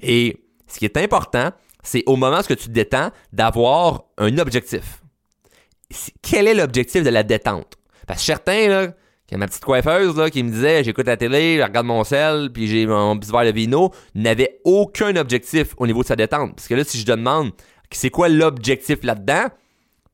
Et 0.00 0.36
ce 0.66 0.78
qui 0.78 0.84
est 0.84 0.96
important, 0.98 1.50
c'est 1.82 2.02
au 2.06 2.16
moment 2.16 2.38
où 2.38 2.42
tu 2.42 2.56
te 2.56 2.68
détends, 2.68 3.10
d'avoir 3.32 4.04
un 4.18 4.36
objectif. 4.38 5.02
Quel 6.20 6.48
est 6.48 6.54
l'objectif 6.54 7.02
de 7.02 7.10
la 7.10 7.22
détente? 7.22 7.74
Parce 8.06 8.20
que 8.20 8.26
certains, 8.26 8.68
là, 8.68 8.88
a 9.34 9.38
ma 9.38 9.46
petite 9.46 9.64
coiffeuse 9.64 10.16
là, 10.16 10.30
qui 10.30 10.42
me 10.42 10.50
disait 10.50 10.84
j'écoute 10.84 11.06
la 11.06 11.16
télé, 11.16 11.58
je 11.58 11.62
regarde 11.62 11.86
mon 11.86 12.04
sel, 12.04 12.50
puis 12.52 12.68
j'ai 12.68 12.86
mon 12.86 13.18
petit 13.18 13.32
verre 13.32 13.44
de 13.44 13.50
vino, 13.50 13.92
n'avait 14.14 14.60
aucun 14.64 15.16
objectif 15.16 15.74
au 15.78 15.86
niveau 15.86 16.02
de 16.02 16.08
sa 16.08 16.16
détente. 16.16 16.54
Parce 16.54 16.68
que 16.68 16.74
là, 16.74 16.84
si 16.84 16.98
je 16.98 17.04
te 17.04 17.12
demande 17.12 17.52
c'est 17.90 18.10
quoi 18.10 18.28
l'objectif 18.28 19.02
là-dedans? 19.02 19.46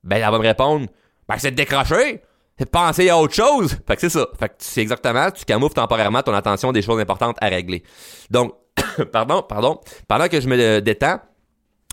Ben, 0.04 0.16
elle 0.16 0.30
va 0.30 0.38
me 0.38 0.42
répondre, 0.42 0.86
ben, 1.28 1.36
c'est 1.38 1.50
de 1.50 1.56
décrocher. 1.56 2.22
C'est 2.58 2.66
de 2.66 2.70
penser 2.70 3.08
à 3.08 3.18
autre 3.18 3.34
chose. 3.34 3.76
Fait 3.86 3.94
que 3.94 4.00
c'est 4.00 4.10
ça. 4.10 4.26
Fait 4.38 4.48
que 4.48 4.54
c'est 4.58 4.82
exactement, 4.82 5.30
tu 5.30 5.44
camoufles 5.44 5.74
temporairement 5.74 6.22
ton 6.22 6.34
attention 6.34 6.70
des 6.70 6.82
choses 6.82 7.00
importantes 7.00 7.36
à 7.40 7.48
régler. 7.48 7.82
Donc, 8.30 8.54
pardon, 9.12 9.42
pardon, 9.42 9.80
pendant 10.06 10.28
que 10.28 10.40
je 10.40 10.48
me 10.48 10.80
détends, 10.80 11.18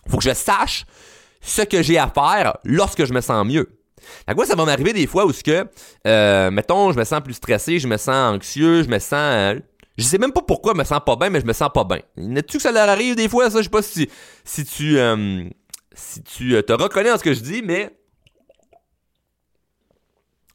faut 0.08 0.18
que 0.18 0.24
je 0.24 0.34
sache 0.34 0.86
ce 1.42 1.62
que 1.62 1.82
j'ai 1.82 1.98
à 1.98 2.08
faire 2.08 2.58
lorsque 2.66 3.06
je 3.06 3.14
me 3.14 3.22
sens 3.22 3.46
mieux. 3.46 3.79
Fait 4.28 4.36
que 4.36 4.46
ça 4.46 4.56
va 4.56 4.66
m'arriver 4.66 4.94
des 4.94 5.08
fois 5.08 5.26
où 5.26 5.34
ce 5.34 5.44
que, 5.44 5.66
euh, 6.08 6.52
mettons, 6.52 6.92
je 6.92 6.98
me 6.98 7.04
sens 7.04 7.22
plus 7.22 7.34
stressé, 7.34 7.80
je 7.80 7.88
me 7.88 7.98
sens 7.98 8.36
anxieux, 8.36 8.84
je 8.84 8.90
me 8.90 9.00
sens 9.00 9.60
je 10.00 10.06
sais 10.06 10.18
même 10.18 10.32
pas 10.32 10.42
pourquoi 10.42 10.72
je 10.74 10.80
me 10.80 10.84
sens 10.86 11.02
pas 11.06 11.18
bien, 11.18 11.30
mais 11.30 11.42
je 11.42 11.46
me 11.46 11.52
sens 11.52 11.70
pas 11.74 11.84
bien. 11.84 12.00
N'est-tu 12.16 12.58
que 12.58 12.64
ça 12.64 12.72
leur 12.72 12.88
arrive 12.88 13.16
des 13.16 13.28
fois, 13.28 13.50
ça? 13.50 13.58
Je 13.58 13.64
sais 13.64 13.70
pas 13.70 13.82
si, 13.82 14.10
si 14.46 14.64
tu, 14.64 14.98
euh, 14.98 15.44
si 15.94 16.24
tu 16.24 16.56
euh, 16.56 16.62
te 16.62 16.72
reconnais 16.72 17.10
dans 17.10 17.18
ce 17.18 17.24
que 17.24 17.34
je 17.34 17.42
dis, 17.42 17.62
mais 17.62 17.92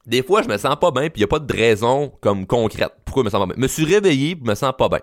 des 0.07 0.23
fois, 0.23 0.41
je 0.41 0.47
me 0.47 0.57
sens 0.57 0.75
pas 0.79 0.89
bien, 0.89 1.09
puis 1.09 1.21
y 1.21 1.23
a 1.23 1.27
pas 1.27 1.37
de 1.37 1.53
raison 1.53 2.11
comme 2.21 2.47
concrète. 2.47 2.93
Pourquoi 3.05 3.21
je 3.21 3.25
me 3.25 3.29
sens 3.29 3.39
pas 3.39 3.45
bien? 3.45 3.55
Je 3.55 3.61
me 3.61 3.67
suis 3.67 3.85
réveillé, 3.85 4.35
puis 4.35 4.45
je 4.45 4.49
me 4.49 4.55
sens 4.55 4.73
pas 4.75 4.89
bien. 4.89 5.01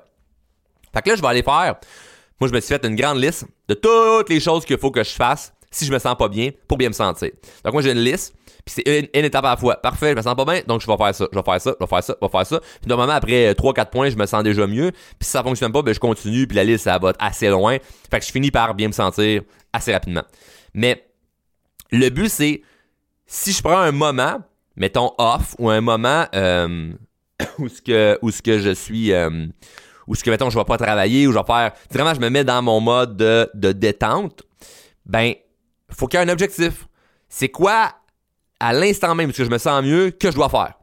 Fait 0.92 1.02
que 1.02 1.11
là, 1.11 1.16
je 1.16 1.22
vais 1.22 1.28
aller 1.28 1.42
faire. 1.44 1.76
Moi, 2.40 2.48
je 2.48 2.52
me 2.55 2.61
suis 2.61 2.74
fait 2.74 2.85
une 2.85 2.96
grande 2.96 3.18
liste 3.18 3.46
de 3.68 3.74
toutes 3.74 4.28
les 4.28 4.40
choses 4.40 4.64
qu'il 4.64 4.78
faut 4.78 4.90
que 4.90 5.05
je 5.05 5.11
fasse 5.11 5.52
si 5.72 5.85
je 5.85 5.92
me 5.92 5.98
sens 5.98 6.14
pas 6.16 6.28
bien 6.28 6.50
pour 6.68 6.78
bien 6.78 6.88
me 6.88 6.94
sentir. 6.94 7.30
Donc, 7.64 7.72
moi, 7.72 7.82
j'ai 7.82 7.90
une 7.90 7.98
liste. 7.98 8.35
Puis 8.64 8.76
c'est 8.76 9.08
une, 9.12 9.24
étape 9.24 9.44
à 9.44 9.50
la 9.50 9.56
fois. 9.56 9.76
Parfait, 9.76 10.11
je 10.11 10.16
me 10.16 10.22
sens 10.22 10.37
pas 10.37 10.44
bien, 10.44 10.61
donc 10.68 10.80
je 10.80 10.87
vais 10.87 10.96
faire 10.96 11.12
ça, 11.12 11.26
je 11.32 11.37
vais 11.37 11.42
faire 11.42 11.61
ça, 11.61 11.74
je 11.80 11.85
vais 11.85 11.88
faire 11.88 12.04
ça, 12.04 12.14
je 12.20 12.24
vais 12.24 12.30
faire 12.30 12.46
ça. 12.46 12.61
Puis 12.61 12.88
normalement, 12.88 13.14
après 13.14 13.52
3-4 13.54 13.90
points, 13.90 14.11
je 14.11 14.16
me 14.16 14.24
sens 14.24 14.44
déjà 14.44 14.68
mieux. 14.68 14.92
Puis 14.92 15.22
si 15.22 15.30
ça 15.30 15.42
fonctionne 15.42 15.72
pas, 15.72 15.82
ben 15.82 15.92
je 15.92 15.98
continue, 15.98 16.46
puis 16.46 16.54
la 16.56 16.62
liste, 16.62 16.85
ça 16.85 16.96
va 16.98 17.12
assez 17.18 17.48
loin. 17.48 17.78
Fait 18.08 18.20
que 18.20 18.24
je 18.24 18.30
finis 18.30 18.52
par 18.52 18.74
bien 18.74 18.87
me 18.87 18.92
sentir 18.92 19.42
assez 19.72 19.92
rapidement. 19.92 20.22
Mais 20.74 21.04
le 21.90 22.08
but, 22.11 22.28
c'est 22.28 22.62
si 23.26 23.52
je 23.52 23.62
prends 23.62 23.78
un 23.78 23.90
moment, 23.90 24.38
mettons 24.76 25.12
off, 25.18 25.56
ou 25.58 25.68
un 25.68 25.80
moment 25.80 26.26
euh, 26.35 26.92
où 27.58 27.68
ce 27.68 27.82
que 27.82 28.18
où 28.22 28.30
ce 28.30 28.42
que 28.42 28.61
je 28.61 28.70
suis 28.70 29.12
euh, 29.12 29.46
où 30.06 30.14
ce 30.14 30.22
que 30.22 30.30
mettons 30.30 30.50
je 30.50 30.58
vais 30.58 30.64
pas 30.64 30.78
travailler 30.78 31.26
ou 31.26 31.32
je 31.32 31.38
vais 31.38 31.44
faire 31.44 31.72
vraiment 31.90 32.14
je 32.14 32.20
me 32.20 32.28
mets 32.28 32.44
dans 32.44 32.62
mon 32.62 32.80
mode 32.80 33.16
de, 33.16 33.48
de 33.54 33.72
détente 33.72 34.42
ben 35.06 35.35
faut 35.94 36.07
qu'il 36.07 36.18
y 36.18 36.22
ait 36.22 36.26
un 36.26 36.33
objectif 36.33 36.87
c'est 37.33 37.48
quoi 37.48 37.94
à 38.61 38.72
l'instant 38.74 39.14
même, 39.14 39.28
parce 39.28 39.38
que 39.38 39.44
je 39.44 39.50
me 39.50 39.59
sens 39.59 39.83
mieux, 39.83 40.11
que 40.11 40.31
je 40.31 40.37
dois 40.37 40.50
faire? 40.50 40.74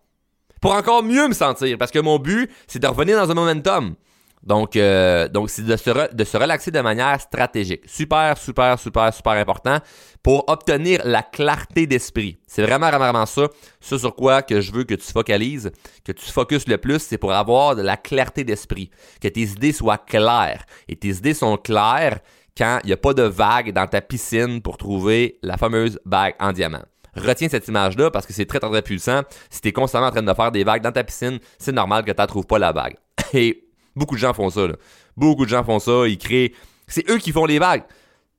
Pour 0.60 0.74
encore 0.74 1.04
mieux 1.04 1.28
me 1.28 1.34
sentir, 1.34 1.78
parce 1.78 1.92
que 1.92 2.00
mon 2.00 2.18
but, 2.18 2.52
c'est 2.68 2.80
de 2.80 2.88
revenir 2.88 3.18
dans 3.18 3.32
un 3.32 3.34
momentum. 3.36 3.96
Donc, 4.42 4.76
euh, 4.76 5.28
donc 5.28 5.50
c'est 5.50 5.62
de 5.62 5.76
se, 5.76 6.14
de 6.14 6.24
se 6.24 6.38
relaxer 6.38 6.72
de 6.72 6.80
manière 6.80 7.22
stratégique. 7.22 7.84
Super, 7.86 8.38
super, 8.38 8.80
super, 8.80 9.14
super 9.14 9.34
important 9.34 9.80
pour 10.24 10.50
obtenir 10.50 11.02
la 11.06 11.22
clarté 11.22 11.86
d'esprit. 11.86 12.38
C'est 12.48 12.64
vraiment, 12.64 12.90
vraiment, 12.90 13.26
ça. 13.26 13.48
Ce 13.80 13.98
sur 13.98 14.16
quoi 14.16 14.42
que 14.42 14.60
je 14.60 14.72
veux 14.72 14.86
que 14.86 14.96
tu 14.96 15.12
focalises, 15.12 15.72
que 16.04 16.12
tu 16.12 16.26
focuses 16.32 16.68
le 16.68 16.78
plus, 16.78 17.00
c'est 17.00 17.18
pour 17.18 17.32
avoir 17.32 17.76
de 17.76 17.82
la 17.82 17.96
clarté 17.96 18.44
d'esprit. 18.44 18.90
Que 19.22 19.28
tes 19.28 19.42
idées 19.42 19.74
soient 19.74 19.98
claires. 20.00 20.66
Et 20.88 20.96
tes 20.96 21.10
idées 21.10 21.34
sont 21.34 21.58
claires 21.58 22.20
quand 22.60 22.80
il 22.84 22.88
n'y 22.88 22.94
a 22.94 22.98
pas 22.98 23.14
de 23.14 23.24
vague 23.24 23.72
dans 23.72 23.88
ta 23.88 24.02
piscine 24.02 24.62
pour 24.62 24.78
trouver 24.78 25.40
la 25.42 25.56
fameuse 25.56 25.98
bague 26.06 26.36
en 26.42 26.52
diamant. 26.52 26.84
Retiens 27.16 27.48
cette 27.48 27.70
image-là 27.70 28.12
parce 28.12 28.26
que 28.26 28.34
c'est 28.34 28.46
très, 28.46 28.60
très, 28.60 28.70
très 28.70 28.82
puissant. 28.82 29.22
Si 29.50 29.62
t'es 29.62 29.72
constamment 29.72 30.08
en 30.08 30.12
train 30.12 30.22
de 30.22 30.34
faire 30.34 30.52
des 30.52 30.66
vagues 30.66 30.84
dans 30.84 30.92
ta 30.92 31.06
piscine, 31.06 31.40
c'est 31.58 31.72
normal 31.72 32.04
que 32.04 32.12
tu 32.12 32.28
trouves 32.28 32.46
pas 32.46 32.60
la 32.60 32.74
vague. 32.74 32.98
Et 33.34 33.70
beaucoup 33.96 34.16
de 34.16 34.20
gens 34.20 34.34
font 34.34 34.50
ça. 34.50 34.68
Beaucoup 35.16 35.46
de 35.46 35.50
gens 35.50 35.64
font 35.64 35.80
ça. 35.80 36.06
Ils 36.06 36.18
créent. 36.18 36.54
C'est 36.86 37.10
eux 37.10 37.18
qui 37.18 37.32
font 37.32 37.46
les 37.46 37.60
vagues. 37.60 37.84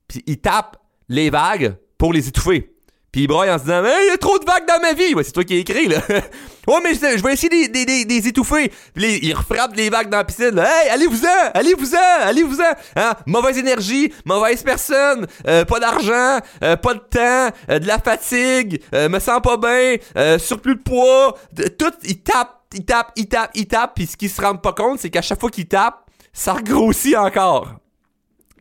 Puis 0.07 0.23
ils 0.27 0.39
tapent 0.39 0.77
les 1.09 1.31
vagues 1.31 1.77
pour 1.97 2.13
les 2.13 2.29
étouffer. 2.29 2.70
Puis 3.13 3.23
il 3.23 3.27
broille 3.27 3.51
en 3.51 3.59
se 3.59 3.65
disant, 3.65 3.83
il 3.85 4.09
y 4.09 4.11
a 4.11 4.19
trop 4.19 4.39
de 4.39 4.45
vagues 4.45 4.67
dans 4.69 4.81
ma 4.81 4.93
vie. 4.93 5.15
Ouais, 5.15 5.25
c'est 5.25 5.33
toi 5.33 5.43
qui 5.43 5.55
as 5.55 5.59
écrit, 5.59 5.89
là. 5.89 5.99
ouais, 6.09 6.81
mais 6.85 6.95
je, 6.95 7.23
vais 7.25 7.33
essayer 7.33 7.69
des, 7.69 7.85
des, 7.85 8.05
des, 8.05 8.29
étouffer. 8.29 8.71
Puis 8.95 9.19
il 9.23 9.35
refrappe 9.35 9.75
les 9.75 9.91
vagues 9.91 10.11
dans 10.11 10.19
la 10.19 10.25
piscine. 10.25 10.57
Hey, 10.57 10.91
allez-vous-en, 10.91 11.51
allez-vous-en, 11.55 12.21
allez-vous-en. 12.21 12.73
Hein? 12.95 13.15
Mauvaise 13.27 13.59
énergie, 13.59 14.13
mauvaise 14.25 14.63
personne, 14.63 15.27
euh, 15.49 15.65
pas 15.65 15.81
d'argent, 15.81 16.39
euh, 16.63 16.77
pas 16.77 16.95
de 16.95 17.01
temps, 17.01 17.57
euh, 17.69 17.79
de 17.81 17.87
la 17.87 17.99
fatigue, 17.99 18.81
me 18.93 19.19
sens 19.19 19.41
pas 19.43 19.57
bien, 19.57 20.39
surplus 20.39 20.77
de 20.77 20.83
poids. 20.83 21.37
tout, 21.79 21.93
il 22.05 22.21
tape, 22.21 22.61
il 22.75 22.85
tape, 22.85 23.13
il 23.17 23.27
tape, 23.27 23.51
il 23.55 23.67
tape. 23.67 23.95
Puis 23.97 24.07
ce 24.07 24.17
qu'ils 24.17 24.31
se 24.31 24.41
rendent 24.41 24.63
pas 24.63 24.73
compte, 24.73 25.01
c'est 25.01 25.11
qu'à 25.11 25.23
chaque 25.23 25.41
fois 25.41 25.51
qu'ils 25.51 25.67
tapent, 25.67 26.09
ça 26.33 26.53
regrossit 26.53 27.17
encore. 27.17 27.73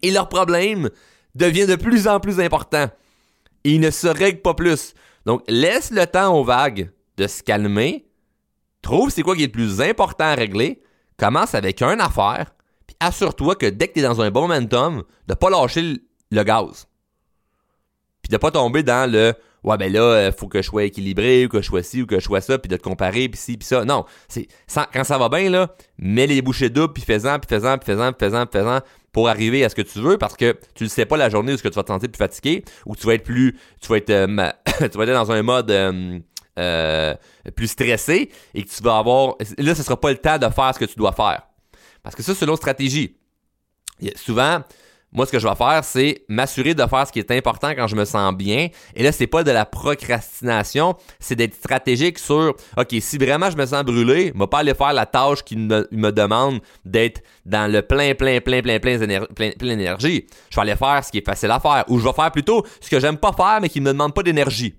Et 0.02 0.10
leur 0.10 0.28
problème 0.28 0.90
devient 1.36 1.68
de 1.68 1.76
plus 1.76 2.08
en 2.08 2.20
plus 2.20 2.40
important 2.40 2.90
il 3.76 3.82
ne 3.82 3.92
se 3.92 4.08
règle 4.08 4.42
pas 4.42 4.54
plus. 4.54 4.94
Donc, 5.26 5.44
laisse 5.48 5.92
le 5.92 6.06
temps 6.06 6.38
aux 6.38 6.44
vagues 6.44 6.92
de 7.18 7.28
se 7.28 7.44
calmer. 7.44 8.06
Trouve 8.82 9.10
c'est 9.10 9.24
quoi 9.24 9.36
qui 9.36 9.44
est 9.44 9.48
le 9.48 9.52
plus 9.52 9.82
important 9.82 10.26
à 10.26 10.36
régler. 10.36 10.82
Commence 11.18 11.54
avec 11.54 11.82
un 11.82 12.00
affaire. 12.00 12.54
Puis 12.88 12.96
assure-toi 13.00 13.56
que 13.56 13.66
dès 13.66 13.90
que 13.90 13.94
tu 13.94 14.00
es 14.00 14.04
dans 14.04 14.22
un 14.22 14.32
bon 14.32 14.48
momentum, 14.48 15.04
de 15.28 15.34
pas 15.34 15.50
lâcher 15.50 16.02
le, 16.32 16.44
gaz. 16.44 16.88
Puis 18.22 18.32
de 18.32 18.38
pas 18.38 18.52
tomber 18.52 18.84
dans 18.84 19.10
le 19.12 19.34
ouais 19.64 19.76
ben 19.76 19.92
là 19.92 20.28
il 20.28 20.32
faut 20.32 20.48
que 20.48 20.62
je 20.62 20.68
sois 20.68 20.86
équilibré 20.86 21.46
ou 21.46 21.50
que 21.50 21.62
je 21.62 21.68
sois 21.68 21.84
ci 21.84 22.02
ou 22.02 22.06
que 22.06 22.18
je 22.18 22.24
sois 22.24 22.40
ça 22.40 22.58
puis 22.58 22.70
de 22.70 22.78
te 22.78 22.82
comparer 22.82 23.28
puis 23.28 23.38
ci 23.38 23.58
puis 23.58 23.68
ça 23.68 23.84
non 23.84 24.06
quand 24.94 25.04
ça 25.04 25.18
va 25.18 25.28
bien 25.28 25.50
là 25.50 25.76
mets 25.98 26.28
les 26.28 26.42
bouchées 26.42 26.70
doubles 26.70 26.94
puis 26.94 27.04
fais-en 27.04 27.40
puis 27.40 27.50
fais-en 27.50 27.78
puis 27.78 27.86
fais-en 27.88 28.14
puis 28.14 28.30
fais-en 28.30 28.46
puis 28.46 28.62
fais-en 28.62 28.80
pour 29.12 29.30
arriver 29.30 29.64
à 29.64 29.70
ce 29.70 29.76
que 29.76 29.82
tu 29.82 30.00
veux 30.00 30.18
parce 30.18 30.36
que 30.36 30.58
tu 30.76 30.84
ne 30.84 30.90
sais 30.90 31.06
pas 31.06 31.18
la 31.18 31.30
journée 31.30 31.54
où 31.54 31.58
tu 31.58 31.64
vas 31.64 31.84
te 31.84 31.88
sentir 31.88 32.10
plus 32.10 32.18
fatigué 32.18 32.64
ou 32.86 32.96
tu 32.96 33.08
vas 33.08 33.16
être 33.16 33.24
plus 33.24 33.58
tu 33.82 33.88
vas 33.88 33.98
être 33.98 34.10
euh, 34.10 34.28
tu 34.80 34.98
vas 34.98 35.04
être 35.04 35.14
dans 35.14 35.32
un 35.32 35.42
mode 35.42 35.72
euh, 35.72 36.20
euh, 36.58 37.16
plus 37.56 37.68
stressé 37.68 38.30
et 38.54 38.64
que 38.64 38.70
tu 38.70 38.84
vas 38.84 38.98
avoir 38.98 39.36
là 39.58 39.76
ce 39.76 39.84
sera 39.84 40.00
pas 40.00 40.12
le 40.12 40.18
temps 40.18 40.38
de 40.38 40.50
faire 40.50 40.74
ce 40.74 40.80
que 40.80 40.86
tu 40.86 40.96
dois 40.96 41.14
faire. 41.14 41.44
Parce 42.04 42.16
que 42.16 42.24
ça 42.24 42.32
autre 42.32 42.58
stratégie 42.58 43.16
souvent 44.16 44.62
moi, 45.12 45.26
ce 45.26 45.32
que 45.32 45.40
je 45.40 45.48
vais 45.48 45.56
faire, 45.56 45.84
c'est 45.84 46.24
m'assurer 46.28 46.76
de 46.76 46.86
faire 46.86 47.08
ce 47.08 47.12
qui 47.12 47.20
est 47.20 47.32
important 47.32 47.70
quand 47.70 47.88
je 47.88 47.96
me 47.96 48.06
sens 48.06 48.34
bien. 48.36 48.68
Et 48.96 49.02
là, 49.02 49.12
c'est 49.12 49.28
pas 49.28 49.44
de 49.44 49.50
la 49.52 49.66
procrastination, 49.66 50.96
c'est 51.20 51.36
d'être 51.36 51.56
stratégique 51.56 52.20
sur, 52.20 52.56
OK, 52.78 52.96
si 53.00 53.18
vraiment 53.18 53.50
je 53.50 53.58
me 53.58 53.66
sens 53.66 53.84
brûlé, 53.84 54.32
je 54.34 54.40
vais 54.40 54.48
pas 54.48 54.60
aller 54.60 54.76
faire 54.76 54.94
la 54.94 55.08
tâche 55.08 55.44
qui 55.44 55.58
me, 55.58 56.12
demande 56.12 56.60
d'être 56.86 57.22
dans 57.46 57.72
le 57.72 57.82
plein, 57.82 58.14
plein, 58.14 58.40
plein, 58.40 58.62
plein, 58.62 58.80
plein, 58.80 58.98
plein, 59.00 59.52
plein 59.52 59.52
d'énergie. 59.60 60.28
Je 60.50 60.56
vais 60.56 60.62
aller 60.62 60.76
faire 60.76 61.04
ce 61.04 61.12
qui 61.12 61.18
est 61.18 61.26
facile 61.26 61.52
à 61.52 61.60
faire. 61.60 61.86
Ou 61.88 62.00
je 62.00 62.06
vais 62.06 62.14
faire 62.14 62.32
plutôt 62.32 62.64
ce 62.80 62.90
que 62.90 63.00
j'aime 63.00 63.18
pas 63.18 63.34
faire, 63.34 63.60
mais 63.62 63.70
qui 63.70 63.82
me 63.82 63.92
demande 63.92 64.14
pas 64.14 64.24
d'énergie. 64.24 64.76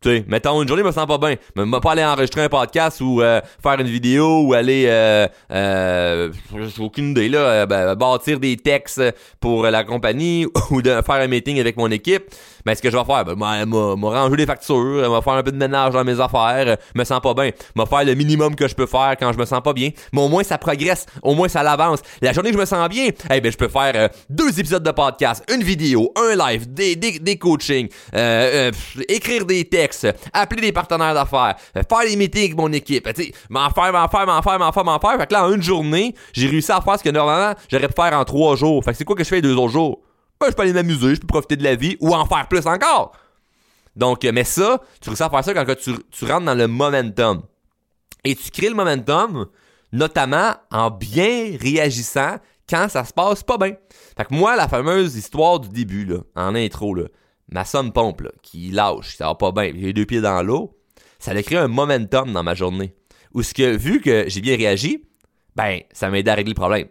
Tu 0.00 0.10
sais, 0.10 0.24
mettons, 0.28 0.62
une 0.62 0.68
journée, 0.68 0.84
je 0.84 0.86
me 0.86 0.92
sens 0.92 1.06
pas 1.06 1.18
bien. 1.18 1.34
Mais 1.56 1.64
je 1.64 1.80
pas 1.80 1.90
aller 1.90 2.04
enregistrer 2.04 2.42
un 2.42 2.48
podcast 2.48 3.00
ou 3.00 3.20
euh, 3.20 3.40
faire 3.60 3.80
une 3.80 3.88
vidéo 3.88 4.42
ou 4.42 4.54
aller, 4.54 4.84
euh, 4.86 5.26
euh, 5.50 6.32
aucune 6.78 7.10
idée, 7.10 7.28
là, 7.28 7.38
euh, 7.38 7.66
ben, 7.66 7.96
bâtir 7.96 8.38
des 8.38 8.56
textes 8.56 9.02
pour 9.40 9.64
la 9.64 9.82
compagnie 9.82 10.46
ou 10.70 10.82
de 10.82 10.90
faire 11.04 11.16
un 11.16 11.26
meeting 11.26 11.58
avec 11.58 11.76
mon 11.76 11.90
équipe. 11.90 12.26
Ben, 12.64 12.76
ce 12.76 12.82
que 12.82 12.90
je 12.92 12.96
vais 12.96 13.04
faire, 13.04 13.24
ben, 13.24 13.34
m'a 13.34 14.08
ranger 14.08 14.36
des 14.36 14.46
factures, 14.46 15.10
m'a 15.10 15.20
faire 15.20 15.32
un 15.32 15.42
peu 15.42 15.50
de 15.50 15.56
ménage 15.56 15.94
dans 15.94 16.04
mes 16.04 16.20
affaires, 16.20 16.76
me 16.94 17.02
sens 17.02 17.20
pas 17.20 17.34
bien, 17.34 17.50
m'a 17.74 17.84
faire 17.86 18.04
le 18.04 18.14
minimum 18.14 18.54
que 18.54 18.68
je 18.68 18.76
peux 18.76 18.86
faire 18.86 19.16
quand 19.18 19.32
je 19.32 19.38
me 19.38 19.46
sens 19.46 19.62
pas 19.62 19.72
bien. 19.72 19.90
Mais 20.12 20.20
au 20.20 20.28
moins, 20.28 20.44
ça 20.44 20.58
progresse, 20.58 21.06
au 21.22 21.34
moins, 21.34 21.48
ça 21.48 21.64
l'avance. 21.64 22.00
La 22.22 22.32
journée 22.32 22.50
que 22.50 22.56
je 22.56 22.60
me 22.60 22.66
sens 22.66 22.88
bien, 22.88 23.08
eh 23.34 23.40
ben, 23.40 23.50
je 23.50 23.56
peux 23.56 23.68
faire 23.68 24.10
deux 24.30 24.60
épisodes 24.60 24.84
de 24.84 24.92
podcast, 24.92 25.42
une 25.52 25.64
vidéo, 25.64 26.12
un 26.14 26.36
live, 26.36 26.72
des, 26.72 26.94
des, 26.94 27.18
des 27.18 27.36
coachings, 27.36 27.88
écrire 29.08 29.44
des 29.44 29.64
textes, 29.64 29.87
appeler 30.32 30.60
des 30.60 30.72
partenaires 30.72 31.14
d'affaires, 31.14 31.56
euh, 31.76 31.82
faire 31.88 32.08
des 32.08 32.16
meetings 32.16 32.44
avec 32.44 32.56
mon 32.56 32.72
équipe, 32.72 33.08
sais, 33.16 33.32
m'en 33.48 33.70
faire, 33.70 33.92
m'en 33.92 34.08
faire, 34.08 34.26
m'en 34.26 34.42
faire, 34.42 34.58
m'en 34.58 34.72
faire, 34.72 34.84
m'en 34.84 34.98
faire. 34.98 35.18
Fait 35.18 35.26
que 35.26 35.32
là, 35.32 35.46
en 35.46 35.52
une 35.52 35.62
journée, 35.62 36.14
j'ai 36.32 36.48
réussi 36.48 36.72
à 36.72 36.80
faire 36.80 36.98
ce 36.98 37.04
que 37.04 37.10
normalement, 37.10 37.54
j'aurais 37.70 37.88
pu 37.88 37.94
faire 37.94 38.12
en 38.18 38.24
trois 38.24 38.56
jours. 38.56 38.84
Fait 38.84 38.92
que 38.92 38.98
c'est 38.98 39.04
quoi 39.04 39.16
que 39.16 39.24
je 39.24 39.28
fais 39.28 39.36
les 39.36 39.42
deux 39.42 39.56
autres 39.56 39.72
jours? 39.72 40.00
Ben, 40.40 40.48
je 40.50 40.54
peux 40.54 40.62
aller 40.62 40.72
m'amuser, 40.72 41.14
je 41.14 41.20
peux 41.20 41.26
profiter 41.26 41.56
de 41.56 41.64
la 41.64 41.74
vie 41.74 41.96
ou 42.00 42.14
en 42.14 42.24
faire 42.26 42.46
plus 42.48 42.66
encore. 42.66 43.12
Donc, 43.96 44.24
euh, 44.24 44.30
mais 44.32 44.44
ça, 44.44 44.80
tu 45.00 45.10
réussis 45.10 45.22
à 45.22 45.30
faire 45.30 45.44
ça 45.44 45.54
quand 45.54 45.64
tu, 45.74 45.92
tu 46.10 46.24
rentres 46.24 46.46
dans 46.46 46.54
le 46.54 46.68
momentum. 46.68 47.42
Et 48.24 48.34
tu 48.34 48.50
crées 48.50 48.68
le 48.68 48.74
momentum, 48.74 49.46
notamment 49.92 50.54
en 50.70 50.90
bien 50.90 51.56
réagissant 51.60 52.36
quand 52.68 52.88
ça 52.88 53.04
se 53.04 53.12
passe 53.12 53.42
pas 53.42 53.58
bien. 53.58 53.74
Fait 54.16 54.24
que 54.24 54.34
moi, 54.34 54.56
la 54.56 54.68
fameuse 54.68 55.16
histoire 55.16 55.58
du 55.60 55.68
début, 55.68 56.04
là, 56.04 56.18
en 56.36 56.54
intro, 56.54 56.94
là, 56.94 57.04
ma 57.48 57.64
somme 57.64 57.92
pompe, 57.92 58.28
qui 58.42 58.70
lâche, 58.70 59.16
ça 59.16 59.26
va 59.26 59.34
pas 59.34 59.52
bien, 59.52 59.72
j'ai 59.74 59.86
les 59.86 59.92
deux 59.92 60.06
pieds 60.06 60.20
dans 60.20 60.42
l'eau, 60.42 60.78
ça 61.18 61.32
a 61.32 61.42
créé 61.42 61.58
un 61.58 61.68
momentum 61.68 62.32
dans 62.32 62.42
ma 62.42 62.54
journée. 62.54 62.94
Où 63.34 63.42
ce 63.42 63.52
que, 63.52 63.76
vu 63.76 64.00
que 64.00 64.24
j'ai 64.28 64.40
bien 64.40 64.56
réagi, 64.56 65.04
ben, 65.56 65.80
ça 65.92 66.08
m'a 66.08 66.18
aidé 66.18 66.30
à 66.30 66.34
régler 66.34 66.52
le 66.52 66.54
problème. 66.54 66.88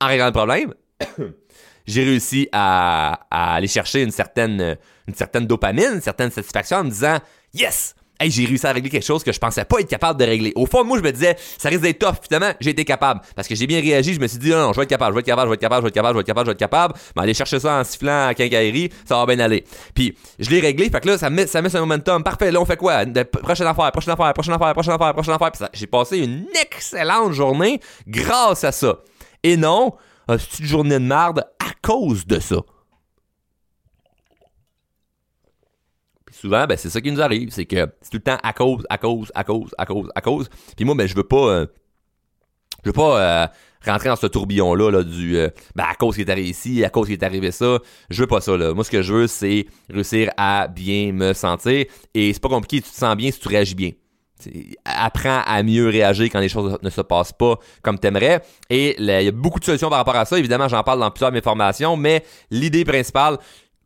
En 0.00 0.06
réglant 0.06 0.26
le 0.26 0.32
problème, 0.32 0.74
j'ai 1.86 2.04
réussi 2.04 2.48
à, 2.52 3.26
à, 3.30 3.54
aller 3.54 3.66
chercher 3.66 4.02
une 4.02 4.12
certaine, 4.12 4.78
une 5.08 5.14
certaine 5.14 5.46
dopamine, 5.46 5.94
une 5.94 6.00
certaine 6.00 6.30
satisfaction 6.30 6.78
en 6.78 6.84
me 6.84 6.90
disant, 6.90 7.18
yes! 7.52 7.95
Hey, 8.20 8.30
j'ai 8.30 8.44
réussi 8.44 8.66
à 8.66 8.72
régler 8.72 8.90
quelque 8.90 9.04
chose 9.04 9.22
que 9.22 9.32
je 9.32 9.38
pensais 9.38 9.64
pas 9.64 9.80
être 9.80 9.88
capable 9.88 10.20
de 10.20 10.24
régler. 10.24 10.52
Au 10.54 10.66
fond, 10.66 10.84
moi, 10.84 10.98
je 10.98 11.02
me 11.02 11.12
disais, 11.12 11.36
ça 11.58 11.68
risque 11.68 11.82
d'être 11.82 11.98
tough. 11.98 12.16
Finalement, 12.22 12.52
j'ai 12.60 12.70
été 12.70 12.84
capable. 12.84 13.20
Parce 13.34 13.48
que 13.48 13.54
j'ai 13.54 13.66
bien 13.66 13.80
réagi, 13.80 14.14
je 14.14 14.20
me 14.20 14.26
suis 14.26 14.38
dit, 14.38 14.50
non, 14.50 14.58
non, 14.58 14.72
je 14.72 14.76
vais 14.76 14.84
être 14.84 14.90
capable, 14.90 15.12
je 15.12 15.14
vais 15.16 15.20
être 15.20 15.26
capable, 15.26 15.48
je 15.48 15.50
vais 15.50 15.54
être 15.54 15.60
capable, 15.60 15.82
je 15.82 15.86
vais 15.86 15.88
être 15.88 15.94
capable, 15.94 16.14
je 16.14 16.18
vais 16.18 16.20
être 16.20 16.26
capable, 16.26 16.46
je 16.46 16.50
vais 16.50 16.52
être 16.52 16.58
capable. 16.58 16.94
Mais 17.16 17.22
aller 17.22 17.34
chercher 17.34 17.60
ça 17.60 17.80
en 17.80 17.84
sifflant 17.84 18.28
à 18.28 18.34
quincaillerie, 18.34 18.90
ça 19.04 19.16
va 19.16 19.26
bien 19.26 19.44
aller. 19.44 19.64
Puis, 19.94 20.16
je 20.38 20.50
l'ai 20.50 20.60
réglé, 20.60 20.90
fait 20.90 21.00
que 21.00 21.08
là, 21.08 21.18
ça 21.18 21.30
met, 21.30 21.46
ça 21.46 21.62
met 21.62 21.68
ce 21.68 21.78
momentum. 21.78 22.22
Parfait, 22.22 22.50
là, 22.50 22.60
on 22.60 22.64
fait 22.64 22.76
quoi? 22.76 23.04
prochaine 23.42 23.66
affaire, 23.66 23.92
prochaine 23.92 24.14
affaire, 24.14 24.32
prochaine 24.32 24.54
affaire, 24.54 24.72
prochaine 24.72 24.94
affaire, 24.94 25.12
prochaine 25.12 25.34
affaire. 25.34 25.68
J'ai 25.72 25.86
passé 25.86 26.18
une 26.18 26.46
excellente 26.60 27.32
journée 27.32 27.80
grâce 28.06 28.64
à 28.64 28.72
ça. 28.72 28.98
Et 29.42 29.56
non, 29.56 29.94
une 30.28 30.66
journée 30.66 30.94
de 30.94 31.04
merde 31.04 31.46
à 31.58 31.72
cause 31.82 32.26
de 32.26 32.40
ça? 32.40 32.56
Souvent, 36.36 36.66
ben, 36.66 36.76
c'est 36.76 36.90
ça 36.90 37.00
qui 37.00 37.10
nous 37.10 37.20
arrive. 37.20 37.50
C'est 37.50 37.64
que 37.64 37.88
c'est 38.00 38.10
tout 38.10 38.18
le 38.18 38.22
temps 38.22 38.38
à 38.42 38.52
cause, 38.52 38.86
à 38.90 38.98
cause, 38.98 39.32
à 39.34 39.44
cause, 39.44 39.70
à 39.78 39.86
cause, 39.86 40.10
à 40.14 40.20
cause. 40.20 40.48
Puis 40.76 40.84
moi, 40.84 40.94
ben, 40.94 41.06
je 41.06 41.14
veux 41.14 41.24
pas. 41.24 41.48
Euh, 41.48 41.66
je 42.84 42.90
veux 42.90 42.94
pas 42.94 43.20
euh, 43.20 43.46
rentrer 43.84 44.08
dans 44.10 44.16
ce 44.16 44.28
tourbillon-là 44.28 44.90
là, 44.90 45.02
du 45.02 45.36
euh, 45.36 45.48
ben, 45.74 45.84
à 45.88 45.94
cause 45.94 46.14
qu'il 46.14 46.28
est 46.28 46.30
arrivé 46.30 46.50
ici, 46.50 46.84
à 46.84 46.90
cause 46.90 47.06
qu'il 47.06 47.14
est 47.14 47.24
arrivé 47.24 47.50
ça. 47.50 47.78
Je 48.10 48.20
veux 48.20 48.28
pas 48.28 48.40
ça. 48.40 48.56
Là. 48.56 48.74
Moi, 48.74 48.84
ce 48.84 48.90
que 48.90 49.02
je 49.02 49.12
veux, 49.12 49.26
c'est 49.26 49.66
réussir 49.90 50.30
à 50.36 50.68
bien 50.68 51.12
me 51.12 51.32
sentir. 51.32 51.86
Et 52.14 52.32
c'est 52.32 52.42
pas 52.42 52.48
compliqué, 52.48 52.80
tu 52.80 52.90
te 52.90 52.96
sens 52.96 53.16
bien 53.16 53.30
si 53.32 53.40
tu 53.40 53.48
réagis 53.48 53.74
bien. 53.74 53.90
apprends 54.84 55.40
à 55.44 55.62
mieux 55.64 55.88
réagir 55.88 56.26
quand 56.26 56.38
les 56.38 56.48
choses 56.48 56.78
ne 56.80 56.90
se 56.90 57.00
passent 57.00 57.32
pas 57.32 57.58
comme 57.82 57.98
t'aimerais. 57.98 58.42
Et 58.70 58.94
il 59.00 59.06
y 59.06 59.28
a 59.28 59.32
beaucoup 59.32 59.58
de 59.58 59.64
solutions 59.64 59.88
par 59.88 59.98
rapport 59.98 60.16
à 60.16 60.24
ça. 60.26 60.38
Évidemment, 60.38 60.68
j'en 60.68 60.84
parle 60.84 61.00
dans 61.00 61.10
plusieurs 61.10 61.30
de 61.30 61.36
mes 61.36 61.42
formations, 61.42 61.96
mais 61.96 62.22
l'idée 62.50 62.84
principale, 62.84 63.38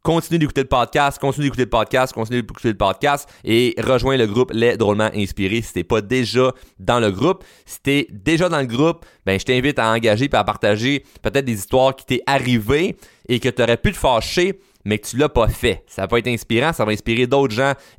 Continue 0.03 0.39
d'écouter 0.39 0.63
le 0.63 0.69
podcast, 0.69 1.19
continue 1.19 1.45
d'écouter 1.45 1.65
le 1.65 1.69
podcast, 1.69 2.15
continue 2.15 2.41
d'écouter 2.41 2.69
le 2.69 2.77
podcast 2.77 3.29
et 3.45 3.75
rejoins 3.77 4.17
le 4.17 4.27
groupe 4.27 4.51
Les 4.55 4.79
Drôlement 4.79 5.11
Inspirés 5.15 5.61
si 5.61 5.75
t'es 5.75 5.85
pas 5.85 6.01
déjà 6.01 6.55
dans 6.79 7.01
le 7.01 7.11
groupe. 7.11 7.45
Si 7.67 7.83
t'es 7.83 8.07
déjà 8.11 8.49
dans 8.49 8.61
le 8.61 8.67
groupe, 8.67 9.05
ben 9.27 9.39
je 9.39 9.45
t'invite 9.45 9.79
à 9.79 9.93
engager 9.93 10.25
et 10.25 10.35
à 10.35 10.43
partager 10.43 11.05
peut-être 11.21 11.45
des 11.45 11.53
histoires 11.53 11.95
qui 11.95 12.07
t'est 12.07 12.23
arrivées 12.25 12.97
et 13.29 13.41
que 13.41 13.51
tu 13.51 13.63
aurais 13.63 13.77
pu 13.77 13.93
te 13.93 13.99
fâcher 13.99 14.59
mais 14.87 14.99
que 14.99 15.07
tu 15.07 15.19
l'as 15.19 15.29
pas 15.29 15.49
fait. 15.49 15.85
Ça 15.87 16.07
va 16.07 16.19
être 16.19 16.29
inspirant, 16.29 16.73
ça 16.73 16.87
va 16.87 16.93
inspirer 16.93 17.27
d'autres 17.27 17.55
gens 17.55 17.75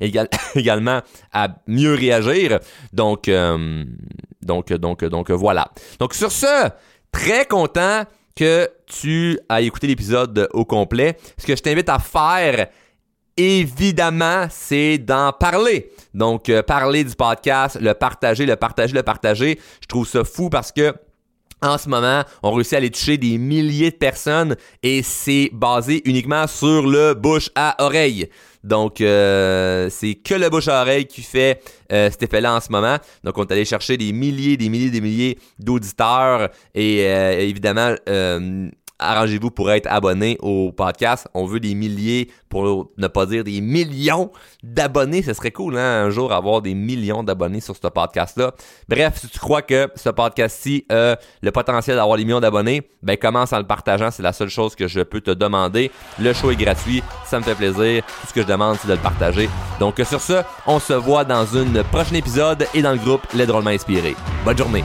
également 0.56 1.00
à 1.32 1.48
mieux 1.68 1.94
réagir. 1.94 2.58
Donc, 2.92 3.28
euh, 3.28 3.84
donc, 4.42 4.72
donc, 4.72 5.04
donc, 5.04 5.30
voilà. 5.30 5.70
Donc 6.00 6.14
sur 6.14 6.32
ce, 6.32 6.68
très 7.12 7.46
content 7.46 8.02
que 8.34 8.68
tu 8.86 9.38
as 9.48 9.60
écouté 9.60 9.86
l'épisode 9.86 10.48
au 10.52 10.64
complet. 10.64 11.16
Ce 11.38 11.46
que 11.46 11.56
je 11.56 11.62
t'invite 11.62 11.88
à 11.88 11.98
faire, 11.98 12.68
évidemment, 13.36 14.46
c'est 14.50 14.98
d'en 14.98 15.32
parler. 15.32 15.90
Donc, 16.14 16.48
euh, 16.48 16.62
parler 16.62 17.04
du 17.04 17.14
podcast, 17.14 17.78
le 17.80 17.94
partager, 17.94 18.46
le 18.46 18.56
partager, 18.56 18.94
le 18.94 19.02
partager. 19.02 19.60
Je 19.80 19.86
trouve 19.86 20.06
ça 20.06 20.24
fou 20.24 20.50
parce 20.50 20.72
que 20.72 20.94
en 21.62 21.78
ce 21.78 21.88
moment, 21.88 22.22
on 22.42 22.52
réussit 22.52 22.74
à 22.74 22.76
aller 22.78 22.90
toucher 22.90 23.16
des 23.16 23.38
milliers 23.38 23.90
de 23.90 23.96
personnes 23.96 24.56
et 24.82 25.02
c'est 25.02 25.50
basé 25.52 26.02
uniquement 26.08 26.46
sur 26.46 26.86
le 26.86 27.14
bouche 27.14 27.50
à 27.54 27.76
oreille. 27.82 28.28
Donc, 28.64 29.00
euh, 29.00 29.88
c'est 29.90 30.14
que 30.14 30.34
le 30.34 30.48
bouche 30.48 30.68
à 30.68 30.82
oreille 30.82 31.06
qui 31.06 31.22
fait 31.22 31.60
euh, 31.92 32.10
cet 32.10 32.22
effet-là 32.22 32.54
en 32.54 32.60
ce 32.60 32.70
moment. 32.70 32.96
Donc, 33.24 33.38
on 33.38 33.44
est 33.44 33.52
allé 33.52 33.64
chercher 33.64 33.96
des 33.96 34.12
milliers, 34.12 34.56
des 34.56 34.68
milliers, 34.68 34.90
des 34.90 35.00
milliers 35.00 35.38
d'auditeurs 35.58 36.48
et 36.74 37.06
euh, 37.06 37.38
évidemment, 37.40 37.94
arrangez-vous 39.02 39.50
pour 39.50 39.70
être 39.70 39.86
abonné 39.90 40.38
au 40.40 40.72
podcast. 40.72 41.28
On 41.34 41.46
veut 41.46 41.60
des 41.60 41.74
milliers, 41.74 42.30
pour 42.48 42.90
ne 42.98 43.06
pas 43.08 43.26
dire 43.26 43.44
des 43.44 43.60
millions 43.60 44.30
d'abonnés. 44.62 45.22
Ce 45.22 45.32
serait 45.32 45.50
cool, 45.50 45.76
hein, 45.76 46.04
un 46.04 46.10
jour, 46.10 46.32
avoir 46.32 46.62
des 46.62 46.74
millions 46.74 47.22
d'abonnés 47.22 47.60
sur 47.60 47.74
ce 47.74 47.88
podcast-là. 47.88 48.52
Bref, 48.88 49.20
si 49.20 49.28
tu 49.28 49.38
crois 49.38 49.62
que 49.62 49.88
ce 49.96 50.10
podcast-ci 50.10 50.84
a 50.90 51.16
le 51.40 51.50
potentiel 51.50 51.96
d'avoir 51.96 52.18
des 52.18 52.24
millions 52.24 52.40
d'abonnés, 52.40 52.88
ben 53.02 53.16
commence 53.16 53.52
en 53.52 53.58
le 53.58 53.66
partageant. 53.66 54.10
C'est 54.10 54.22
la 54.22 54.32
seule 54.32 54.50
chose 54.50 54.74
que 54.74 54.86
je 54.86 55.00
peux 55.00 55.20
te 55.20 55.30
demander. 55.30 55.90
Le 56.18 56.32
show 56.32 56.50
est 56.50 56.56
gratuit. 56.56 57.02
Ça 57.24 57.38
me 57.38 57.44
fait 57.44 57.54
plaisir. 57.54 58.04
Tout 58.04 58.26
ce 58.28 58.32
que 58.32 58.42
je 58.42 58.46
demande, 58.46 58.76
c'est 58.80 58.88
de 58.88 58.94
le 58.94 58.98
partager. 58.98 59.48
Donc, 59.80 60.00
sur 60.04 60.20
ce, 60.20 60.42
on 60.66 60.78
se 60.78 60.92
voit 60.92 61.24
dans 61.24 61.56
un 61.56 61.82
prochain 61.84 62.14
épisode 62.14 62.66
et 62.74 62.82
dans 62.82 62.92
le 62.92 62.98
groupe 62.98 63.22
Les 63.34 63.46
Drôlement 63.46 63.70
Inspirés. 63.70 64.16
Bonne 64.44 64.58
journée. 64.58 64.84